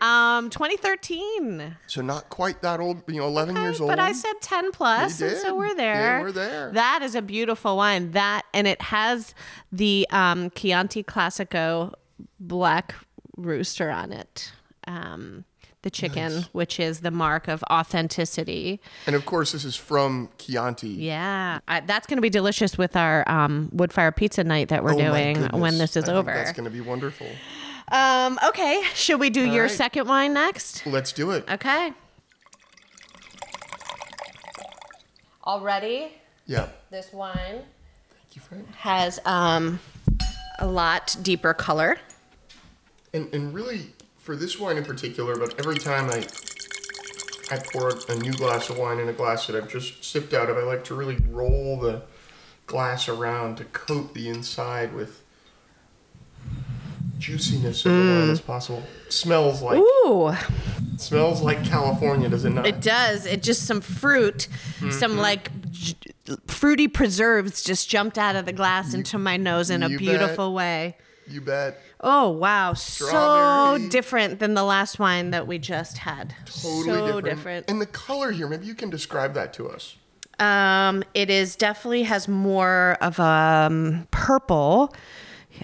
Um, 0.00 0.50
2013. 0.50 1.76
So 1.86 2.02
not 2.02 2.28
quite 2.28 2.60
that 2.62 2.80
old, 2.80 3.02
you 3.08 3.16
know, 3.20 3.26
11 3.26 3.56
years 3.56 3.80
old. 3.80 3.88
But 3.88 3.98
I 3.98 4.12
said 4.12 4.34
10 4.42 4.70
plus, 4.72 5.20
and 5.22 5.36
so 5.38 5.54
we're 5.56 5.68
Yeah, 5.68 5.74
there. 5.74 6.20
we're 6.20 6.32
there. 6.32 6.70
That 6.72 7.00
is 7.02 7.14
a 7.14 7.22
beautiful 7.22 7.78
wine. 7.78 8.10
That 8.10 8.42
and 8.52 8.66
it 8.66 8.80
has 8.82 9.34
the 9.72 10.06
um, 10.10 10.50
Chianti 10.50 11.02
Classico 11.02 11.94
black 12.38 12.94
rooster 13.36 13.90
on 13.90 14.12
it. 14.12 14.52
Um, 14.86 15.44
the 15.86 15.90
chicken, 15.90 16.46
which 16.50 16.80
is 16.80 17.00
the 17.00 17.12
mark 17.12 17.46
of 17.46 17.62
authenticity. 17.70 18.80
and 19.06 19.14
of 19.14 19.24
course, 19.24 19.52
this 19.52 19.64
is 19.64 19.76
from 19.76 20.28
Chianti. 20.36 20.88
Yeah, 20.88 21.60
I, 21.68 21.78
that's 21.78 22.08
going 22.08 22.16
to 22.16 22.22
be 22.22 22.28
delicious 22.28 22.76
with 22.76 22.96
our 22.96 23.22
um, 23.30 23.68
wood 23.72 23.92
fire 23.92 24.10
pizza 24.10 24.42
night 24.42 24.68
that 24.70 24.82
we're 24.82 24.94
Oh 24.94 24.98
doing 24.98 25.44
when 25.60 25.78
this 25.78 25.96
is 25.96 26.08
I 26.08 26.14
over. 26.14 26.32
That's 26.32 26.50
gonna 26.50 26.70
be 26.70 26.80
wonderful. 26.80 27.28
Um, 27.92 28.36
okay, 28.48 28.82
should 28.94 29.20
we 29.20 29.30
do 29.30 29.44
your 29.44 29.66
right. 29.66 29.70
second 29.70 30.08
wine 30.08 30.34
next? 30.34 30.84
Let's 30.86 31.12
do 31.12 31.30
it. 31.30 31.48
Okay. 31.48 31.92
Already, 35.46 36.08
Yeah. 36.46 36.66
this 36.90 37.12
wine 37.12 37.62
Thank 38.10 38.50
you, 38.50 38.64
has 38.78 39.20
um, 39.24 39.78
a 40.58 40.66
lot 40.66 41.16
deeper 41.22 41.54
color. 41.54 41.96
And 43.14 43.32
and 43.32 43.54
really, 43.54 43.92
for 44.26 44.34
this 44.34 44.58
wine 44.58 44.76
in 44.76 44.84
particular, 44.84 45.36
but 45.36 45.56
every 45.60 45.78
time 45.78 46.10
I 46.10 46.26
I 47.48 47.58
pour 47.72 47.92
a 48.08 48.16
new 48.16 48.32
glass 48.32 48.68
of 48.68 48.76
wine 48.76 48.98
in 48.98 49.08
a 49.08 49.12
glass 49.12 49.46
that 49.46 49.54
I've 49.54 49.68
just 49.68 50.02
sipped 50.04 50.34
out 50.34 50.50
of, 50.50 50.58
I 50.58 50.62
like 50.62 50.82
to 50.86 50.96
really 50.96 51.16
roll 51.30 51.78
the 51.78 52.02
glass 52.66 53.08
around 53.08 53.58
to 53.58 53.64
coat 53.66 54.14
the 54.14 54.28
inside 54.28 54.92
with 54.92 55.22
juiciness 57.18 57.86
of 57.86 57.92
the 57.92 57.98
wine 57.98 58.28
mm. 58.28 58.32
as 58.32 58.40
possible. 58.40 58.82
Smells 59.10 59.62
like 59.62 59.78
Ooh, 59.78 60.34
smells 60.96 61.40
like 61.40 61.64
California, 61.64 62.28
does 62.28 62.44
it 62.44 62.50
not? 62.50 62.66
it 62.66 62.80
does. 62.80 63.26
It 63.26 63.44
just 63.44 63.64
some 63.64 63.80
fruit, 63.80 64.48
some 64.90 65.12
mm-hmm. 65.12 65.18
like 65.18 65.70
j- 65.70 65.94
fruity 66.48 66.88
preserves 66.88 67.62
just 67.62 67.88
jumped 67.88 68.18
out 68.18 68.34
of 68.34 68.44
the 68.44 68.52
glass 68.52 68.92
into 68.92 69.18
my 69.18 69.36
nose 69.36 69.70
in 69.70 69.84
a 69.84 69.88
you 69.88 69.98
bet. 69.98 70.04
beautiful 70.04 70.52
way. 70.52 70.96
you 71.28 71.40
bet. 71.40 71.80
Oh 72.00 72.30
wow, 72.30 72.74
so 72.74 73.78
different 73.90 74.38
than 74.38 74.54
the 74.54 74.62
last 74.64 74.98
wine 74.98 75.30
that 75.30 75.46
we 75.46 75.58
just 75.58 75.98
had. 75.98 76.34
Totally 76.44 76.84
so 76.84 77.20
different. 77.20 77.24
different. 77.24 77.70
And 77.70 77.80
the 77.80 77.86
color 77.86 78.32
here, 78.32 78.48
maybe 78.48 78.66
you 78.66 78.74
can 78.74 78.90
describe 78.90 79.34
that 79.34 79.52
to 79.54 79.68
us. 79.68 79.96
Um, 80.38 81.02
it 81.14 81.30
is 81.30 81.56
definitely 81.56 82.02
has 82.02 82.28
more 82.28 82.98
of 83.00 83.18
a 83.18 83.22
um, 83.22 84.06
purple 84.10 84.94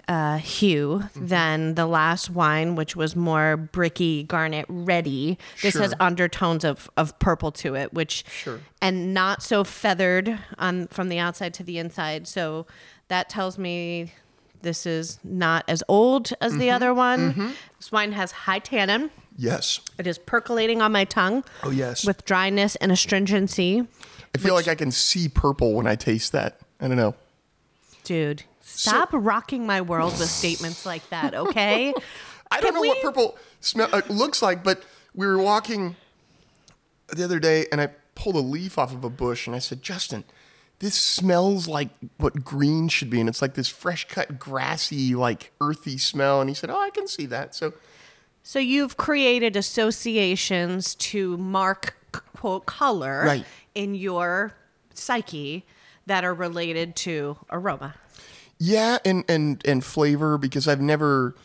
uh, 0.09 0.39
hue 0.39 1.03
Mm-hmm. 1.05 1.26
than 1.26 1.74
the 1.74 1.85
last 1.85 2.30
wine, 2.30 2.76
which 2.76 2.97
was 2.97 3.14
more 3.14 3.59
bricky, 3.59 4.22
garnet, 4.22 4.64
ready. 4.70 5.37
This 5.61 5.76
has 5.76 5.93
undertones 6.01 6.64
of, 6.64 6.91
of 6.97 7.18
purple 7.18 7.53
to 7.53 7.74
it, 7.74 7.93
which 7.93 8.24
Sure. 8.30 8.61
and 8.80 9.12
not 9.12 9.43
so 9.43 9.64
feathered 9.64 10.39
on 10.59 10.87
from 10.87 11.11
the 11.11 11.18
outside 11.18 11.53
to 11.55 11.62
the 11.62 11.76
inside. 11.78 12.26
So 12.26 12.66
that 13.09 13.28
tells 13.28 13.59
me 13.59 14.14
this 14.62 14.86
is 14.86 15.18
not 15.24 15.64
as 15.68 15.82
old 15.88 16.32
as 16.40 16.52
Mm-hmm. 16.52 16.60
the 16.60 16.70
other 16.70 16.94
one. 16.94 17.54
This 17.78 17.92
wine 17.92 18.12
has 18.12 18.32
high 18.32 18.58
tannin. 18.60 19.10
Yes. 19.36 19.80
It 19.98 20.06
is 20.06 20.18
percolating 20.18 20.82
on 20.82 20.92
my 20.92 21.04
tongue. 21.04 21.42
Oh, 21.62 21.70
yes. 21.70 22.04
With 22.06 22.24
dryness 22.24 22.76
and 22.76 22.92
astringency. 22.92 23.86
I 24.34 24.38
feel 24.38 24.54
like 24.54 24.68
I 24.68 24.74
can 24.74 24.90
see 24.90 25.28
purple 25.28 25.74
when 25.74 25.86
I 25.86 25.94
taste 25.96 26.32
that. 26.32 26.58
I 26.80 26.88
don't 26.88 26.96
know. 26.96 27.14
Dude, 28.04 28.42
stop 28.60 29.08
rocking 29.12 29.66
my 29.66 29.80
world 29.80 30.12
with 30.18 30.28
statements 30.28 30.84
like 30.84 31.08
that, 31.10 31.34
okay? 31.34 31.92
I 32.50 32.60
don't 32.60 32.72
Can 32.72 32.82
know 32.82 32.88
what 32.88 33.00
purple 33.02 33.38
smell 33.60 33.88
uh, 33.92 34.02
looks 34.08 34.42
like, 34.42 34.62
but 34.64 34.82
we 35.14 35.26
were 35.26 35.38
walking 35.38 35.96
the 37.08 37.24
other 37.24 37.38
day 37.38 37.66
and 37.72 37.80
I 37.80 37.88
pulled 38.14 38.36
a 38.36 38.40
leaf 38.40 38.78
off 38.78 38.92
of 38.92 39.04
a 39.04 39.10
bush 39.10 39.46
and 39.46 39.56
I 39.56 39.58
said, 39.60 39.82
Justin, 39.82 40.24
this 40.83 40.97
smells 40.97 41.68
like 41.68 41.91
what 42.16 42.45
green 42.45 42.89
should 42.89 43.09
be. 43.09 43.20
And 43.20 43.28
it's 43.28 43.41
like 43.41 43.55
this 43.55 43.68
fresh 43.68 44.09
cut, 44.09 44.37
grassy, 44.37 45.14
like 45.14 45.53
earthy 45.61 45.97
smell. 45.97 46.41
And 46.41 46.51
he 46.51 46.55
said, 46.55 46.70
Oh, 46.70 46.78
I 46.80 46.91
can 46.91 47.07
see 47.07 47.24
that. 47.26 47.55
So 47.55 47.72
so 48.43 48.59
you've 48.59 48.97
created 48.97 49.55
associations 49.55 50.97
to 50.97 51.37
mark 51.39 51.95
quote 52.35 52.66
color 52.66 53.22
Right. 53.24 53.45
in 53.76 53.95
your 53.95 54.55
psyche 54.93 55.64
that 56.07 56.24
are 56.24 56.35
related 56.35 56.97
to 56.97 57.39
aroma. 57.51 57.95
Yeah, 58.59 58.99
and 59.05 59.24
and 59.28 59.62
and 59.64 59.85
flavor 59.85 60.37
because 60.37 60.66
I've 60.66 60.80
never 60.80 61.37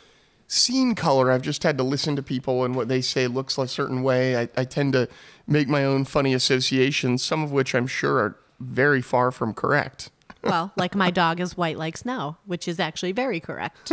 seen 0.48 0.96
color. 0.96 1.32
I've 1.32 1.44
just 1.44 1.62
had 1.62 1.78
to 1.78 1.84
listen 1.84 2.16
to 2.16 2.24
people 2.24 2.64
and 2.64 2.76
what 2.76 2.88
they 2.88 3.02
say 3.02 3.28
looks 3.28 3.60
a 3.60 3.68
certain 3.68 4.02
way. 4.02 4.36
I, 4.36 4.50
I 4.58 4.64
tend 4.64 4.94
to 4.94 5.08
make 5.46 5.68
my 5.68 5.86
own 5.86 6.06
funny 6.06 6.34
associations, 6.34 7.22
some 7.22 7.44
of 7.44 7.52
which 7.52 7.76
I'm 7.76 7.86
sure 7.86 8.18
are 8.18 8.38
very 8.60 9.02
far 9.02 9.32
from 9.32 9.54
correct. 9.54 10.12
Well, 10.44 10.72
like 10.76 10.96
my 10.96 11.12
dog 11.12 11.40
is 11.40 11.58
white 11.58 11.78
like 11.78 11.98
snow, 11.98 12.38
which 12.46 12.68
is 12.68 12.80
actually 12.80 13.12
very 13.12 13.40
correct. 13.40 13.92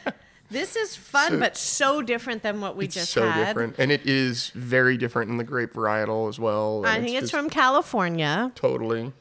this 0.50 0.76
is 0.76 0.96
fun, 0.96 1.38
but 1.38 1.56
so 1.56 2.02
different 2.02 2.42
than 2.42 2.60
what 2.60 2.76
we 2.76 2.86
just. 2.86 2.96
It's 2.96 3.04
just 3.06 3.12
so 3.12 3.28
had. 3.28 3.46
different, 3.46 3.76
and 3.78 3.92
it 3.92 4.06
is 4.06 4.50
very 4.50 4.96
different 4.96 5.30
in 5.30 5.36
the 5.36 5.44
grape 5.44 5.72
varietal 5.72 6.28
as 6.28 6.38
well. 6.38 6.84
I 6.86 6.96
and 6.96 7.04
think 7.04 7.16
it's 7.16 7.30
just 7.30 7.32
from 7.32 7.50
California. 7.50 8.52
totally. 8.54 9.12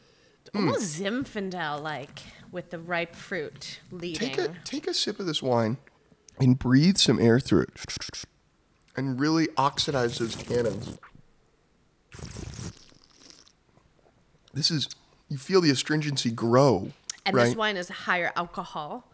Almost 0.56 0.98
hmm. 0.98 1.06
Zinfandel 1.06 1.82
like 1.82 2.22
with 2.52 2.72
the 2.72 2.80
ripe 2.80 3.16
fruit 3.16 3.80
leading. 3.92 4.30
Take 4.30 4.38
a 4.38 4.56
take 4.64 4.88
a 4.88 4.94
sip 4.94 5.20
of 5.20 5.26
this 5.26 5.44
wine, 5.44 5.78
and 6.40 6.58
breathe 6.58 6.98
some 6.98 7.20
air 7.20 7.40
through 7.40 7.64
it, 7.64 8.26
and 8.96 9.20
really 9.20 9.48
oxidize 9.58 10.18
those 10.18 10.36
tannins. 10.36 10.98
This 14.60 14.72
is 14.72 14.90
you 15.30 15.38
feel 15.38 15.62
the 15.62 15.72
astringency 15.72 16.32
grow, 16.32 16.92
And 17.26 17.34
right? 17.34 17.46
this 17.46 17.56
wine 17.56 17.78
is 17.78 17.88
higher 17.88 18.34
alcohol 18.36 19.06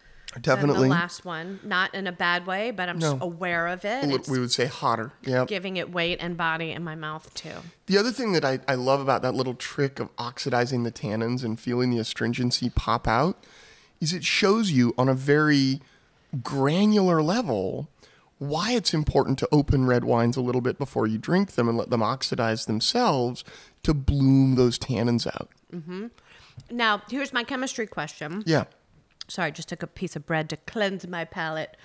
Definitely. 0.42 0.80
than 0.82 0.90
the 0.90 0.96
last 0.96 1.24
one. 1.24 1.60
Not 1.64 1.94
in 1.94 2.08
a 2.08 2.12
bad 2.12 2.48
way, 2.48 2.72
but 2.72 2.90
I'm 2.90 3.00
just 3.00 3.18
aware 3.22 3.68
of 3.68 3.86
it. 3.86 4.06
It's 4.10 4.28
we 4.28 4.40
would 4.40 4.52
say 4.52 4.66
hotter. 4.66 5.14
Yeah. 5.22 5.46
giving 5.46 5.78
it 5.78 5.92
weight 5.92 6.18
and 6.20 6.36
body 6.36 6.72
in 6.72 6.84
my 6.84 6.96
mouth 6.96 7.32
too. 7.36 7.52
The 7.86 7.96
other 8.00 8.12
thing 8.12 8.32
that 8.34 8.44
I, 8.44 8.60
I 8.68 8.74
love 8.74 9.00
about 9.00 9.22
that 9.22 9.36
little 9.36 9.54
trick 9.54 10.00
of 10.00 10.10
oxidizing 10.18 10.82
the 10.82 10.92
tannins 10.92 11.44
and 11.44 11.60
feeling 11.60 11.92
the 11.92 12.00
astringency 12.00 12.72
pop 12.72 13.08
out 13.08 13.38
is 14.02 14.12
it 14.14 14.24
shows 14.24 14.72
you 14.72 14.96
on 14.98 15.08
a 15.08 15.14
very 15.14 15.80
granular 16.42 17.22
level 17.22 17.88
why 18.38 18.74
it's 18.74 18.94
important 18.94 19.40
to 19.40 19.48
open 19.52 19.86
red 19.86 20.04
wines 20.04 20.36
a 20.38 20.42
little 20.42 20.62
bit 20.62 20.78
before 20.78 21.08
you 21.08 21.18
drink 21.18 21.54
them 21.54 21.70
and 21.70 21.78
let 21.78 21.90
them 21.90 22.04
oxidize 22.04 22.66
themselves 22.66 23.44
to 23.84 23.94
bloom 23.94 24.56
those 24.56 24.78
tannins 24.78 25.26
out. 25.28 25.50
Mm-hmm. 25.74 26.08
Now, 26.72 27.02
here's 27.10 27.34
my 27.34 27.44
chemistry 27.44 27.88
question. 27.88 28.44
Yeah. 28.46 28.66
Sorry, 29.28 29.48
I 29.48 29.52
just 29.52 29.70
took 29.70 29.82
a 29.82 29.88
piece 29.88 30.16
of 30.16 30.26
bread 30.26 30.50
to 30.50 30.58
cleanse 30.58 31.08
my 31.08 31.26
palate. 31.26 31.76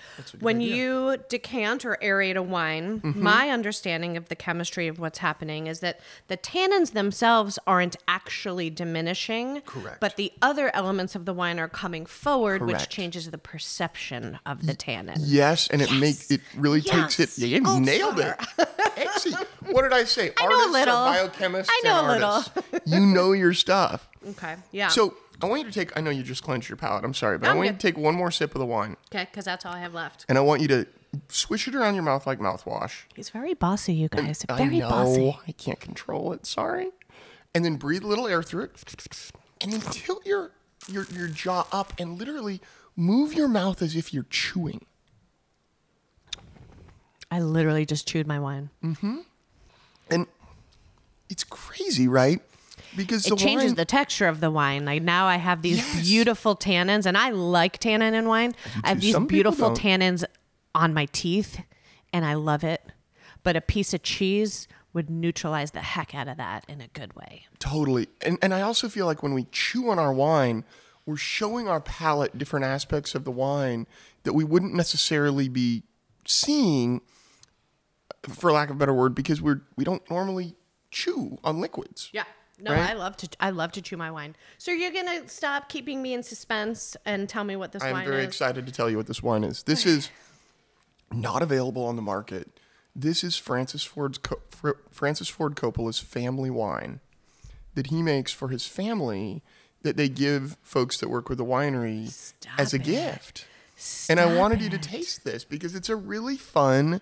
When 0.41 0.61
you 0.61 1.17
decant 1.27 1.83
or 1.85 1.97
aerate 2.01 2.35
a 2.35 2.41
wine, 2.43 2.99
Mm-hmm. 3.01 3.21
my 3.23 3.49
understanding 3.49 4.15
of 4.17 4.29
the 4.29 4.35
chemistry 4.35 4.87
of 4.87 4.99
what's 4.99 5.19
happening 5.19 5.67
is 5.67 5.79
that 5.79 5.99
the 6.27 6.37
tannins 6.37 6.91
themselves 6.93 7.57
aren't 7.65 7.95
actually 8.07 8.69
diminishing, 8.69 9.61
Correct. 9.61 9.99
but 9.99 10.17
the 10.17 10.31
other 10.41 10.69
elements 10.75 11.15
of 11.15 11.25
the 11.25 11.33
wine 11.33 11.59
are 11.59 11.67
coming 11.67 12.05
forward, 12.05 12.61
which 12.61 12.89
changes 12.89 13.29
the 13.31 13.37
perception 13.39 14.37
of 14.45 14.65
the 14.67 14.73
tannin. 14.75 15.15
Yes, 15.19 15.67
and 15.69 15.81
it 15.81 15.91
make 15.93 16.15
it 16.29 16.41
really 16.55 16.81
takes 16.81 17.19
it. 17.19 17.35
Yeah, 17.37 17.57
you 17.57 17.63
Oh, 17.65 17.79
nailed 17.79 18.17
sir. 18.17 18.37
it. 18.59 18.69
Excellent. 18.97 19.47
What 19.71 19.81
did 19.83 19.93
I 19.93 20.03
say? 20.03 20.31
I 20.39 20.45
know 20.47 20.69
a 20.69 20.71
little. 20.71 20.93
Biochemists. 20.95 21.67
I 21.69 21.81
know 21.83 22.05
a 22.05 22.07
little. 22.11 22.43
you 22.85 22.99
know 22.99 23.31
your 23.31 23.53
stuff. 23.53 24.07
Okay, 24.29 24.55
yeah. 24.71 24.89
So 24.89 25.15
I 25.43 25.47
want 25.47 25.61
you 25.65 25.67
to 25.67 25.73
take. 25.73 25.95
I 25.97 26.01
know 26.01 26.09
you 26.11 26.23
just 26.23 26.43
clenched 26.43 26.69
your 26.69 26.77
palate. 26.77 27.03
I'm 27.03 27.13
sorry, 27.13 27.37
but 27.37 27.47
I 27.47 27.51
I'm 27.51 27.57
want 27.57 27.67
you 27.67 27.73
to 27.73 27.79
take 27.79 27.97
one 27.97 28.15
more 28.15 28.31
sip 28.31 28.53
of 28.55 28.59
the 28.59 28.65
wine, 28.65 28.95
okay, 29.13 29.25
because 29.29 29.45
that's 29.45 29.65
all 29.65 29.73
I 29.73 29.79
have 29.79 29.93
left. 29.93 30.25
and 30.29 30.37
I 30.37 30.41
want 30.41 30.61
you 30.61 30.67
to 30.69 30.87
swish 31.29 31.67
it 31.67 31.75
around 31.75 31.95
your 31.95 32.03
mouth 32.03 32.25
like 32.25 32.39
mouthwash. 32.39 33.03
He's 33.15 33.29
very 33.29 33.53
bossy, 33.53 33.93
you 33.93 34.07
guys. 34.07 34.45
I 34.47 34.57
Very 34.57 34.79
know 34.79 34.89
bossy. 34.89 35.37
I 35.47 35.51
can't 35.51 35.79
control 35.79 36.31
it. 36.33 36.45
Sorry. 36.45 36.89
And 37.53 37.65
then 37.65 37.75
breathe 37.75 38.03
a 38.03 38.07
little 38.07 38.27
air 38.27 38.41
through 38.43 38.63
it, 38.65 39.31
and 39.59 39.73
then 39.73 39.81
tilt 39.81 40.25
your 40.25 40.51
your 40.87 41.05
your 41.13 41.27
jaw 41.27 41.67
up 41.71 41.93
and 41.99 42.17
literally 42.17 42.61
move 42.95 43.33
your 43.33 43.47
mouth 43.47 43.81
as 43.81 43.95
if 43.95 44.13
you're 44.13 44.27
chewing. 44.29 44.85
I 47.29 47.39
literally 47.39 47.85
just 47.85 48.07
chewed 48.07 48.27
my 48.27 48.39
wine. 48.39 48.69
Mm-hmm. 48.83 49.19
And 50.09 50.27
it's 51.29 51.43
crazy, 51.45 52.07
right? 52.07 52.41
Because 52.95 53.23
the 53.23 53.33
it 53.35 53.39
changes 53.39 53.67
wine, 53.71 53.75
the 53.75 53.85
texture 53.85 54.27
of 54.27 54.39
the 54.39 54.51
wine. 54.51 54.85
Like 54.85 55.01
now 55.01 55.25
I 55.25 55.37
have 55.37 55.61
these 55.61 55.77
Yes. 55.77 56.01
beautiful 56.01 56.55
tannins, 56.55 57.05
and 57.05 57.17
I 57.17 57.29
like 57.29 57.77
tannin 57.77 58.13
in 58.13 58.27
wine. 58.27 58.53
I 58.83 58.89
have 58.89 59.01
these 59.01 59.13
Some 59.13 59.27
beautiful 59.27 59.71
tannins 59.71 60.23
on 60.75 60.93
my 60.93 61.05
teeth, 61.11 61.61
and 62.11 62.25
I 62.25 62.33
love 62.33 62.63
it. 62.63 62.81
But 63.43 63.55
a 63.55 63.61
piece 63.61 63.93
of 63.93 64.03
cheese 64.03 64.67
would 64.93 65.09
neutralize 65.09 65.71
the 65.71 65.79
heck 65.81 66.13
out 66.13 66.27
of 66.27 66.37
that 66.37 66.65
in 66.67 66.81
a 66.81 66.87
good 66.87 67.15
way. 67.15 67.45
Totally. 67.59 68.07
And 68.21 68.37
and 68.41 68.53
I 68.53 68.61
also 68.61 68.89
feel 68.89 69.05
like 69.05 69.23
when 69.23 69.33
we 69.33 69.45
chew 69.51 69.89
on 69.89 69.97
our 69.97 70.13
wine, 70.13 70.65
we're 71.05 71.15
showing 71.17 71.67
our 71.67 71.79
palate 71.81 72.37
different 72.37 72.65
aspects 72.65 73.15
of 73.15 73.23
the 73.23 73.31
wine 73.31 73.87
that 74.23 74.33
we 74.33 74.43
wouldn't 74.43 74.73
necessarily 74.73 75.47
be 75.47 75.83
seeing 76.25 77.01
for 78.29 78.51
lack 78.51 78.69
of 78.69 78.75
a 78.75 78.79
better 78.79 78.93
word 78.93 79.15
because 79.15 79.41
we're 79.41 79.61
we 79.77 79.83
don't 79.83 80.07
normally 80.09 80.55
chew 80.91 81.39
on 81.43 81.59
liquids. 81.59 82.09
Yeah. 82.11 82.25
No, 82.61 82.71
Right? 82.71 82.91
I 82.91 82.93
love 82.93 83.17
to. 83.17 83.29
I 83.39 83.49
love 83.49 83.71
to 83.73 83.81
chew 83.81 83.97
my 83.97 84.11
wine. 84.11 84.35
So 84.57 84.71
you're 84.71 84.91
gonna 84.91 85.27
stop 85.27 85.67
keeping 85.69 86.01
me 86.01 86.13
in 86.13 86.21
suspense 86.23 86.95
and 87.05 87.27
tell 87.27 87.43
me 87.43 87.55
what 87.55 87.71
this 87.71 87.81
I'm 87.83 87.91
wine 87.93 88.03
is. 88.03 88.07
I'm 88.07 88.13
very 88.13 88.23
excited 88.23 88.65
to 88.67 88.71
tell 88.71 88.89
you 88.89 88.97
what 88.97 89.07
this 89.07 89.23
wine 89.23 89.43
is. 89.43 89.63
This 89.63 89.85
is 89.85 90.09
not 91.11 91.41
available 91.41 91.83
on 91.85 91.95
the 91.95 92.01
market. 92.01 92.47
This 92.95 93.23
is 93.23 93.35
Francis 93.37 93.83
Ford's 93.83 94.17
Co- 94.17 94.41
Fr- 94.49 94.71
Francis 94.91 95.27
Ford 95.29 95.55
Coppola's 95.55 95.99
family 95.99 96.49
wine 96.49 96.99
that 97.73 97.87
he 97.87 98.01
makes 98.03 98.31
for 98.31 98.49
his 98.49 98.67
family 98.67 99.41
that 99.81 99.97
they 99.97 100.09
give 100.09 100.57
folks 100.61 100.97
that 100.99 101.09
work 101.09 101.29
with 101.29 101.37
the 101.37 101.45
winery 101.45 102.07
as 102.57 102.73
a 102.73 102.77
Stop 102.77 102.81
it. 102.81 102.83
gift. 102.83 103.45
and 104.09 104.19
I 104.19 104.25
Stop 104.25 104.37
wanted 104.37 104.61
you 104.61 104.69
to 104.69 104.77
taste 104.77 105.23
this 105.23 105.43
because 105.43 105.73
it's 105.73 105.89
a 105.89 105.95
really 105.95 106.37
fun. 106.37 107.01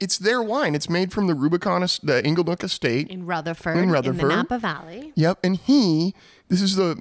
It's 0.00 0.16
their 0.18 0.40
wine. 0.42 0.74
It's 0.74 0.88
made 0.88 1.12
from 1.12 1.26
the 1.26 1.34
Rubicon, 1.34 1.80
the 1.80 2.22
Inglenook 2.24 2.62
Estate. 2.62 3.08
in 3.08 3.26
Rutherford, 3.26 3.76
In 3.76 3.84
in, 3.84 3.90
Rutherford. 3.90 4.20
the 4.30 4.36
Napa 4.36 4.58
Valley. 4.58 5.12
Yep, 5.16 5.38
and 5.42 5.56
he 5.56 6.14
this 6.48 6.62
is 6.62 6.76
the 6.76 7.00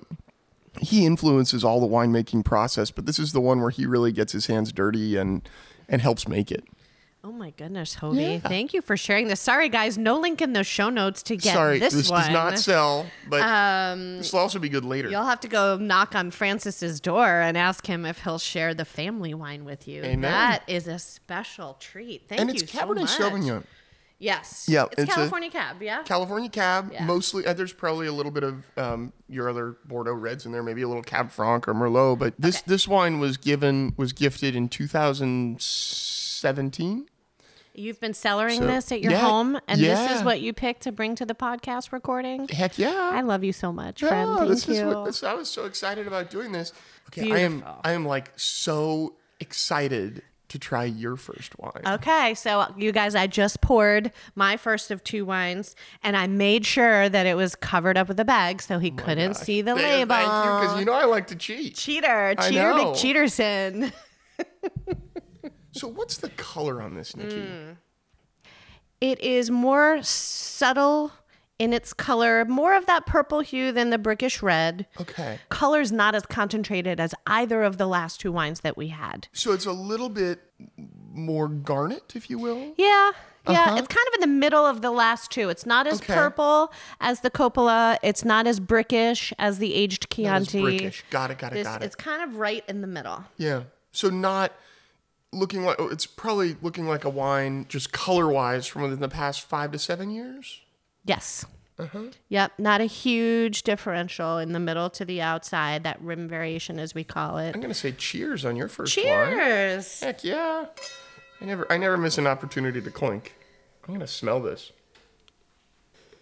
he 0.79 1.05
influences 1.05 1.63
all 1.63 1.79
the 1.79 1.87
winemaking 1.87 2.45
process, 2.45 2.91
but 2.91 3.05
this 3.05 3.17
is 3.19 3.33
the 3.33 3.41
one 3.41 3.61
where 3.61 3.69
he 3.71 3.85
really 3.85 4.11
gets 4.11 4.31
his 4.33 4.47
hands 4.47 4.71
dirty 4.71 5.15
and 5.15 5.47
and 5.89 6.01
helps 6.01 6.27
make 6.27 6.51
it. 6.51 6.65
Oh 7.27 7.31
my 7.33 7.49
goodness, 7.51 7.97
Hoby. 7.97 8.39
Yeah. 8.41 8.47
Thank 8.47 8.73
you 8.73 8.81
for 8.81 8.95
sharing 8.95 9.27
this. 9.27 9.41
Sorry, 9.41 9.67
guys, 9.67 9.97
no 9.97 10.17
link 10.17 10.41
in 10.41 10.53
the 10.53 10.63
show 10.63 10.89
notes 10.89 11.21
to 11.23 11.35
get 11.35 11.53
Sorry, 11.55 11.77
this, 11.77 11.93
this 11.93 12.09
one. 12.09 12.21
does 12.21 12.29
not 12.29 12.57
sell, 12.57 13.05
but 13.29 13.41
Um, 13.41 14.19
this 14.19 14.31
will 14.31 14.39
also 14.39 14.59
be 14.59 14.69
good 14.69 14.85
later. 14.85 15.09
You'll 15.09 15.25
have 15.25 15.41
to 15.41 15.49
go 15.49 15.75
knock 15.75 16.15
on 16.15 16.31
Francis's 16.31 17.01
door 17.01 17.27
and 17.27 17.57
ask 17.57 17.85
him 17.85 18.05
if 18.05 18.19
he'll 18.23 18.39
share 18.39 18.73
the 18.73 18.85
family 18.85 19.33
wine 19.33 19.65
with 19.65 19.89
you. 19.89 20.03
Amen. 20.03 20.21
That 20.21 20.63
is 20.67 20.87
a 20.87 20.97
special 20.99 21.73
treat. 21.81 22.29
Thank 22.29 22.39
you. 22.39 22.47
and 22.47 22.55
you 22.55 22.61
it's 22.63 22.71
so 22.71 22.79
Cabernet 22.79 23.01
much. 23.01 23.09
Sauvignon. 23.09 23.63
Yes. 24.19 24.65
Yeah, 24.69 24.85
It's, 24.93 25.03
it's 25.03 25.13
California 25.13 25.49
Cab, 25.51 25.81
yeah? 25.81 26.03
California 26.03 26.49
Cab, 26.49 26.91
Yeah. 26.93 27.03
mostly. 27.03 27.45
Uh, 27.45 27.51
there's 27.53 27.73
probably 27.73 28.07
a 28.07 28.13
little 28.13 28.31
bit 28.31 28.43
of 28.43 28.63
um, 28.77 29.11
your 29.27 29.49
other 29.49 29.75
Bordeaux 29.85 30.13
reds 30.13 30.45
in 30.45 30.53
there, 30.53 30.63
maybe 30.63 30.81
a 30.81 30.87
little 30.87 31.03
Cab 31.03 31.29
Franc 31.31 31.67
or 31.67 31.73
Merlot. 31.73 32.19
But 32.19 32.35
this 32.39 32.55
Okay. 32.59 32.63
this 32.67 32.87
wine 32.87 33.19
was 33.19 33.35
given 33.35 33.93
was 33.97 34.13
gifted 34.13 34.55
in 34.55 34.69
2017. 34.69 37.09
You've 37.77 37.99
been 37.99 38.13
cellaring 38.13 38.57
So- 38.57 38.65
this 38.67 38.91
at 38.91 39.01
your 39.01 39.11
Yeah, 39.11 39.19
home, 39.19 39.59
and 39.67 39.79
this 39.79 40.11
is 40.11 40.23
what 40.23 40.41
you 40.41 40.51
picked 40.51 40.81
to 40.83 40.91
bring 40.91 41.13
to 41.15 41.25
the 41.25 41.35
podcast 41.35 41.91
recording? 41.91 42.47
Heck 42.47 42.77
yeah! 42.79 43.11
I 43.13 43.21
love 43.21 43.43
you 43.43 43.53
so 43.53 43.71
much, 43.71 43.99
friend. 44.01 44.29
Yeah, 44.31 44.37
Thank 44.37 44.49
this 44.49 44.67
you. 44.67 44.73
is 44.73 44.83
what 44.95 45.05
this, 45.05 45.23
I 45.23 45.33
was 45.33 45.47
so 45.49 45.65
excited 45.65 46.07
about 46.07 46.31
doing 46.31 46.51
this. 46.51 46.73
Okay, 47.09 47.31
I 47.31 47.39
am 47.39 47.63
I 47.83 47.91
am 47.93 48.03
like 48.05 48.31
so 48.35 49.13
excited 49.39 50.23
to 50.49 50.57
try 50.57 50.85
your 50.85 51.17
first 51.17 51.57
wine. 51.59 51.83
Okay, 51.85 52.33
so 52.33 52.65
you 52.77 52.91
guys, 52.91 53.13
I 53.15 53.27
just 53.27 53.59
poured 53.61 54.11
my 54.33 54.57
first 54.57 54.89
of 54.91 55.03
two 55.03 55.23
wines, 55.25 55.75
and 56.01 56.17
I 56.17 56.25
made 56.25 56.65
sure 56.65 57.07
that 57.09 57.25
it 57.27 57.35
was 57.35 57.53
covered 57.55 57.95
up 57.97 58.07
with 58.07 58.19
a 58.19 58.25
bag 58.25 58.61
so 58.61 58.79
he 58.79 58.91
oh 58.91 58.95
couldn't 59.03 59.35
see 59.35 59.61
the 59.61 59.75
Thank- 59.75 60.09
label. 60.09 60.15
Thank 60.15 60.25
you, 60.45 60.59
because 60.67 60.79
you 60.79 60.85
know 60.85 60.93
I 60.93 61.05
like 61.05 61.27
to 61.27 61.35
cheat. 61.35 61.75
Cheater, 61.75 62.33
cheater. 62.41 62.73
McCheaterson. 62.73 63.91
So 65.77 65.87
what's 65.87 66.17
the 66.17 66.29
color 66.29 66.81
on 66.81 66.95
this, 66.95 67.15
Nikki? 67.15 67.35
Mm. 67.41 67.77
It 68.99 69.19
is 69.21 69.51
more 69.51 70.01
subtle 70.01 71.11
in 71.59 71.73
its 71.73 71.91
color, 71.93 72.45
more 72.45 72.75
of 72.75 72.85
that 72.85 73.05
purple 73.05 73.39
hue 73.39 73.71
than 73.71 73.89
the 73.89 73.97
brickish 73.97 74.41
red. 74.41 74.85
Okay. 75.01 75.39
Color's 75.49 75.91
not 75.91 76.13
as 76.15 76.25
concentrated 76.25 76.99
as 76.99 77.13
either 77.25 77.63
of 77.63 77.77
the 77.77 77.87
last 77.87 78.19
two 78.19 78.31
wines 78.31 78.59
that 78.61 78.77
we 78.77 78.87
had. 78.89 79.27
So 79.33 79.53
it's 79.53 79.65
a 79.65 79.71
little 79.71 80.09
bit 80.09 80.39
more 81.13 81.47
garnet, 81.47 82.15
if 82.15 82.29
you 82.29 82.37
will. 82.37 82.73
Yeah. 82.77 83.11
Yeah, 83.49 83.61
Uh-huh. 83.63 83.75
it's 83.77 83.87
kind 83.87 84.05
of 84.09 84.13
in 84.15 84.19
the 84.21 84.35
middle 84.39 84.65
of 84.65 84.81
the 84.81 84.91
last 84.91 85.31
two. 85.31 85.47
It's 85.49 85.65
not 85.65 85.87
as 85.87 86.01
Okay. 86.01 86.13
purple 86.13 86.71
as 86.99 87.21
the 87.21 87.31
Coppola. 87.31 87.97
It's 88.03 88.25
not 88.25 88.45
as 88.45 88.59
brickish 88.59 89.31
as 89.39 89.57
the 89.59 89.73
aged 89.73 90.07
Not 90.09 90.15
Chianti. 90.43 90.61
brickish. 90.61 91.03
Got 91.11 91.31
it, 91.31 91.37
got 91.37 91.53
it, 91.53 91.55
This, 91.55 91.67
got 91.67 91.81
it. 91.81 91.85
it's 91.85 91.95
kind 91.95 92.21
of 92.21 92.35
right 92.35 92.63
in 92.67 92.81
the 92.81 92.87
middle. 92.87 93.23
Yeah. 93.37 93.63
So 93.93 94.09
not 94.09 94.51
looking 95.33 95.63
like 95.63 95.77
oh, 95.79 95.87
it's 95.87 96.05
probably 96.05 96.55
looking 96.61 96.87
like 96.87 97.03
a 97.03 97.09
wine 97.09 97.65
just 97.69 97.91
color 97.91 98.27
wise 98.27 98.67
from 98.67 98.83
within 98.83 98.99
the 98.99 99.09
past 99.09 99.41
five 99.41 99.71
to 99.71 99.79
seven 99.79 100.09
years. 100.09 100.61
Yes. 101.05 101.45
Uh-huh. 101.79 102.05
Yep. 102.29 102.53
Not 102.57 102.81
a 102.81 102.85
huge 102.85 103.61
differential 103.63 104.39
in 104.39 104.51
the 104.51 104.59
middle 104.59 104.89
to 104.91 105.05
the 105.05 105.21
outside, 105.21 105.83
that 105.83 106.01
rim 106.01 106.27
variation 106.27 106.79
as 106.79 106.95
we 106.95 107.03
call 107.03 107.37
it. 107.37 107.53
I'm 107.53 107.61
gonna 107.61 107.73
say 107.73 107.91
cheers 107.91 108.45
on 108.45 108.55
your 108.55 108.67
first 108.67 108.97
wine. 108.97 109.05
Cheers. 109.05 109.99
Heck 109.99 110.23
yeah. 110.23 110.65
I 111.39 111.45
never 111.45 111.71
I 111.71 111.77
never 111.77 111.97
miss 111.97 112.17
an 112.17 112.27
opportunity 112.27 112.81
to 112.81 112.91
clink. 112.91 113.35
I'm 113.87 113.93
gonna 113.93 114.07
smell 114.07 114.41
this. 114.41 114.71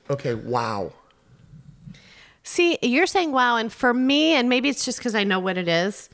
Okay, 0.10 0.36
wow. 0.36 0.94
See, 2.44 2.78
you're 2.82 3.08
saying 3.08 3.32
wow, 3.32 3.58
and 3.58 3.74
for 3.74 3.94
me, 3.94 4.34
and 4.34 4.50
maybe 4.50 4.70
it's 4.70 4.86
just 4.86 5.00
because 5.00 5.16
I 5.16 5.24
know 5.24 5.40
what 5.40 5.58
it 5.58 5.68
is. 5.68 6.10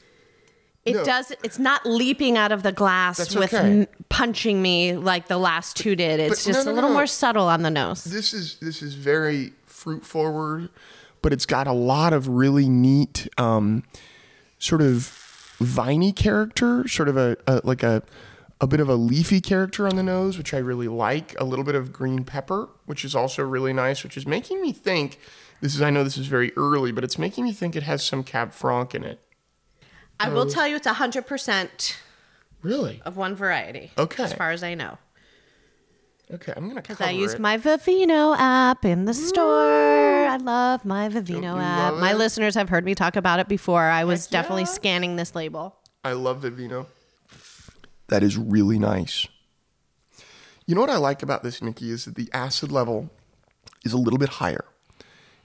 It 0.84 0.96
No. 0.96 1.04
does. 1.06 1.32
It's 1.44 1.60
not 1.60 1.86
leaping 1.86 2.38
out 2.38 2.52
of 2.52 2.64
the 2.64 2.72
glass 2.72 3.18
That's 3.18 3.36
with 3.36 3.54
okay. 3.54 3.82
m- 3.82 3.88
punching 4.10 4.62
me 4.62 4.94
like 4.96 5.28
the 5.28 5.38
last 5.38 5.76
two 5.78 5.96
did. 5.96 6.20
It's 6.20 6.44
But 6.46 6.50
no, 6.52 6.54
just 6.56 6.66
no, 6.66 6.72
a 6.72 6.74
little 6.74 6.90
no. 6.90 6.96
more 6.96 7.08
subtle 7.08 7.48
on 7.48 7.62
the 7.62 7.70
nose. 7.70 8.04
This 8.04 8.34
is 8.34 8.58
this 8.62 8.82
is 8.82 8.96
very 8.96 9.54
fruit 9.68 10.04
forward, 10.06 10.70
but 11.22 11.34
it's 11.34 11.46
got 11.46 11.68
a 11.68 11.72
lot 11.74 12.14
of 12.14 12.28
really 12.28 12.68
neat 12.68 13.28
um, 13.38 13.84
sort 14.58 14.82
of 14.82 15.56
viney 15.60 16.12
character, 16.12 16.88
sort 16.88 17.10
of 17.10 17.16
a, 17.18 17.38
a 17.46 17.62
like 17.64 17.84
a 17.84 18.02
a 18.60 18.66
bit 18.68 18.80
of 18.80 18.90
a 18.90 18.96
leafy 18.96 19.40
character 19.42 19.88
on 19.88 19.96
the 19.96 20.04
nose, 20.04 20.38
which 20.38 20.54
I 20.54 20.58
really 20.58 20.88
like. 20.88 21.40
A 21.40 21.44
little 21.44 21.66
bit 21.66 21.76
of 21.76 21.94
green 21.94 22.24
pepper, 22.24 22.70
which 22.86 23.06
is 23.06 23.16
also 23.16 23.44
really 23.44 23.74
nice, 23.74 24.04
which 24.04 24.18
is 24.18 24.26
making 24.26 24.62
me 24.62 24.72
think. 24.72 25.20
This 25.62 25.76
is 25.76 25.82
I 25.84 25.92
know 25.92 26.04
this 26.04 26.18
is 26.18 26.26
very 26.26 26.52
early, 26.58 26.92
but 26.92 27.04
it's 27.04 27.20
making 27.20 27.44
me 27.44 27.54
think 27.54 27.76
it 27.76 27.84
has 27.84 28.04
some 28.04 28.24
Cab 28.24 28.52
Franc 28.52 28.96
in 28.96 29.04
it. 29.04 29.20
I 30.26 30.30
will 30.30 30.42
um, 30.44 30.50
tell 30.50 30.68
you, 30.68 30.76
it's 30.76 30.88
hundred 30.88 31.28
percent 31.28 31.98
Really? 32.62 33.02
of 33.06 33.18
one 33.18 33.36
variety. 33.36 33.92
Okay. 33.98 34.24
As 34.24 34.34
far 34.34 34.52
as 34.52 34.64
I 34.64 34.74
know, 34.76 34.98
Okay, 36.34 36.54
I'm 36.56 36.70
gonna 36.70 36.82
because 36.82 36.98
cover 36.98 37.10
I 37.10 37.14
use 37.14 37.34
it. 37.34 37.40
my 37.42 37.58
Vivino 37.58 38.36
app 38.38 38.86
in 38.86 39.04
the 39.06 39.14
store. 39.14 40.26
I 40.28 40.38
love 40.38 40.86
my 40.86 41.10
Vivino 41.10 41.60
app. 41.62 41.92
love 41.94 42.00
My 42.02 42.12
it? 42.12 42.18
listeners 42.18 42.56
have 42.56 42.70
heard 42.70 42.86
me 42.86 42.96
talk 42.96 43.16
about 43.18 43.40
it 43.42 43.50
before. 43.50 43.82
I 43.84 44.06
was 44.06 44.28
definitely 44.28 44.66
scanning 44.66 45.18
this 45.18 45.36
label. 45.36 45.76
I 46.06 46.14
love 46.14 46.42
Vivino. 46.44 46.86
That 48.08 48.24
is 48.24 48.38
really 48.38 48.80
nice. 48.80 49.28
You 50.66 50.76
know 50.76 50.82
what 50.82 50.90
I 50.90 50.98
like 50.98 51.22
about 51.22 51.44
this, 51.44 51.62
Nikki, 51.62 51.92
is 51.92 52.06
that 52.06 52.16
the 52.16 52.30
acid 52.34 52.72
level 52.72 53.10
is 53.84 53.92
a 53.92 53.98
little 53.98 54.20
bit 54.20 54.30
higher. 54.30 54.64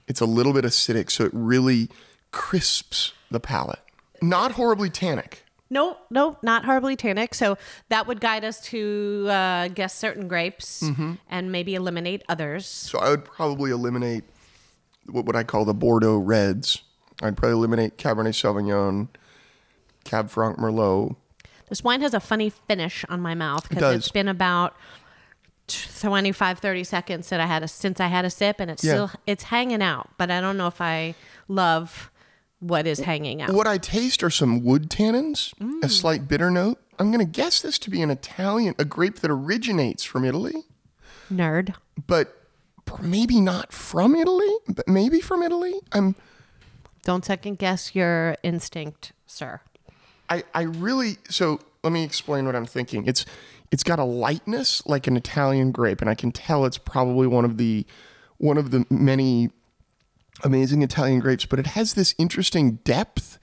It's 0.07 0.21
a 0.21 0.25
little 0.25 0.53
bit 0.53 0.63
acidic, 0.63 1.11
so 1.11 1.25
it 1.25 1.31
really 1.33 1.89
crisps 2.31 3.11
the 3.29 3.39
palate. 3.41 3.79
Not 4.21 4.53
horribly 4.53 4.89
tannic. 4.89 5.43
No, 5.69 5.97
no, 6.09 6.37
not 6.41 6.63
horribly 6.65 6.95
tannic. 6.95 7.33
So 7.35 7.57
that 7.89 8.07
would 8.07 8.21
guide 8.21 8.45
us 8.45 8.61
to 8.67 9.27
uh, 9.29 9.67
guess 9.67 9.93
certain 9.93 10.27
grapes 10.29 10.81
Mm-hmm. 10.83 11.13
and 11.29 11.51
maybe 11.51 11.75
eliminate 11.75 12.23
others. 12.29 12.65
So 12.65 12.99
I 12.99 13.09
would 13.09 13.25
probably 13.25 13.71
eliminate 13.71 14.23
what, 15.09 15.25
would 15.25 15.35
I 15.35 15.43
call 15.43 15.65
the 15.65 15.73
Bordeaux 15.73 16.17
reds. 16.17 16.83
I'd 17.21 17.35
probably 17.35 17.57
eliminate 17.57 17.97
Cabernet 17.97 18.33
Sauvignon, 18.33 19.09
Cab 20.05 20.29
Franc 20.29 20.57
Merlot. 20.57 21.15
This 21.67 21.83
wine 21.83 21.99
has 22.01 22.13
a 22.13 22.19
funny 22.21 22.49
finish 22.49 23.03
on 23.09 23.19
my 23.19 23.33
mouth 23.35 23.67
because 23.67 23.81
does. 23.81 23.95
it's 23.97 24.11
been 24.11 24.29
about 24.29 24.73
25, 25.67 26.59
30 26.59 26.83
seconds 26.85 27.27
that 27.29 27.41
I 27.41 27.45
had 27.45 27.63
a, 27.63 27.67
since 27.67 27.99
I 27.99 28.07
had 28.07 28.23
a 28.23 28.29
sip, 28.29 28.57
and 28.59 28.71
it's 28.71 28.83
Yeah. 28.83 28.93
still 28.93 29.11
it's 29.25 29.43
hanging 29.43 29.81
out. 29.81 30.09
But 30.17 30.31
I 30.31 30.39
don't 30.39 30.55
know 30.57 30.67
if 30.67 30.79
I 30.79 31.15
love 31.49 32.09
what 32.59 32.87
is 32.87 32.99
hanging 32.99 33.41
out. 33.41 33.51
What 33.53 33.67
I 33.67 33.77
taste 33.77 34.23
are 34.23 34.29
some 34.29 34.63
wood 34.63 34.89
tannins, 34.89 35.53
Mm. 35.59 35.83
a 35.83 35.89
slight 35.89 36.27
bitter 36.27 36.49
note. 36.49 36.79
I'm 36.99 37.11
going 37.11 37.23
to 37.25 37.31
guess 37.31 37.61
this 37.61 37.77
to 37.79 37.89
be 37.91 38.01
an 38.01 38.09
Italian, 38.09 38.73
a 38.79 38.85
grape 38.85 39.19
that 39.19 39.29
originates 39.29 40.03
from 40.03 40.25
Italy, 40.25 40.63
Nerd. 41.31 41.75
but 42.07 42.33
maybe 43.01 43.39
not 43.39 43.71
from 43.71 44.15
Italy, 44.15 44.51
but 44.67 44.87
maybe 44.87 45.21
from 45.21 45.43
Italy. 45.43 45.75
I'm 45.91 46.15
Don't 47.03 47.23
second 47.23 47.59
guess 47.59 47.93
your 47.93 48.35
instinct, 48.43 49.11
sir. 49.27 49.61
I 50.29 50.43
I 50.55 50.63
really 50.63 51.17
so 51.29 51.59
let 51.83 51.93
me 51.93 52.03
explain 52.03 52.45
what 52.45 52.55
I'm 52.55 52.65
thinking. 52.65 53.05
It's 53.05 53.25
it's 53.71 53.83
got 53.83 53.99
a 53.99 54.03
lightness 54.03 54.81
like 54.85 55.05
an 55.07 55.15
Italian 55.17 55.71
grape 55.71 56.01
and 56.01 56.09
I 56.09 56.15
can 56.15 56.31
tell 56.31 56.65
it's 56.65 56.77
probably 56.77 57.27
one 57.27 57.45
of 57.45 57.57
the 57.57 57.85
one 58.37 58.57
of 58.57 58.71
the 58.71 58.85
many 58.89 59.51
amazing 60.43 60.81
Italian 60.81 61.19
grapes, 61.19 61.45
but 61.45 61.59
it 61.59 61.67
has 61.67 61.93
this 61.93 62.13
interesting 62.17 62.75
depth 62.83 63.39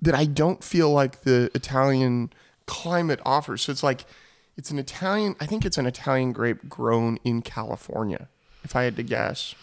that 0.00 0.14
I 0.14 0.24
don't 0.26 0.62
feel 0.62 0.90
like 0.90 1.22
the 1.22 1.50
Italian 1.54 2.32
climate 2.66 3.20
offers. 3.24 3.62
So 3.62 3.72
it's 3.72 3.82
like 3.82 4.04
it's 4.56 4.70
an 4.70 4.78
Italian 4.78 5.36
I 5.40 5.46
think 5.46 5.64
it's 5.64 5.78
an 5.78 5.86
Italian 5.86 6.32
grape 6.32 6.68
grown 6.68 7.18
in 7.24 7.42
California, 7.42 8.28
if 8.64 8.74
I 8.76 8.82
had 8.84 8.96
to 8.96 9.02
guess. 9.02 9.54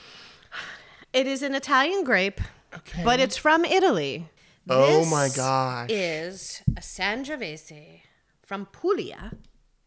It 1.13 1.27
is 1.27 1.43
an 1.43 1.53
Italian 1.53 2.03
grape, 2.03 2.41
Okay. 2.75 3.03
but 3.03 3.19
it's 3.19 3.37
from 3.37 3.65
Italy. 3.65 4.27
Oh 4.69 5.05
my 5.05 5.25
This 5.25 5.35
gosh. 5.35 5.89
Is 5.91 6.61
a 6.75 6.79
Sangiovese 6.81 8.01
from 8.41 8.65
Puglia. 8.67 9.33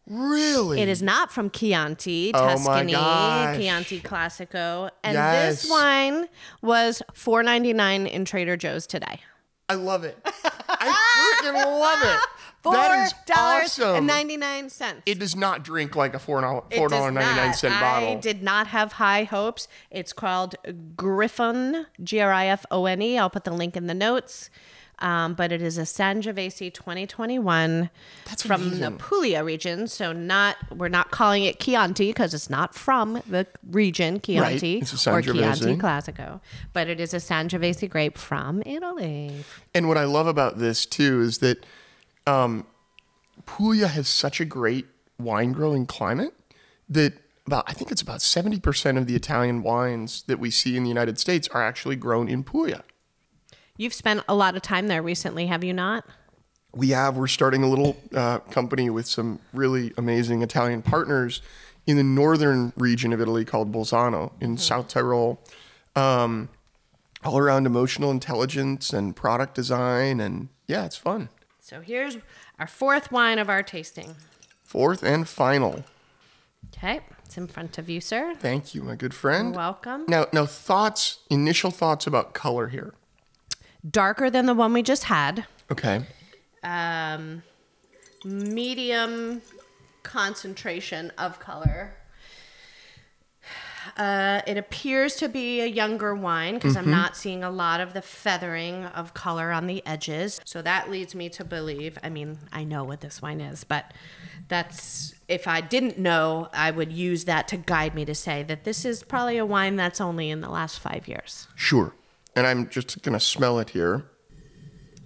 Really? 0.09 0.81
It 0.81 0.89
is 0.89 1.03
not 1.03 1.33
from 1.33 1.51
Chianti, 1.51 2.31
Oh 2.33 2.39
Tuscany, 2.39 2.93
gosh. 2.93 3.57
Chianti 3.57 4.01
Classico. 4.01 4.91
And 5.03 5.15
Yes. 5.15 5.63
this 5.63 5.71
wine 5.71 6.29
was 6.63 7.03
four 7.13 7.43
ninety 7.43 7.73
nine 7.73 8.07
in 8.07 8.25
Trader 8.25 8.57
Joe's 8.57 8.87
today. 8.87 9.21
I 9.69 9.75
love 9.75 10.05
it. 10.05 10.17
I 10.69 11.41
freaking 11.43 11.55
love 11.81 11.99
it. 12.05 12.21
Four 12.63 12.73
that 12.75 13.07
is 13.07 13.15
dollars 13.27 13.65
awesome. 13.81 13.97
and 13.97 14.07
ninety 14.07 14.37
nine 14.37 14.71
cents. 14.71 15.03
it 15.07 15.19
does 15.19 15.35
not 15.35 15.65
drink 15.65 15.97
like 15.97 16.15
a 16.15 16.21
four 16.21 16.41
dollar 16.41 16.63
four 16.73 16.89
dollar 16.89 17.11
ninety 17.11 17.35
nine 17.35 17.53
cent 17.53 17.75
I 17.75 18.15
did 18.15 18.45
not 18.45 18.69
have 18.69 18.93
high 18.93 19.25
hopes. 19.25 19.67
It's 19.91 20.13
called 20.13 20.55
Grifone, 20.95 21.87
G 22.03 22.21
R 22.21 22.33
I 22.33 22.47
F 22.47 22.65
O 22.71 22.87
N 22.87 23.03
E. 23.03 23.19
I'll 23.19 23.29
put 23.31 23.43
the 23.43 23.53
link 23.53 23.77
in 23.77 23.89
the 23.89 23.95
notes. 23.95 24.51
Um, 25.01 25.35
but 25.35 25.53
it 25.53 25.61
is 25.61 25.77
a 25.77 25.83
Sangiovese 25.83 26.73
2021 26.73 27.91
That's 28.25 28.43
from 28.43 28.79
the. 28.79 28.91
Puglia 28.93 29.45
region. 29.45 29.89
So 29.89 30.13
not 30.13 30.57
we're 30.75 30.89
not 30.89 31.11
calling 31.11 31.45
it 31.45 31.61
Chianti 31.61 32.09
because 32.11 32.33
it's 32.33 32.49
not 32.49 32.75
from 32.75 33.23
the 33.29 33.47
region 33.71 34.21
Chianti 34.21 34.81
a 34.81 35.11
or 35.11 35.21
Chianti 35.21 35.77
Classico, 35.77 36.41
but 36.73 36.89
it 36.89 36.99
is 36.99 37.13
a 37.13 37.19
Sangiovese 37.19 37.91
grape 37.91 38.17
from 38.17 38.63
Italy. 38.65 39.45
And 39.75 39.87
what 39.87 39.99
I 39.99 40.05
love 40.05 40.27
about 40.27 40.59
this 40.59 40.87
too 40.87 41.21
is 41.21 41.39
that 41.39 41.67
um, 42.27 42.67
Puglia 43.45 43.89
has 43.89 44.09
such 44.09 44.41
a 44.41 44.47
great 44.47 44.87
wine 45.19 45.53
growing 45.53 45.85
climate 45.85 46.33
that 46.89 47.15
about 47.47 47.65
I 47.69 47.73
think 47.73 47.91
it's 47.91 48.03
about 48.03 48.21
70% 48.21 48.99
of 48.99 49.07
the 49.07 49.15
Italian 49.15 49.63
wines 49.63 50.25
that 50.27 50.39
we 50.39 50.51
see 50.51 50.77
in 50.77 50.83
the 50.83 50.89
United 50.89 51.19
States 51.19 51.49
are 51.49 51.63
actually 51.63 51.97
grown 51.97 52.29
in 52.29 52.43
Puglia. 52.45 52.83
You've 53.77 53.95
spent 53.95 54.23
a 54.29 54.35
lot 54.35 54.57
of 54.57 54.63
time 54.63 54.89
there 54.89 55.03
recently, 55.03 55.47
have 55.47 55.63
you 55.63 55.73
not? 55.73 56.05
We 56.75 56.91
have 56.91 57.17
we're 57.17 57.27
starting 57.27 57.63
a 57.63 57.69
little 57.69 57.97
uh, 58.15 58.39
company 58.39 58.91
with 58.91 59.07
some 59.07 59.39
really 59.53 59.93
amazing 59.97 60.43
Italian 60.43 60.83
partners 60.83 61.41
in 61.87 61.97
the 61.97 62.05
northern 62.05 62.73
region 62.77 63.13
of 63.13 63.21
Italy 63.21 63.45
called 63.45 63.73
Bolzano 63.73 64.33
in 64.41 64.59
South 64.59 64.89
Tyrol. 64.89 65.41
Um, 65.95 66.51
all 67.25 67.39
around 67.39 67.67
emotional 67.67 68.11
intelligence 68.11 68.93
and 68.93 69.17
product 69.17 69.55
design 69.55 70.21
and 70.21 70.49
yeah, 70.67 70.85
it's 70.85 70.97
fun. 70.97 71.29
So 71.61 71.81
here's 71.81 72.19
our 72.59 72.67
fourth 72.67 73.11
wine 73.11 73.39
of 73.39 73.49
our 73.49 73.63
tasting. 73.63 74.15
Fourth 74.63 75.03
and 75.03 75.29
final. 75.29 75.85
Okay, 76.69 77.01
it's 77.25 77.37
in 77.37 77.47
front 77.47 77.79
of 77.79 77.89
you, 77.89 78.01
sir. 78.01 78.35
Thank 78.39 78.75
you, 78.75 78.83
my 78.83 78.97
good 78.97 79.15
friend. 79.15 79.49
You're 79.49 79.57
welcome. 79.57 80.05
Now, 80.09 80.27
now 80.33 80.47
thoughts, 80.47 81.19
initial 81.31 81.71
thoughts 81.71 82.07
about 82.07 82.35
color 82.35 82.69
here. 82.69 82.95
Darker 83.91 84.31
than 84.31 84.47
the 84.47 84.55
one 84.55 84.73
we 84.73 84.83
just 84.83 85.05
had. 85.05 85.47
Okay. 85.71 86.05
Um, 86.63 87.43
medium 88.25 89.43
concentration 90.03 91.13
of 91.19 91.39
color. 91.39 91.95
Uh, 93.97 94.43
it 94.47 94.57
appears 94.57 95.17
to 95.17 95.29
be 95.29 95.61
a 95.61 95.67
younger 95.67 96.15
wine 96.15 96.55
because 96.55 96.77
I'm 96.77 96.91
not 96.91 97.17
seeing 97.17 97.45
a 97.45 97.51
lot 97.51 97.81
of 97.81 97.95
the 97.95 98.03
feathering 98.03 98.85
of 98.85 99.15
color 99.15 99.53
on 99.53 99.67
the 99.67 99.85
edges. 99.87 100.41
So 100.45 100.61
that 100.63 100.91
leads 100.91 101.15
me 101.15 101.29
to 101.31 101.45
believe, 101.45 101.97
I 102.03 102.11
mean, 102.11 102.39
I 102.53 102.65
know 102.65 102.85
what 102.85 103.01
this 103.01 103.23
wine 103.23 103.41
is, 103.41 103.65
but 103.65 103.95
that's, 104.49 105.15
if 105.29 105.47
I 105.47 105.61
didn't 105.61 105.99
know, 105.99 106.49
I 106.53 106.73
would 106.73 106.93
use 106.93 107.25
that 107.25 107.49
to 107.49 107.57
guide 107.57 107.95
me 107.95 108.05
to 108.05 108.15
say 108.15 108.43
that 108.43 108.65
this 108.65 108.85
is 108.85 109.03
probably 109.03 109.39
a 109.39 109.47
wine 109.47 109.77
that's 109.77 110.01
only 110.01 110.31
in 110.31 110.41
the 110.41 110.51
last 110.51 110.81
five 110.81 111.07
years. 111.09 111.49
Sure. 111.55 111.95
And 112.37 112.47
I'm 112.47 112.69
just 112.69 113.03
going 113.03 113.15
to 113.15 113.21
smell 113.21 113.59
it 113.59 113.71
here. 113.71 114.05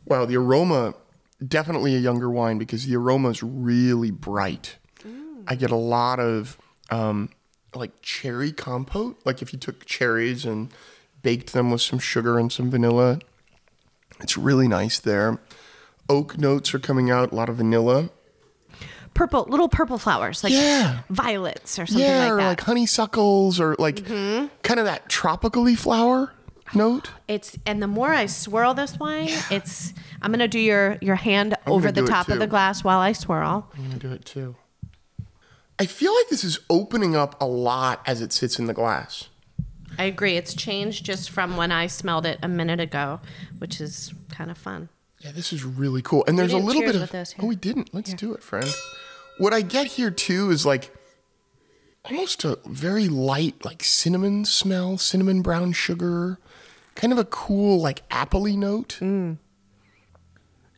Wow, 0.05 0.25
the 0.27 0.37
aroma, 0.37 0.95
definitely 1.47 1.95
a 1.95 1.99
younger 1.99 2.29
wine 2.29 2.59
because 2.59 2.87
the 2.87 2.97
aroma 2.97 3.29
is 3.31 3.43
really 3.43 4.11
bright. 4.11 4.77
I 5.47 5.55
get 5.55 5.71
a 5.71 5.77
lot 5.77 6.21
of 6.21 6.59
um, 6.91 7.31
like 7.75 8.03
cherry 8.03 8.53
compote. 8.53 9.21
Like 9.25 9.41
if 9.43 9.53
you 9.53 9.59
took 9.59 9.87
cherries 9.87 10.45
and 10.45 10.71
baked 11.23 11.53
them 11.53 11.71
with 11.71 11.81
some 11.81 11.99
sugar 11.99 12.39
and 12.39 12.53
some 12.53 12.71
vanilla, 12.71 13.21
it's 14.21 14.37
really 14.37 14.69
nice 14.69 14.99
there. 14.99 15.39
Oak 16.09 16.37
notes 16.39 16.75
are 16.75 16.79
coming 16.81 17.11
out, 17.11 17.31
a 17.33 17.35
lot 17.35 17.49
of 17.49 17.57
vanilla. 17.57 18.11
Purple, 19.15 19.47
little 19.49 19.69
purple 19.69 19.99
flowers, 19.99 20.43
like 20.45 20.53
Yeah. 20.53 21.01
violets 21.11 21.79
or 21.79 21.87
something 21.87 22.05
yeah, 22.05 22.25
like 22.25 22.33
or 22.33 22.37
that. 22.37 22.49
like 22.49 22.61
honeysuckles 22.61 23.59
or 23.61 23.77
like 23.79 24.05
kind 24.07 24.51
of 24.81 24.85
that 24.87 25.09
tropically 25.09 25.75
flower 25.75 26.33
note. 26.75 27.11
It's 27.29 27.57
and 27.67 27.83
the 27.83 27.87
more 27.87 28.13
I 28.13 28.27
swirl 28.27 28.75
this 28.75 28.99
wine, 28.99 29.31
it's 29.51 29.93
I'm 30.23 30.31
gonna 30.31 30.49
do 30.49 30.59
your 30.59 30.99
your 31.01 31.17
hand 31.17 31.57
over 31.67 31.91
gonna 31.91 32.03
the 32.03 32.09
top 32.09 32.29
of 32.29 32.39
the 32.39 32.47
glass 32.47 32.85
while 32.85 32.99
I 32.99 33.13
swirl. 33.13 33.71
I'm 33.77 33.85
gonna 33.85 33.99
do 33.99 34.13
it 34.13 34.25
too. 34.25 34.57
I 35.79 35.87
feel 35.87 36.15
like 36.15 36.29
this 36.29 36.45
is 36.45 36.61
opening 36.69 37.17
up 37.17 37.41
a 37.41 37.47
lot 37.47 38.03
as 38.07 38.21
it 38.21 38.33
sits 38.33 38.59
in 38.59 38.67
the 38.67 38.75
glass. 38.75 39.29
I 39.99 40.05
agree. 40.05 40.37
It's 40.37 40.55
changed 40.55 41.05
just 41.05 41.31
from 41.31 41.57
when 41.57 41.73
I 41.73 41.87
smelled 41.87 42.27
it 42.27 42.39
a 42.43 42.49
minute 42.49 42.81
ago, 42.81 43.21
which 43.59 43.81
is 43.81 44.13
kind 44.31 44.51
of 44.51 44.59
fun. 44.59 44.89
Yeah, 45.21 45.33
this 45.33 45.53
is 45.53 45.65
really 45.65 46.03
cool. 46.03 46.25
And 46.27 46.39
there's 46.39 46.53
a 46.53 46.59
little 46.59 46.83
bit 46.83 46.97
of 46.97 47.35
Oh, 47.39 47.47
we 47.47 47.57
didn't. 47.57 47.93
Let's 47.93 48.15
do 48.15 48.33
it, 48.33 48.43
friend. 48.43 48.69
What 49.39 49.53
I 49.53 49.61
get 49.63 49.87
here 49.87 50.11
too 50.11 50.51
is 50.51 50.65
like 50.65 50.95
almost 52.05 52.45
a 52.45 52.59
very 52.67 53.09
light 53.09 53.65
like 53.65 53.83
cinnamon 53.85 54.45
smell, 54.45 54.99
cinnamon 54.99 55.43
brown 55.43 55.73
sugar, 55.73 56.39
kind 56.95 57.13
of 57.13 57.19
a 57.19 57.25
cool 57.25 57.81
like 57.81 58.07
appley 58.09 58.57
note. 58.57 58.99
Mm. 59.01 59.39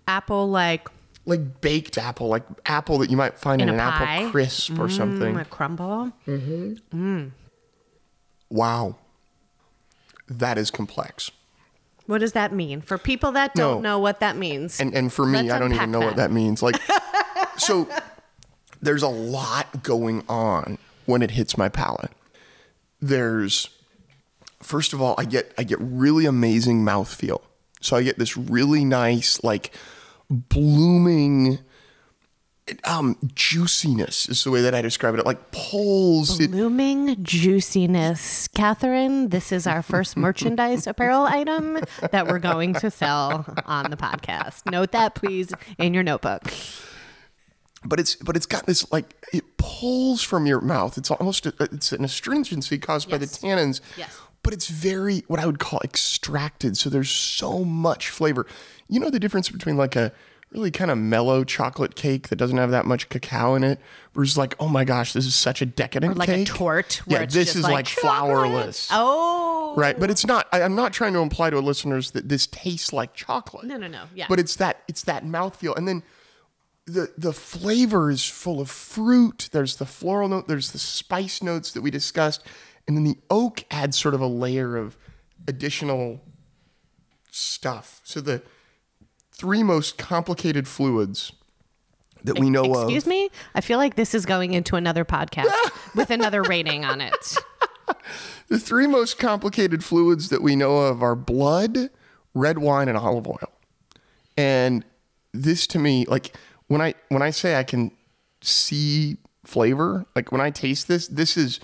Apple 0.08 0.48
like 0.50 0.88
Like 1.26 1.60
baked 1.60 1.96
apple, 1.98 2.28
like 2.28 2.42
apple 2.66 2.98
that 2.98 3.10
you 3.10 3.16
might 3.16 3.38
find 3.38 3.62
in, 3.62 3.68
In 3.68 3.74
an 3.74 3.80
pie? 3.80 4.16
apple 4.16 4.30
crisp 4.30 4.78
or 4.78 4.88
something. 4.88 5.34
mm, 5.34 5.40
a 5.40 5.44
crumble. 5.44 6.12
Wow. 8.50 8.96
That 10.28 10.58
is 10.58 10.70
complex. 10.70 11.30
What 12.06 12.18
does 12.18 12.32
that 12.32 12.52
mean 12.52 12.80
for 12.80 12.98
people 12.98 13.32
that 13.32 13.54
don't 13.54 13.76
No. 13.82 13.90
know 13.92 13.98
what 13.98 14.20
that 14.20 14.36
means? 14.36 14.80
And 14.80 14.94
and 14.94 15.12
for 15.12 15.24
me, 15.24 15.42
Let's 15.42 15.52
I 15.52 15.58
don't 15.58 15.72
even 15.72 15.90
know 15.90 16.00
what 16.00 16.16
that. 16.16 16.28
that 16.28 16.32
means. 16.32 16.62
Like 16.62 16.80
so 17.56 17.88
there's 18.80 19.02
a 19.02 19.08
lot 19.08 19.82
going 19.82 20.24
on 20.28 20.78
when 21.06 21.22
it 21.22 21.30
hits 21.32 21.56
my 21.56 21.68
palate. 21.68 22.10
There's 23.00 23.68
first 24.62 24.92
of 24.92 25.02
all, 25.02 25.14
I 25.18 25.24
get 25.24 25.52
I 25.58 25.64
get 25.64 25.78
really 25.80 26.24
amazing 26.26 26.84
mouthfeel. 26.84 27.42
So 27.80 27.96
I 27.96 28.02
get 28.02 28.18
this 28.18 28.36
really 28.36 28.84
nice, 28.84 29.42
like 29.42 29.74
blooming 30.30 31.58
um 32.84 33.18
juiciness 33.34 34.28
is 34.28 34.44
the 34.44 34.50
way 34.50 34.62
that 34.62 34.72
I 34.74 34.80
describe 34.82 35.14
it. 35.14 35.20
It 35.20 35.26
like 35.26 35.50
pulls 35.50 36.38
it 36.38 36.52
Blooming 36.52 37.22
juiciness. 37.22 38.46
Kathryn, 38.48 39.30
this 39.30 39.50
is 39.50 39.66
our 39.66 39.82
first 39.82 40.16
merchandise 40.16 40.86
apparel 40.86 41.24
item 41.24 41.80
that 42.12 42.28
we're 42.28 42.38
going 42.38 42.74
to 42.74 42.90
sell 42.90 43.44
on 43.66 43.90
the 43.90 43.96
podcast. 43.96 44.70
Note 44.70 44.92
that, 44.92 45.16
please, 45.16 45.52
in 45.76 45.92
your 45.92 46.04
notebook. 46.04 46.42
but 47.84 47.98
it's 47.98 48.14
but 48.14 48.36
it's 48.36 48.46
got 48.46 48.64
this 48.66 48.90
like 48.92 49.16
it 49.32 49.56
pulls 49.56 50.22
from 50.22 50.46
your 50.46 50.60
mouth. 50.60 50.96
It's 50.96 51.10
almost 51.10 51.46
a, 51.46 51.52
it's 51.60 51.90
an 51.90 52.04
astringency 52.04 52.78
caused 52.78 53.10
by 53.10 53.18
the 53.18 53.26
tannins. 53.26 53.80
Yes. 53.96 54.20
But 54.42 54.52
it's 54.52 54.68
very 54.68 55.22
what 55.28 55.38
I 55.40 55.46
would 55.46 55.58
call 55.60 55.80
extracted. 55.84 56.76
So 56.76 56.90
there's 56.90 57.10
so 57.10 57.64
much 57.64 58.08
flavor. 58.10 58.46
You 58.88 59.00
know 59.00 59.10
the 59.10 59.20
difference 59.20 59.48
between 59.48 59.76
like 59.76 59.94
a 59.96 60.12
really 60.50 60.70
kind 60.70 60.90
of 60.90 60.98
mellow 60.98 61.44
chocolate 61.44 61.94
cake 61.94 62.28
that 62.28 62.36
doesn't 62.36 62.58
have 62.58 62.70
that 62.72 62.84
much 62.84 63.08
cacao 63.08 63.54
in 63.54 63.64
it 63.64 63.80
versus 64.12 64.36
like 64.36 64.54
oh 64.60 64.68
my 64.68 64.84
gosh 64.84 65.14
this 65.14 65.24
is 65.24 65.34
such 65.34 65.62
a 65.62 65.66
decadent 65.66 66.12
Or 66.12 66.16
like 66.16 66.28
cake. 66.28 66.46
a 66.48 66.52
tort. 66.52 67.00
Where 67.06 67.20
Yeah, 67.20 67.26
this 67.26 67.56
is 67.56 67.62
like, 67.62 67.86
chocolate. 67.86 68.36
flourless. 68.48 68.88
Oh. 68.90 69.74
Right, 69.76 69.98
but 69.98 70.10
it's 70.10 70.26
not. 70.26 70.46
I, 70.52 70.60
I'm 70.60 70.74
not 70.74 70.92
trying 70.92 71.14
to 71.14 71.20
imply 71.20 71.48
to 71.48 71.58
listeners 71.60 72.10
that 72.10 72.28
this 72.28 72.46
tastes 72.48 72.92
like 72.92 73.14
chocolate. 73.14 73.64
No, 73.64 73.78
no, 73.78 73.86
no. 73.86 74.04
Yeah. 74.14 74.26
But 74.28 74.38
it's 74.40 74.56
that 74.56 74.82
it's 74.88 75.04
that 75.04 75.24
mouthfeel, 75.24 75.74
and 75.76 75.88
then 75.88 76.02
the 76.84 77.10
the 77.16 77.32
flavor 77.32 78.10
is 78.10 78.24
full 78.24 78.60
of 78.60 78.68
fruit. 78.68 79.48
There's 79.52 79.76
the 79.76 79.86
floral 79.86 80.28
note. 80.28 80.48
There's 80.48 80.72
the 80.72 80.78
spice 80.78 81.42
notes 81.42 81.72
that 81.72 81.80
we 81.80 81.90
discussed, 81.90 82.42
and 82.86 82.96
then 82.96 83.04
the 83.04 83.18
oak 83.30 83.64
adds 83.70 83.98
sort 83.98 84.14
of 84.14 84.20
a 84.20 84.26
layer 84.26 84.76
of 84.76 84.96
additional 85.46 86.20
stuff. 87.30 88.00
So 88.04 88.20
the 88.20 88.42
three 89.32 89.62
most 89.62 89.98
complicated 89.98 90.68
fluids 90.68 91.32
that 92.24 92.38
we 92.38 92.50
know 92.50 92.64
of. 92.64 92.84
Excuse 92.84 93.06
me? 93.06 93.30
I 93.54 93.60
feel 93.60 93.78
like 93.78 93.96
this 93.96 94.14
is 94.14 94.26
going 94.26 94.52
into 94.52 94.76
another 94.76 95.04
podcast 95.04 95.52
with 95.94 96.10
another 96.10 96.42
rating 96.42 96.84
on 96.84 97.00
it. 97.00 97.36
The 98.48 98.58
three 98.58 98.86
most 98.86 99.18
complicated 99.18 99.82
fluids 99.82 100.28
that 100.28 100.42
we 100.42 100.56
know 100.56 100.78
of 100.78 101.02
are 101.02 101.14
blood, 101.14 101.90
red 102.34 102.58
wine, 102.58 102.88
and 102.88 102.98
olive 102.98 103.26
oil. 103.26 103.50
And 104.36 104.84
this 105.32 105.66
to 105.68 105.78
me, 105.78 106.04
like 106.06 106.36
when 106.68 106.80
I 106.80 106.94
when 107.08 107.22
I 107.22 107.30
say 107.30 107.56
I 107.56 107.64
can 107.64 107.92
see 108.42 109.16
flavor, 109.44 110.06
like 110.14 110.30
when 110.32 110.40
I 110.40 110.50
taste 110.50 110.86
this, 110.88 111.08
this 111.08 111.36
is 111.36 111.60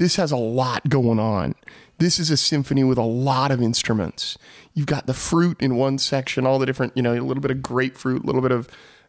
this 0.00 0.16
has 0.16 0.32
a 0.32 0.36
lot 0.38 0.88
going 0.88 1.20
on. 1.20 1.54
This 1.98 2.18
is 2.18 2.30
a 2.30 2.36
symphony 2.38 2.82
with 2.84 2.96
a 2.96 3.02
lot 3.02 3.50
of 3.50 3.60
instruments. 3.60 4.38
You've 4.72 4.86
got 4.86 5.06
the 5.06 5.12
fruit 5.12 5.60
in 5.60 5.76
one 5.76 5.98
section, 5.98 6.46
all 6.46 6.58
the 6.58 6.64
different, 6.64 6.96
you 6.96 7.02
know, 7.02 7.12
a 7.12 7.20
little 7.20 7.42
bit 7.42 7.50
of 7.50 7.60
grapefruit, 7.60 8.22
a 8.22 8.26
little 8.26 8.40
bit 8.40 8.50
of 8.50 8.66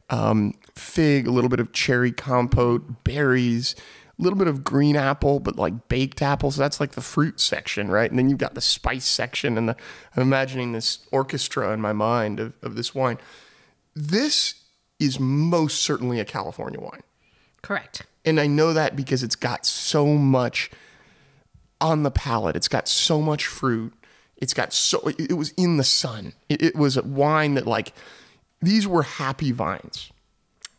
um, 0.09 0.53
fig, 0.75 1.27
a 1.27 1.31
little 1.31 1.49
bit 1.49 1.61
of 1.61 1.71
cherry 1.71 2.11
compote, 2.11 3.05
berries, 3.05 3.73
a 4.19 4.21
little 4.21 4.37
bit 4.37 4.49
of 4.49 4.65
green 4.65 4.97
apple, 4.97 5.39
but 5.39 5.55
like 5.55 5.87
baked 5.87 6.21
apples. 6.21 6.57
That's 6.57 6.81
like 6.81 6.91
the 6.91 7.01
fruit 7.01 7.39
section, 7.39 7.89
right? 7.89 8.09
And 8.09 8.19
then 8.19 8.27
you've 8.27 8.37
got 8.37 8.53
the 8.53 8.59
spice 8.59 9.05
section, 9.05 9.57
and 9.57 9.69
the, 9.69 9.77
I'm 10.13 10.23
imagining 10.23 10.73
this 10.73 11.07
orchestra 11.09 11.71
in 11.71 11.79
my 11.79 11.93
mind 11.93 12.41
of, 12.41 12.53
of 12.61 12.75
this 12.75 12.93
wine. 12.93 13.17
This 13.95 14.55
is 14.99 15.21
most 15.21 15.81
certainly 15.81 16.19
a 16.19 16.25
California 16.25 16.81
wine. 16.81 17.03
Correct. 17.61 18.03
And 18.25 18.39
I 18.39 18.47
know 18.47 18.73
that 18.73 18.95
because 18.95 19.23
it's 19.23 19.35
got 19.35 19.65
so 19.65 20.05
much 20.07 20.69
on 21.79 22.03
the 22.03 22.11
palate. 22.11 22.55
It's 22.55 22.67
got 22.67 22.87
so 22.87 23.21
much 23.21 23.45
fruit. 23.47 23.93
It's 24.37 24.53
got 24.53 24.73
so, 24.73 24.99
it 25.07 25.31
it 25.31 25.33
was 25.33 25.51
in 25.51 25.77
the 25.77 25.83
sun. 25.83 26.33
It, 26.49 26.61
it 26.61 26.75
was 26.75 26.97
a 26.97 27.03
wine 27.03 27.53
that, 27.55 27.67
like, 27.67 27.93
these 28.61 28.87
were 28.87 29.03
happy 29.03 29.51
vines. 29.51 30.11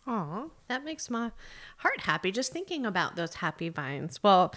Aw, 0.06 0.44
that 0.68 0.84
makes 0.84 1.08
my 1.10 1.30
heart 1.78 2.00
happy 2.00 2.32
just 2.32 2.52
thinking 2.52 2.84
about 2.84 3.14
those 3.16 3.34
happy 3.36 3.68
vines. 3.68 4.20
Well, 4.22 4.52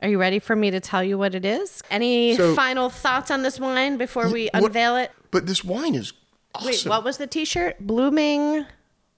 are 0.00 0.08
you 0.08 0.18
ready 0.18 0.40
for 0.40 0.56
me 0.56 0.72
to 0.72 0.80
tell 0.80 1.04
you 1.04 1.16
what 1.16 1.34
it 1.36 1.44
is? 1.44 1.82
Any 1.90 2.36
So- 2.36 2.54
final 2.56 2.90
thoughts 2.90 3.30
on 3.30 3.42
this 3.42 3.60
wine 3.60 3.96
before 3.96 4.28
we 4.28 4.48
What- 4.52 4.64
unveil 4.64 4.96
it? 4.96 5.12
But 5.30 5.46
this 5.46 5.62
wine 5.62 5.94
is 5.94 6.12
awesome. 6.54 6.66
Wait, 6.66 6.86
what 6.86 7.04
was 7.04 7.18
the 7.18 7.28
t 7.28 7.44
shirt? 7.44 7.76
Blooming. 7.80 8.66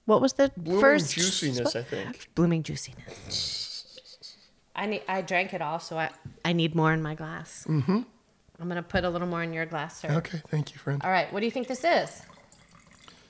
What 0.05 0.21
was 0.21 0.33
the 0.33 0.51
Blooming 0.55 0.81
first 0.81 1.13
juiciness, 1.13 1.75
I 1.75 1.81
think. 1.81 2.29
Blooming 2.35 2.63
juiciness. 2.63 3.99
I 4.75 4.85
need. 4.85 5.03
I 5.07 5.21
drank 5.21 5.53
it 5.53 5.61
all, 5.61 5.79
so 5.79 5.97
I 5.97 6.09
I 6.43 6.53
need 6.53 6.75
more 6.75 6.93
in 6.93 7.01
my 7.01 7.15
glass. 7.15 7.65
Mm-hmm. 7.67 8.01
I'm 8.59 8.67
gonna 8.67 8.83
put 8.83 9.03
a 9.03 9.09
little 9.09 9.27
more 9.27 9.41
in 9.41 9.53
your 9.53 9.65
glass, 9.65 9.99
sir. 9.99 10.09
Okay, 10.09 10.41
thank 10.49 10.73
you, 10.73 10.79
friend. 10.79 11.01
All 11.03 11.09
right. 11.09 11.31
What 11.33 11.39
do 11.39 11.45
you 11.45 11.51
think 11.51 11.67
this 11.67 11.83
is? 11.83 12.21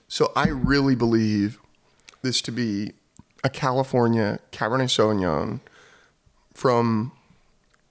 So 0.07 0.31
I 0.35 0.49
really 0.49 0.95
believe 0.95 1.59
this 2.21 2.41
to 2.43 2.51
be 2.51 2.93
a 3.43 3.49
California 3.49 4.39
Cabernet 4.51 4.89
Sauvignon 4.89 5.61
from 6.53 7.11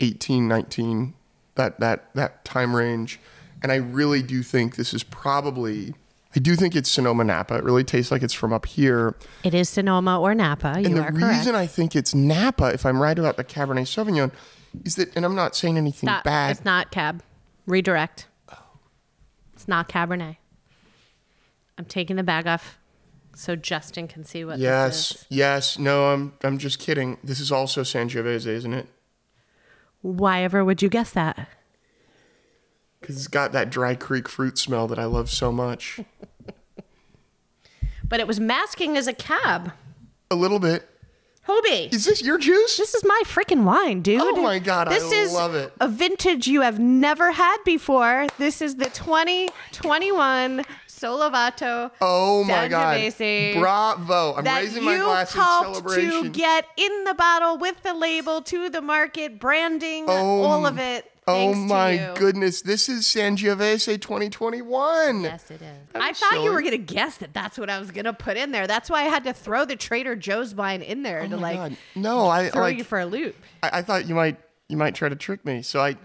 1819, 0.01 1.15
that 1.55 1.81
that 1.81 2.13
that 2.15 2.45
time 2.45 2.75
range, 2.75 3.21
and 3.63 3.71
I 3.71 3.77
really 3.77 4.23
do 4.23 4.43
think 4.43 4.77
this 4.77 4.93
is 4.93 5.03
probably. 5.03 5.95
I 6.37 6.41
do 6.41 6.57
think 6.57 6.75
it's 6.75 6.91
Sonoma 6.91 7.23
Napa. 7.25 7.57
It 7.57 7.65
really 7.65 7.85
tastes 7.85 8.11
like 8.11 8.23
it's 8.23 8.35
from 8.35 8.53
up 8.53 8.67
here. 8.67 9.15
It 9.45 9.55
is 9.55 9.69
Sonoma 9.69 10.21
or 10.21 10.35
Napa. 10.35 10.81
You 10.81 10.87
And 10.87 10.97
the 10.97 11.03
are 11.03 11.13
correct. 11.13 11.39
reason 11.39 11.55
I 11.55 11.67
think 11.67 11.95
it's 11.95 12.15
Napa, 12.15 12.67
if 12.75 12.85
I'm 12.85 13.01
right 13.01 13.17
about 13.19 13.37
the 13.37 13.45
Cabernet 13.45 13.83
Sauvignon, 13.87 14.33
is 14.85 14.97
that, 14.97 15.15
and 15.15 15.25
I'm 15.25 15.37
not 15.37 15.55
saying 15.55 15.77
anything 15.77 16.09
Stop. 16.09 16.25
bad. 16.25 16.51
It's 16.57 16.65
not 16.65 16.91
cab. 16.91 17.23
Redirect. 17.67 18.27
Oh. 18.51 18.57
It's 19.53 19.69
not 19.69 19.89
Cabernet. 19.89 20.37
I'm 21.79 21.85
taking 21.85 22.17
the 22.17 22.23
bag 22.25 22.47
off 22.49 22.79
so 23.37 23.55
Justin 23.57 24.07
can 24.09 24.25
see 24.25 24.45
what 24.45 24.57
this 24.59 24.63
yes, 24.63 25.11
is. 25.13 25.27
yes. 25.29 25.79
No, 25.79 26.13
I'm 26.13 26.33
I'm 26.43 26.59
just 26.59 26.79
kidding. 26.79 27.19
This 27.25 27.41
is 27.41 27.51
also 27.53 27.83
Sangiovese, 27.83 28.47
isn't 28.47 28.73
it? 28.75 28.87
Why 30.03 30.43
ever 30.43 30.65
would 30.65 30.83
you 30.83 30.89
guess 30.89 31.11
that? 31.13 31.49
Because 33.05 33.17
it's 33.19 33.29
got 33.29 33.53
that 33.53 33.69
dry 33.69 33.95
creek 33.95 34.29
fruit 34.31 34.57
smell 34.59 34.89
that 34.89 34.99
I 34.99 35.05
love 35.05 35.29
so 35.31 35.53
much. 35.53 36.01
But 38.07 38.21
it 38.21 38.27
was 38.27 38.39
masking 38.39 38.97
as 38.99 39.07
a 39.07 39.13
cab. 39.15 39.73
A 40.31 40.35
little 40.35 40.59
bit. 40.59 40.89
Hoby. 41.49 41.93
Is 41.93 42.05
this 42.05 42.23
your 42.23 42.39
juice? 42.39 42.77
This 42.77 42.95
is 42.95 43.03
my 43.05 43.23
freaking 43.25 43.65
wine, 43.65 44.03
dude. 44.03 44.21
Oh 44.23 44.41
my 44.43 44.59
God, 44.59 44.89
I 44.89 44.95
This 44.95 45.11
is 45.11 45.33
love 45.33 45.55
it. 45.55 45.73
A 45.81 45.89
vintage 45.89 46.47
you 46.47 46.61
have 46.61 46.79
never 46.79 47.33
had 47.33 47.57
before. 47.65 48.27
This 48.39 48.61
is 48.63 48.77
the 48.77 48.87
2021 48.91 50.65
Sollevato. 50.89 51.91
oh 52.01 52.45
my 52.45 52.69
god. 52.69 53.13
Bravo. 53.59 54.35
I'm 54.37 54.45
That 54.45 54.61
raising 54.63 54.85
my 54.85 54.97
glass 54.99 55.35
in 55.35 55.41
celebration. 55.43 56.23
to 56.25 56.29
get 56.29 56.67
in 56.77 57.05
the 57.05 57.15
bottle 57.15 57.59
with 57.59 57.83
the 57.83 57.95
label 57.95 58.41
to 58.43 58.71
the 58.71 58.81
market, 58.81 59.39
branding, 59.41 60.05
Oh, 60.09 60.43
all 60.43 60.67
of 60.67 60.79
it. 60.79 61.11
Oh 61.27 61.53
thanks 61.53 61.69
my 61.71 62.13
goodness. 62.17 62.63
This 62.63 62.89
is 62.89 63.05
Sangiovese 63.05 64.01
2021. 64.01 65.23
Yes, 65.23 65.51
it 65.51 65.55
is. 65.55 65.61
That 65.93 66.03
I 66.03 66.13
thought 66.13 66.43
you 66.43 66.53
were 66.53 66.63
gonna 66.63 66.77
guess 66.79 67.19
that. 67.19 67.33
That's 67.35 67.59
what 67.59 67.71
I 67.71 67.79
was 67.79 67.91
gonna 67.91 68.13
put 68.13 68.37
in 68.37 68.51
there. 68.53 68.67
That's 68.67 68.91
why 68.91 69.01
I 69.01 69.05
had 69.05 69.25
to 69.25 69.33
throw 69.33 69.65
the 69.65 69.77
Trader 69.77 70.17
Joe's 70.17 70.55
wine 70.55 70.83
in 70.83 71.03
there 71.03 71.23
Oh 71.23 71.29
to 71.29 71.37
like 71.37 71.57
God. 71.57 71.77
No, 71.95 72.29
I 72.29 72.51
throw 72.51 72.63
like 72.63 72.79
you 72.79 72.85
for 72.85 73.01
a 73.01 73.07
loop. 73.07 73.37
I, 73.63 73.79
I 73.79 73.83
thought 73.83 74.07
you 74.09 74.15
might 74.15 74.39
you 74.69 74.77
might 74.77 74.95
try 74.95 75.09
to 75.09 75.17
trick 75.17 75.45
me. 75.45 75.63
So 75.63 75.81
I 75.81 75.97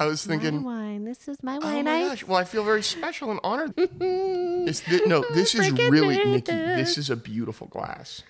I 0.00 0.06
was 0.06 0.24
thinking 0.26 0.62
wine. 0.64 1.04
This 1.04 1.28
is 1.28 1.42
my 1.42 1.56
Oh 1.56 1.60
wine. 1.60 1.84
my 1.84 2.00
gosh! 2.00 2.24
Well, 2.24 2.38
I 2.38 2.44
feel 2.44 2.64
very 2.64 2.82
special 2.82 3.30
and 3.30 3.40
honored. 3.44 3.74
It's 4.66 4.80
thi- 4.80 5.02
no, 5.06 5.22
this 5.34 5.54
is 5.54 5.70
really 5.72 6.16
Nikki. 6.24 6.50
this. 6.52 6.76
This 6.78 6.98
is 6.98 7.10
a 7.10 7.16
beautiful 7.16 7.66
glass. 7.66 8.22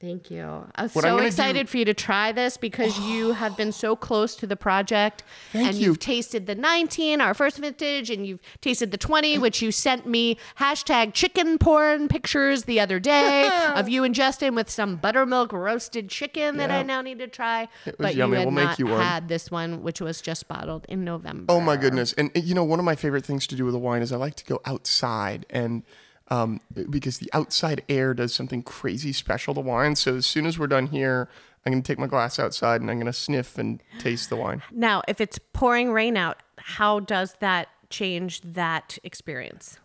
Thank 0.00 0.30
you. 0.30 0.64
I 0.76 0.82
was 0.82 0.94
What 0.94 1.04
I'm 1.04 1.18
so 1.18 1.24
excited 1.24 1.66
do- 1.66 1.70
for 1.72 1.78
you 1.78 1.84
to 1.86 1.92
try 1.94 2.30
this 2.30 2.56
because 2.56 2.96
you 3.00 3.32
have 3.32 3.56
been 3.56 3.72
so 3.72 3.96
close 3.96 4.36
to 4.36 4.46
the 4.46 4.54
project. 4.54 5.24
Thank 5.52 5.68
and 5.70 5.76
you. 5.76 5.86
you've 5.86 5.98
tasted 5.98 6.46
the 6.46 6.54
19, 6.54 7.20
our 7.20 7.34
first 7.34 7.58
vintage, 7.58 8.08
and 8.08 8.24
you've 8.24 8.38
tasted 8.60 8.92
the 8.92 8.96
20, 8.96 9.38
which 9.38 9.60
you 9.60 9.72
sent 9.72 10.06
me 10.06 10.36
hashtag 10.60 11.14
chicken 11.14 11.58
porn 11.58 12.06
pictures 12.06 12.62
the 12.62 12.78
other 12.78 13.00
day 13.00 13.48
of 13.74 13.88
you 13.88 14.04
and 14.04 14.14
Justin 14.14 14.54
with 14.54 14.70
some 14.70 14.94
buttermilk 14.96 15.52
roasted 15.52 16.08
chicken 16.08 16.58
that 16.58 16.70
I 16.70 16.84
now 16.84 17.00
need 17.00 17.18
to 17.18 17.26
try. 17.26 17.66
was 17.84 17.94
but 17.98 18.14
yummy. 18.14 18.34
you 18.34 18.36
had 18.38 18.44
We'll 18.46 18.54
make 18.54 18.64
not 18.66 18.78
you 18.78 18.86
one. 18.86 19.00
had 19.00 19.26
this 19.26 19.50
one, 19.50 19.82
which 19.82 20.00
was 20.00 20.20
just 20.20 20.46
bottled 20.46 20.86
in 20.88 21.02
November. 21.02 21.46
Oh 21.52 21.58
my 21.60 21.76
goodness! 21.76 22.12
And 22.12 22.30
you 22.36 22.54
know, 22.54 22.62
one 22.62 22.78
of 22.78 22.84
my 22.84 22.94
favorite 22.94 23.24
things 23.24 23.48
to 23.48 23.56
do 23.56 23.64
with 23.64 23.74
a 23.74 23.78
wine 23.78 24.02
is 24.02 24.12
I 24.12 24.16
like 24.16 24.36
to 24.36 24.44
go 24.44 24.60
outside, 24.64 25.44
and 25.50 25.82
um, 26.30 26.60
because 26.90 27.18
the 27.18 27.30
outside 27.32 27.82
air 27.88 28.14
does 28.14 28.34
something 28.34 28.62
crazy 28.62 29.12
special 29.12 29.54
to 29.54 29.60
wine. 29.60 29.96
So 29.96 30.16
as 30.16 30.26
soon 30.26 30.46
as 30.46 30.58
we're 30.58 30.66
done 30.66 30.86
here, 30.86 31.28
I'm 31.64 31.72
gonna 31.72 31.82
take 31.82 31.98
my 31.98 32.06
glass 32.06 32.38
outside 32.38 32.80
and 32.80 32.90
I'm 32.90 32.98
gonna 32.98 33.12
sniff 33.12 33.58
and 33.58 33.82
taste 33.98 34.30
the 34.30 34.36
wine. 34.36 34.62
Now, 34.70 35.02
if 35.08 35.20
it's 35.20 35.38
pouring 35.52 35.92
rain 35.92 36.16
out, 36.16 36.38
how 36.58 37.00
does 37.00 37.34
that 37.40 37.68
change 37.90 38.40
that 38.42 38.98
experience? 39.02 39.78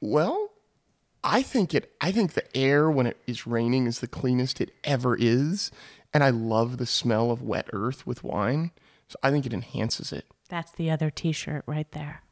Well, 0.00 0.50
I 1.24 1.42
think 1.42 1.74
it. 1.74 1.92
I 2.00 2.12
think 2.12 2.34
the 2.34 2.56
air 2.56 2.90
when 2.90 3.06
it 3.06 3.16
is 3.26 3.46
raining 3.46 3.86
is 3.86 4.00
the 4.00 4.06
cleanest 4.06 4.60
it 4.60 4.72
ever 4.84 5.16
is, 5.16 5.70
and 6.14 6.22
I 6.22 6.30
love 6.30 6.78
the 6.78 6.86
smell 6.86 7.30
of 7.30 7.42
wet 7.42 7.68
earth 7.72 8.06
with 8.06 8.22
wine. 8.22 8.70
So 9.08 9.16
I 9.22 9.30
think 9.30 9.46
it 9.46 9.52
enhances 9.52 10.12
it. 10.12 10.26
That's 10.48 10.72
the 10.72 10.90
other 10.90 11.10
T-shirt 11.10 11.64
right 11.66 11.90
there. 11.92 12.22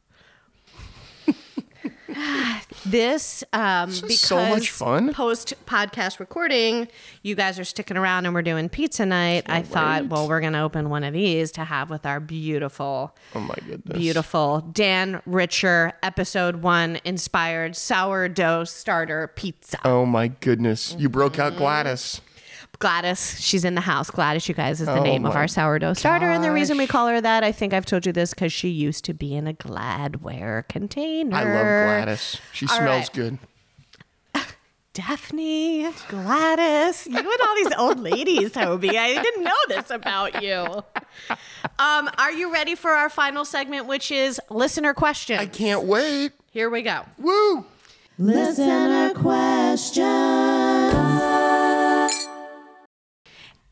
This 2.85 3.43
um, 3.53 3.89
is 3.89 4.01
because 4.01 4.19
so 4.21 4.37
much 4.49 4.69
fun. 4.71 5.13
Post 5.13 5.53
podcast 5.65 6.19
recording, 6.19 6.87
you 7.23 7.35
guys 7.35 7.59
are 7.59 7.63
sticking 7.63 7.97
around 7.97 8.25
and 8.25 8.33
we're 8.35 8.41
doing 8.41 8.69
pizza 8.69 9.05
night. 9.05 9.45
I 9.47 9.61
thought, 9.61 10.07
well, 10.07 10.27
we're 10.27 10.41
gonna 10.41 10.63
open 10.63 10.89
one 10.89 11.03
of 11.03 11.13
these 11.13 11.51
to 11.53 11.63
have 11.63 11.89
with 11.89 12.05
our 12.05 12.19
beautiful, 12.19 13.15
Oh 13.33 13.39
my 13.39 13.55
goodness! 13.67 13.97
beautiful 13.97 14.61
Dan 14.71 15.21
Richer 15.25 15.93
episode 16.03 16.57
one 16.57 16.99
inspired 17.03 17.75
sourdough 17.75 18.65
starter 18.65 19.27
pizza. 19.35 19.77
Oh 19.83 20.05
my 20.05 20.27
goodness! 20.27 20.95
You 20.97 21.09
broke 21.09 21.33
Mm-hmm. 21.33 21.41
out 21.41 21.57
Gladys. 21.57 22.21
Gladys, 22.79 23.39
she's 23.39 23.63
in 23.65 23.75
the 23.75 23.81
house. 23.81 24.09
Gladys, 24.11 24.47
you 24.47 24.55
guys, 24.55 24.81
is 24.81 24.87
the 24.87 24.99
Oh 24.99 25.03
name 25.03 25.25
of 25.25 25.33
my 25.33 25.41
our 25.41 25.47
sourdough 25.47 25.93
starter. 25.93 26.25
And 26.29 26.43
the 26.43 26.51
reason 26.51 26.77
we 26.77 26.87
call 26.87 27.07
her 27.07 27.19
that, 27.21 27.43
I 27.43 27.51
think 27.51 27.73
I've 27.73 27.85
told 27.85 28.05
you 28.05 28.11
this, 28.11 28.33
because 28.33 28.51
she 28.53 28.69
used 28.69 29.05
to 29.05 29.13
be 29.13 29.35
in 29.35 29.47
a 29.47 29.53
Gladware 29.53 30.67
container. 30.67 31.35
I 31.35 31.43
love 31.43 32.05
Gladys. 32.05 32.37
She 32.53 32.67
All 32.67 32.77
smells 32.77 33.09
right. 33.09 33.13
good. 33.13 33.37
Daphne, 34.93 35.89
Gladys, 36.07 37.05
you 37.07 37.17
and 37.17 37.27
all 37.47 37.55
these 37.55 37.73
old 37.77 37.99
ladies, 37.99 38.51
Toby. 38.53 38.97
I 38.97 39.21
didn't 39.21 39.43
know 39.43 39.51
this 39.67 39.89
about 39.89 40.41
you. 40.41 40.83
Um, 41.79 42.09
are 42.17 42.31
you 42.31 42.51
ready 42.53 42.75
for 42.75 42.91
our 42.91 43.09
final 43.09 43.43
segment, 43.43 43.87
which 43.87 44.09
is 44.11 44.39
listener 44.49 44.93
questions? 44.93 45.39
I 45.41 45.47
can't 45.47 45.83
wait. 45.83 46.31
Here 46.51 46.69
we 46.69 46.81
go. 46.81 47.01
Woo! 47.17 47.65
Listener 48.17 49.13
questions. 49.13 50.84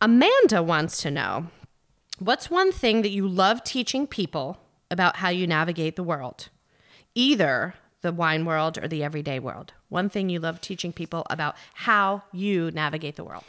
Amanda 0.04 0.62
wants 0.62 1.02
to 1.04 1.10
know 1.10 1.48
what's 2.20 2.52
one 2.52 2.74
thing 2.74 3.04
that 3.04 3.12
you 3.12 3.26
love 3.26 3.64
teaching 3.64 4.06
people 4.06 4.58
about 4.92 5.16
how 5.16 5.30
you 5.30 5.48
navigate 5.48 5.96
the 5.96 6.04
world, 6.04 6.50
either 7.16 7.76
the 8.02 8.12
wine 8.12 8.44
world 8.44 8.78
or 8.78 8.90
the 8.90 9.02
everyday 9.02 9.40
world? 9.40 9.72
One 9.88 10.10
thing 10.10 10.28
you 10.28 10.42
love 10.42 10.60
teaching 10.60 10.92
people 10.92 11.26
about 11.30 11.56
how 11.74 12.24
you 12.34 12.70
navigate 12.72 13.16
the 13.16 13.24
world. 13.24 13.46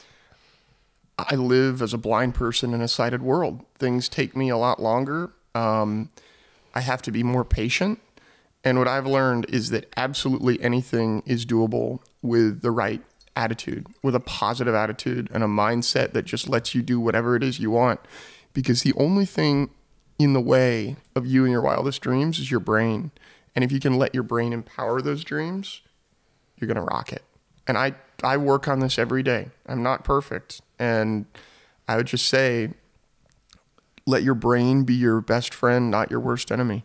I 1.18 1.34
live 1.34 1.82
as 1.82 1.92
a 1.92 1.98
blind 1.98 2.36
person 2.36 2.72
in 2.72 2.80
a 2.80 2.86
sighted 2.86 3.20
world. 3.20 3.64
Things 3.74 4.09
take 4.09 4.36
me 4.36 4.48
a 4.48 4.57
lot 4.57 4.80
longer. 4.80 5.32
Um, 5.57 6.11
I 6.72 6.82
have 6.82 7.02
to 7.02 7.11
be 7.11 7.24
more 7.24 7.44
patient. 7.44 7.98
And 8.62 8.78
what 8.78 8.86
I've 8.86 9.09
learned 9.09 9.46
is 9.48 9.70
that 9.70 9.92
absolutely 9.96 10.62
anything 10.62 11.24
is 11.26 11.44
doable 11.44 11.98
with 12.22 12.62
the 12.62 12.70
right 12.70 13.02
attitude, 13.37 13.87
with 14.03 14.14
a 14.14 14.20
positive 14.20 14.74
attitude 14.74 15.28
and 15.32 15.43
a 15.43 15.49
mindset 15.49 16.12
that 16.12 16.24
just 16.24 16.49
lets 16.49 16.74
you 16.74 16.82
do 16.82 17.01
whatever 17.01 17.37
it 17.37 17.43
is 17.43 17.59
you 17.59 17.70
want. 17.70 18.01
Because 18.53 18.82
the 18.82 18.95
only 18.95 19.26
thing 19.26 19.70
in 20.18 20.32
the 20.32 20.41
way 20.41 20.97
of 21.16 21.26
you 21.26 21.45
and 21.45 21.51
your 21.51 21.62
wildest 21.62 22.01
dreams 22.01 22.39
is 22.39 22.51
your 22.51 22.61
brain. 22.61 23.11
And 23.55 23.64
if 23.64 23.72
you 23.72 23.80
can 23.80 23.99
let 23.99 24.14
your 24.14 24.22
brain 24.22 24.53
empower 24.53 25.03
those 25.03 25.24
dreams, 25.24 25.82
you're 26.59 26.68
going 26.68 26.76
to 26.76 26.82
rock 26.82 27.12
it. 27.12 27.22
And 27.66 27.76
I, 27.76 27.95
I 28.22 28.37
work 28.37 28.68
on 28.68 28.80
this 28.80 28.99
every 28.99 29.22
day. 29.22 29.49
I'm 29.66 29.82
not 29.82 30.05
perfect. 30.05 30.61
And 30.78 31.26
I 31.89 31.97
would 31.97 32.07
just 32.07 32.28
say, 32.28 32.70
let 34.07 34.22
your 34.22 34.35
brain 34.35 34.85
be 34.85 34.95
your 34.95 35.20
best 35.20 35.55
friend, 35.55 35.91
not 35.91 36.11
your 36.11 36.20
worst 36.20 36.53
enemy. 36.53 36.85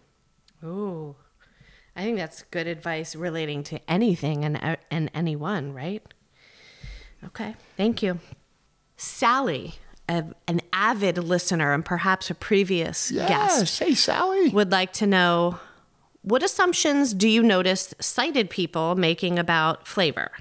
Ooh, 0.63 1.15
I 1.95 2.03
think 2.03 2.17
that's 2.17 2.43
good 2.43 2.67
advice 2.67 3.15
relating 3.15 3.63
to 3.63 3.79
anything 3.89 4.45
and 4.45 4.57
uh, 4.61 4.77
and 4.89 5.11
anyone, 5.13 5.73
right? 5.73 6.01
Okay, 7.25 7.55
thank 7.77 8.01
you, 8.01 8.19
Sally, 8.97 9.75
a, 10.07 10.25
an 10.47 10.61
avid 10.73 11.17
listener 11.17 11.73
and 11.73 11.83
perhaps 11.83 12.29
a 12.29 12.35
previous 12.35 13.11
Yes. 13.11 13.29
guest, 13.29 13.79
Hey, 13.79 13.93
Sally. 13.93 14.49
would 14.49 14.71
like 14.71 14.93
to 14.93 15.07
know 15.07 15.59
what 16.21 16.43
assumptions 16.43 17.13
do 17.13 17.27
you 17.29 17.41
notice 17.43 17.93
sighted 17.99 18.49
people 18.49 18.95
making 18.95 19.37
about 19.39 19.87
flavor 19.87 20.31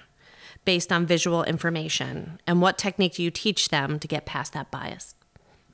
based 0.64 0.92
on 0.92 1.06
visual 1.06 1.44
information, 1.44 2.40
and 2.46 2.60
what 2.60 2.76
technique 2.78 3.14
do 3.14 3.22
you 3.22 3.30
teach 3.30 3.68
them 3.70 3.98
to 3.98 4.06
get 4.08 4.26
past 4.26 4.52
that 4.52 4.70
bias? 4.70 5.14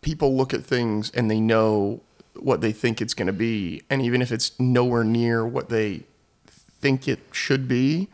People 0.03 0.37
look 0.37 0.53
at 0.55 0.63
things 0.65 1.11
and 1.15 1.31
they 1.31 1.41
know 1.41 2.01
what 2.39 2.61
they 2.61 2.73
think 2.73 3.01
it's 3.01 3.15
going 3.15 3.27
to 3.27 3.33
be. 3.33 3.83
And 3.89 4.03
even 4.03 4.21
if 4.23 4.31
it's 4.31 4.59
nowhere 4.61 5.03
near 5.05 5.47
what 5.47 5.69
they 5.69 6.03
think 6.47 7.09
it 7.09 7.21
should 7.33 7.67
be, 7.67 8.09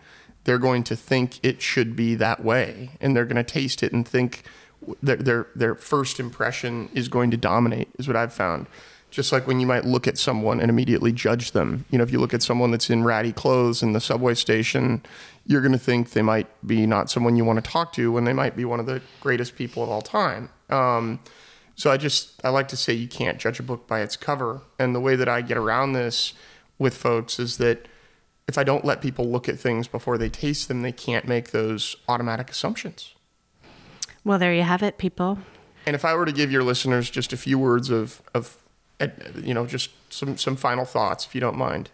they're 0.44 0.58
going 0.58 0.84
to 0.84 0.96
think 0.96 1.38
it 1.42 1.60
should 1.62 1.94
be 1.94 2.14
that 2.16 2.44
way, 2.44 2.90
and 3.00 3.14
they're 3.14 3.24
going 3.24 3.36
to 3.36 3.44
taste 3.44 3.82
it 3.82 3.92
and 3.92 4.06
think 4.06 4.42
their 5.02 5.16
their 5.16 5.46
their 5.54 5.74
first 5.74 6.18
impression 6.18 6.88
is 6.94 7.08
going 7.08 7.30
to 7.30 7.36
dominate. 7.36 7.88
Is 7.98 8.06
what 8.06 8.16
I've 8.16 8.32
found. 8.32 8.66
Just 9.10 9.32
like 9.32 9.46
when 9.46 9.58
you 9.58 9.66
might 9.66 9.84
look 9.84 10.06
at 10.06 10.18
someone 10.18 10.60
and 10.60 10.70
immediately 10.70 11.10
judge 11.10 11.50
them. 11.50 11.84
You 11.90 11.98
know, 11.98 12.04
if 12.04 12.12
you 12.12 12.20
look 12.20 12.32
at 12.32 12.42
someone 12.42 12.70
that's 12.70 12.90
in 12.90 13.02
ratty 13.02 13.32
clothes 13.32 13.82
in 13.82 13.92
the 13.92 14.00
subway 14.00 14.34
station, 14.34 15.02
you're 15.46 15.60
going 15.60 15.72
to 15.72 15.78
think 15.78 16.10
they 16.10 16.22
might 16.22 16.46
be 16.64 16.86
not 16.86 17.10
someone 17.10 17.34
you 17.34 17.44
want 17.44 17.62
to 17.62 17.68
talk 17.68 17.92
to 17.94 18.12
when 18.12 18.22
they 18.22 18.32
might 18.32 18.54
be 18.54 18.64
one 18.64 18.78
of 18.78 18.86
the 18.86 19.02
greatest 19.20 19.56
people 19.56 19.82
of 19.82 19.88
all 19.88 20.00
time. 20.00 20.48
Um, 20.68 21.18
so 21.74 21.90
I 21.90 21.96
just 21.96 22.40
I 22.44 22.50
like 22.50 22.68
to 22.68 22.76
say 22.76 22.92
you 22.92 23.08
can't 23.08 23.38
judge 23.38 23.58
a 23.58 23.64
book 23.64 23.88
by 23.88 24.00
its 24.00 24.16
cover. 24.16 24.62
And 24.78 24.94
the 24.94 25.00
way 25.00 25.16
that 25.16 25.28
I 25.28 25.40
get 25.40 25.56
around 25.56 25.92
this 25.92 26.34
with 26.78 26.96
folks 26.96 27.40
is 27.40 27.58
that 27.58 27.88
if 28.50 28.58
I 28.58 28.64
don't 28.64 28.84
let 28.84 29.00
people 29.00 29.30
look 29.30 29.48
at 29.48 29.60
things 29.60 29.86
before 29.86 30.18
they 30.18 30.28
taste 30.28 30.66
them, 30.66 30.82
they 30.82 30.90
can't 30.90 31.28
make 31.28 31.52
those 31.52 31.94
automatic 32.08 32.50
assumptions. 32.50 33.14
Well, 34.24 34.40
there 34.40 34.52
you 34.52 34.64
have 34.64 34.82
it, 34.82 34.98
people. 34.98 35.38
And 35.86 35.94
if 35.94 36.04
I 36.04 36.16
were 36.16 36.26
to 36.26 36.32
give 36.32 36.50
your 36.50 36.64
listeners 36.64 37.08
just 37.08 37.32
a 37.32 37.36
few 37.36 37.60
words 37.60 37.90
of 37.90 38.20
of 38.34 38.58
you 39.36 39.54
know 39.54 39.66
just 39.66 39.90
some 40.12 40.36
some 40.36 40.56
final 40.56 40.84
thoughts, 40.84 41.24
if 41.24 41.32
you 41.32 41.40
don't 41.40 41.56
mind, 41.56 41.90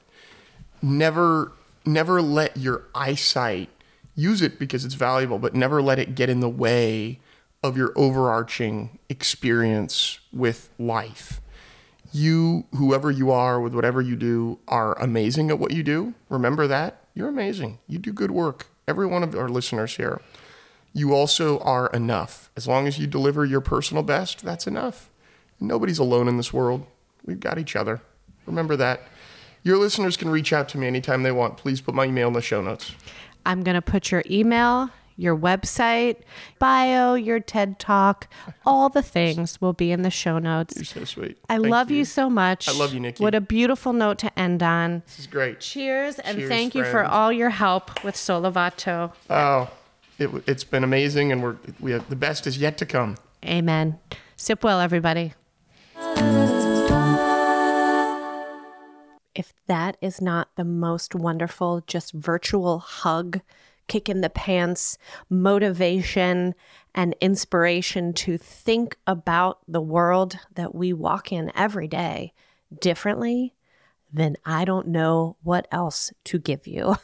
never 0.80 1.52
never 1.84 2.22
let 2.22 2.57
your 2.57 2.84
eyesight 2.94 3.68
use 4.14 4.40
it 4.40 4.59
because 4.59 4.82
it's 4.86 4.94
valuable, 4.94 5.38
but 5.38 5.54
never 5.54 5.82
let 5.82 5.98
it 5.98 6.14
get 6.14 6.30
in 6.30 6.40
the 6.40 6.48
way 6.48 7.20
of 7.62 7.76
your 7.76 7.92
overarching 7.96 8.98
experience 9.11 10.20
with 10.32 10.70
life. 10.78 11.42
You, 12.12 12.66
whoever 12.74 13.11
you 13.11 13.30
are, 13.30 13.61
with 13.61 13.74
whatever 13.74 14.00
you 14.00 14.16
do, 14.16 14.59
are 14.68 14.98
amazing 15.00 15.50
at 15.50 15.59
what 15.59 15.72
you 15.72 15.82
do. 15.82 16.14
Remember 16.28 16.66
that. 16.66 17.02
You're 17.14 17.28
amazing. 17.28 17.78
You 17.86 17.98
do 17.98 18.12
good 18.12 18.30
work. 18.30 18.66
Every 18.86 19.07
one 19.07 19.22
of 19.22 19.34
our 19.34 19.48
listeners 19.48 19.96
here. 19.96 20.20
You 20.92 21.14
also 21.14 21.59
are 21.61 21.88
enough. 21.88 22.50
As 22.57 22.66
long 22.66 22.86
as 22.86 22.98
you 22.98 23.07
deliver 23.07 23.44
your 23.44 23.61
personal 23.61 24.02
best, 24.02 24.44
that's 24.44 24.66
enough. 24.66 25.11
Nobody's 25.61 25.98
alone 25.98 26.28
in 26.28 26.36
this 26.36 26.52
world. 26.52 26.86
We've 27.24 27.40
got 27.40 27.59
each 27.59 27.76
other. 27.76 28.00
Remember 28.46 28.76
that. 28.76 29.02
Your 29.62 29.78
listeners 29.78 30.16
can 30.16 30.28
reach 30.28 30.52
out 30.52 30.68
to 30.70 30.78
me 30.78 30.86
anytime 30.86 31.22
they 31.22 31.32
want. 31.32 31.57
Please 31.57 31.80
put 31.80 31.94
my 31.94 32.04
email 32.04 32.28
in 32.28 32.34
the 32.34 32.40
show 32.40 32.62
notes. 32.62 32.92
I'm 33.44 33.62
going 33.62 33.74
to 33.74 33.82
put 33.82 34.11
your 34.11 34.22
email, 34.30 34.90
your 35.17 35.37
website, 35.37 36.17
bio, 36.59 37.14
your 37.14 37.41
TED 37.41 37.79
Talk, 37.79 38.29
all 38.64 38.89
the 38.89 39.03
things 39.03 39.61
will 39.61 39.73
be 39.73 39.91
in 39.91 40.03
the 40.03 40.11
show 40.11 40.39
notes. 40.39 40.77
You're 40.77 40.85
so 40.85 41.05
sweet. 41.05 41.39
I 41.49 41.57
Thank 41.57 41.69
love 41.69 41.91
you. 41.91 42.05
so 42.05 42.29
much. 42.29 42.69
I 42.69 42.73
love 42.73 42.93
you, 42.93 43.01
Nikki. 43.01 43.23
What 43.23 43.35
a 43.35 43.41
beautiful 43.41 43.93
note 43.93 44.19
to 44.19 44.39
end 44.39 44.62
on. 44.62 45.03
This 45.07 45.21
is 45.21 45.27
great. 45.27 45.61
Cheers 45.61 46.19
and 46.19 46.39
Cheers, 46.39 46.49
thank 46.49 46.75
you 46.75 46.85
for 46.85 47.05
all 47.05 47.33
your 47.33 47.51
help 47.51 48.05
with 48.05 48.14
Sollevato. 48.14 49.12
Oh, 49.31 49.71
it, 50.19 50.31
it's 50.47 50.64
been 50.64 50.85
amazing, 50.85 51.33
and 51.33 51.43
we're 51.43 51.57
we 51.81 51.93
have, 51.93 52.09
the 52.09 52.17
best 52.17 52.47
is 52.47 52.59
yet 52.59 52.79
to 52.79 52.87
come. 52.87 53.17
Amen. 53.45 53.99
Sip 54.37 54.62
well, 54.62 54.81
everybody. 54.81 55.35
If 59.35 59.53
that 59.67 59.99
is 60.01 60.23
not 60.23 60.49
the 60.57 60.64
most 60.64 61.14
wonderful, 61.14 61.83
just 61.87 62.12
virtual 62.12 62.79
hug, 62.79 63.41
kick 63.89 64.09
in 64.09 64.20
the 64.20 64.30
pants, 64.30 64.99
motivation, 65.28 66.55
and 66.95 67.14
inspiration 67.20 68.12
to 68.14 68.39
think 68.39 68.97
about 69.07 69.59
the 69.68 69.80
world 69.80 70.39
that 70.55 70.74
we 70.74 70.93
walk 70.93 71.30
in 71.30 71.53
every 71.55 71.87
day 71.87 72.32
differently, 72.80 73.55
then 74.12 74.37
I 74.45 74.64
don't 74.64 74.89
know 74.89 75.37
what 75.43 75.68
else 75.70 76.12
to 76.24 76.39
give 76.39 76.66
you. 76.66 76.97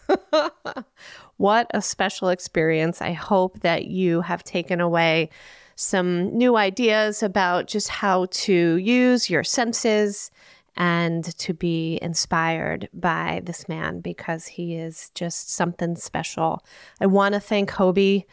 what 1.36 1.66
a 1.74 1.82
special 1.82 2.28
experience. 2.28 3.02
I 3.02 3.12
hope 3.12 3.60
that 3.60 3.86
you 3.86 4.22
have 4.22 4.42
taken 4.44 4.80
away 4.80 5.28
some 5.74 6.36
new 6.36 6.56
ideas 6.56 7.22
about 7.22 7.66
just 7.66 7.88
how 7.88 8.26
to 8.30 8.76
use 8.76 9.28
your 9.28 9.44
senses 9.44 10.30
and 10.76 11.24
to 11.38 11.52
be 11.52 11.98
inspired 12.00 12.88
by 12.94 13.42
this 13.44 13.68
man 13.68 14.00
because 14.00 14.46
he 14.46 14.76
is 14.76 15.10
just 15.14 15.50
something 15.50 15.96
special. 15.96 16.64
I 17.00 17.06
want 17.06 17.34
to 17.34 17.40
thank 17.40 17.70
Hoby 17.70 18.24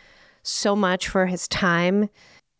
so 0.43 0.75
much 0.75 1.07
for 1.07 1.25
his 1.25 1.47
time. 1.47 2.09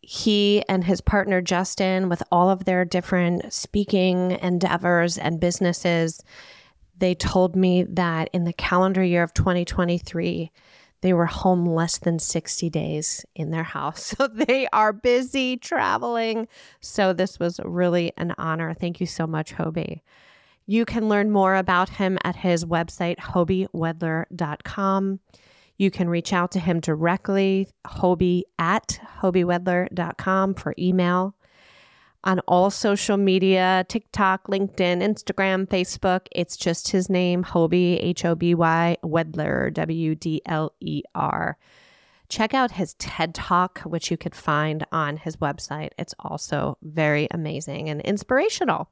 He 0.02 0.64
and 0.68 0.84
his 0.84 1.02
partner 1.02 1.42
Justin, 1.42 2.10
with 2.10 2.24
all 2.32 2.50
of 2.50 2.66
their 2.66 2.84
different 2.84 3.54
speaking 3.54 4.32
endeavors 4.42 5.18
and 5.18 5.40
businesses, 5.40 6.22
they 6.98 7.16
told 7.16 7.56
me 7.56 7.84
that 7.84 8.30
in 8.34 8.44
the 8.44 8.54
calendar 8.54 9.04
year 9.04 9.24
of 9.24 9.34
2023, 9.34 10.52
they 11.02 11.14
were 11.14 11.26
home 11.26 11.66
less 11.66 11.97
than 11.97 12.20
60 12.20 12.70
days 12.70 13.26
in 13.36 13.52
their 13.52 13.64
house. 13.64 14.16
So 14.20 14.28
they 14.28 14.68
are 14.74 14.91
busy 14.91 15.56
traveling. 15.56 16.47
So 16.82 17.14
this 17.14 17.39
was 17.39 17.62
really 17.64 18.12
an 18.18 18.34
honor. 18.38 18.74
Thank 18.74 19.00
you 19.00 19.06
so 19.06 19.26
much, 19.26 19.56
Hoby. 19.56 20.02
You 20.66 20.84
can 20.86 21.10
learn 21.10 21.32
more 21.32 21.56
about 21.56 21.89
him 21.89 22.18
at 22.24 22.36
his 22.36 22.66
website, 22.66 23.18
hobywedler.com. 23.18 25.20
You 25.78 25.91
can 25.91 26.10
reach 26.10 26.34
out 26.34 26.52
to 26.52 26.60
him 26.60 26.82
directly, 26.82 27.70
Hoby 27.88 28.43
at 28.60 29.00
hobywedler.com 29.22 30.54
for 30.56 30.76
email. 30.78 31.36
On 32.26 32.40
all 32.42 32.70
social 32.70 33.16
media 33.16 33.86
TikTok, 33.88 34.48
LinkedIn, 34.48 35.02
Instagram, 35.02 35.66
Facebook, 35.68 36.28
it's 36.34 36.58
just 36.58 36.90
his 36.90 37.10
name, 37.10 37.44
Hoby, 37.44 37.98
H 38.04 38.26
O 38.26 38.36
B 38.36 38.54
Y, 38.54 38.98
Wedler, 39.04 39.74
W 39.74 40.16
D 40.16 40.42
L 40.46 40.74
E 40.82 41.02
R. 41.16 41.58
Check 42.28 42.54
out 42.54 42.72
his 42.72 42.94
TED 42.96 43.34
Talk, 43.34 43.80
which 43.80 44.12
you 44.12 44.18
could 44.18 44.36
find 44.36 44.86
on 44.92 45.18
his 45.18 45.38
website. 45.38 45.92
It's 45.98 46.14
also 46.20 46.78
very 46.84 47.28
amazing 47.32 47.90
and 47.90 48.02
inspirational. 48.02 48.90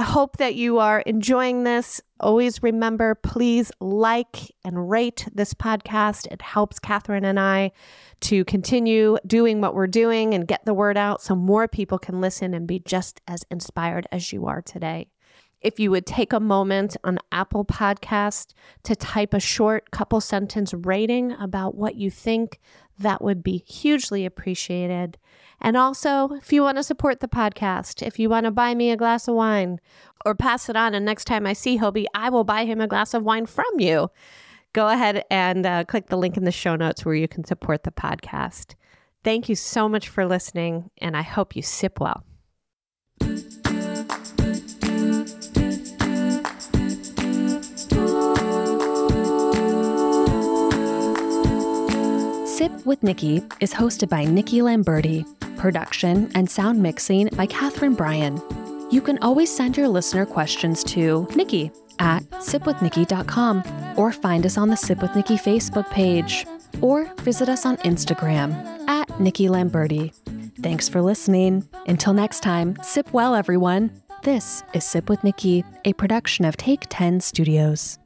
I 0.00 0.04
hope 0.04 0.38
that 0.38 0.54
you 0.54 0.78
are 0.78 1.00
enjoying 1.00 1.64
this. 1.64 2.00
Always 2.20 2.62
remember, 2.62 3.14
please 3.14 3.70
like 3.80 4.50
and 4.64 4.88
rate 4.88 5.28
this 5.34 5.52
podcast. 5.52 6.26
It 6.32 6.40
helps 6.40 6.80
Kathryn 6.80 7.22
and 7.22 7.38
I 7.38 7.72
to 8.20 8.42
continue 8.46 9.18
doing 9.26 9.60
what 9.60 9.74
we're 9.74 9.86
doing 9.86 10.32
and 10.32 10.48
get 10.48 10.64
the 10.64 10.72
word 10.72 10.96
out 10.96 11.20
so 11.20 11.36
more 11.36 11.68
people 11.68 11.98
can 11.98 12.22
listen 12.22 12.54
and 12.54 12.66
be 12.66 12.78
just 12.78 13.20
as 13.28 13.44
inspired 13.50 14.06
as 14.10 14.32
you 14.32 14.46
are 14.46 14.62
today. 14.62 15.08
If 15.60 15.78
you 15.78 15.90
would 15.90 16.06
take 16.06 16.32
a 16.32 16.40
moment 16.40 16.96
on 17.04 17.18
Apple 17.30 17.66
Podcast 17.66 18.54
to 18.84 18.96
type 18.96 19.34
a 19.34 19.38
short 19.38 19.90
couple 19.90 20.22
sentence 20.22 20.72
rating 20.72 21.32
about 21.32 21.74
what 21.74 21.96
you 21.96 22.10
think, 22.10 22.58
that 22.98 23.20
would 23.20 23.42
be 23.42 23.64
hugely 23.68 24.24
appreciated. 24.24 25.18
And 25.60 25.76
also, 25.76 26.30
if 26.32 26.52
you 26.52 26.62
want 26.62 26.78
to 26.78 26.82
support 26.82 27.20
the 27.20 27.28
podcast, 27.28 28.06
if 28.06 28.18
you 28.18 28.28
want 28.30 28.44
to 28.44 28.50
buy 28.50 28.74
me 28.74 28.90
a 28.90 28.96
glass 28.96 29.28
of 29.28 29.34
wine 29.34 29.80
or 30.24 30.34
pass 30.34 30.68
it 30.68 30.76
on, 30.76 30.94
and 30.94 31.04
next 31.04 31.26
time 31.26 31.46
I 31.46 31.52
see 31.52 31.78
Hoby, 31.78 32.06
I 32.14 32.30
will 32.30 32.44
buy 32.44 32.64
him 32.64 32.80
a 32.80 32.86
glass 32.86 33.14
of 33.14 33.24
wine 33.24 33.46
from 33.46 33.78
you. 33.78 34.10
Go 34.72 34.88
ahead 34.88 35.24
and 35.30 35.66
uh, 35.66 35.84
click 35.84 36.06
the 36.06 36.16
link 36.16 36.36
in 36.36 36.44
the 36.44 36.52
show 36.52 36.76
notes 36.76 37.04
where 37.04 37.14
you 37.14 37.28
can 37.28 37.44
support 37.44 37.82
the 37.82 37.90
podcast. 37.90 38.74
Thank 39.22 39.48
you 39.48 39.54
so 39.54 39.88
much 39.88 40.08
for 40.08 40.24
listening, 40.26 40.90
and 40.98 41.16
I 41.16 41.22
hope 41.22 41.54
you 41.54 41.62
sip 41.62 42.00
well. 42.00 42.24
Sip 52.46 52.86
with 52.86 53.02
Nikki 53.02 53.42
is 53.60 53.72
hosted 53.72 54.08
by 54.08 54.24
Nikki 54.24 54.60
Lamberti, 54.60 55.26
production 55.60 56.30
and 56.34 56.50
sound 56.50 56.82
mixing 56.82 57.28
by 57.36 57.46
Kathryn 57.46 57.96
Bryan. 57.96 58.40
You 58.90 59.00
can 59.00 59.18
always 59.18 59.54
send 59.54 59.76
your 59.76 59.86
listener 59.86 60.26
questions 60.26 60.82
to 60.84 61.28
Nikki 61.36 61.70
at 62.00 62.22
sipwithnikki.com 62.30 63.62
or 63.96 64.10
find 64.10 64.46
us 64.46 64.58
on 64.58 64.70
the 64.70 64.76
Sip 64.76 65.02
with 65.02 65.14
Nikki 65.14 65.36
Facebook 65.36 65.88
page 65.90 66.46
or 66.80 67.12
visit 67.20 67.48
us 67.48 67.64
on 67.66 67.76
Instagram 67.78 68.52
at 68.88 69.20
Nikki 69.20 69.46
Lamberti. 69.46 70.12
Thanks 70.60 70.88
for 70.88 71.00
listening. 71.02 71.68
Until 71.86 72.14
next 72.14 72.40
time, 72.40 72.76
sip 72.82 73.12
well, 73.12 73.34
everyone. 73.34 73.90
This 74.22 74.64
is 74.74 74.84
Sip 74.84 75.08
with 75.08 75.22
Nikki, 75.22 75.64
a 75.84 75.92
production 75.92 76.44
of 76.44 76.56
Take 76.56 76.86
10 76.90 77.20
Studios. 77.20 77.99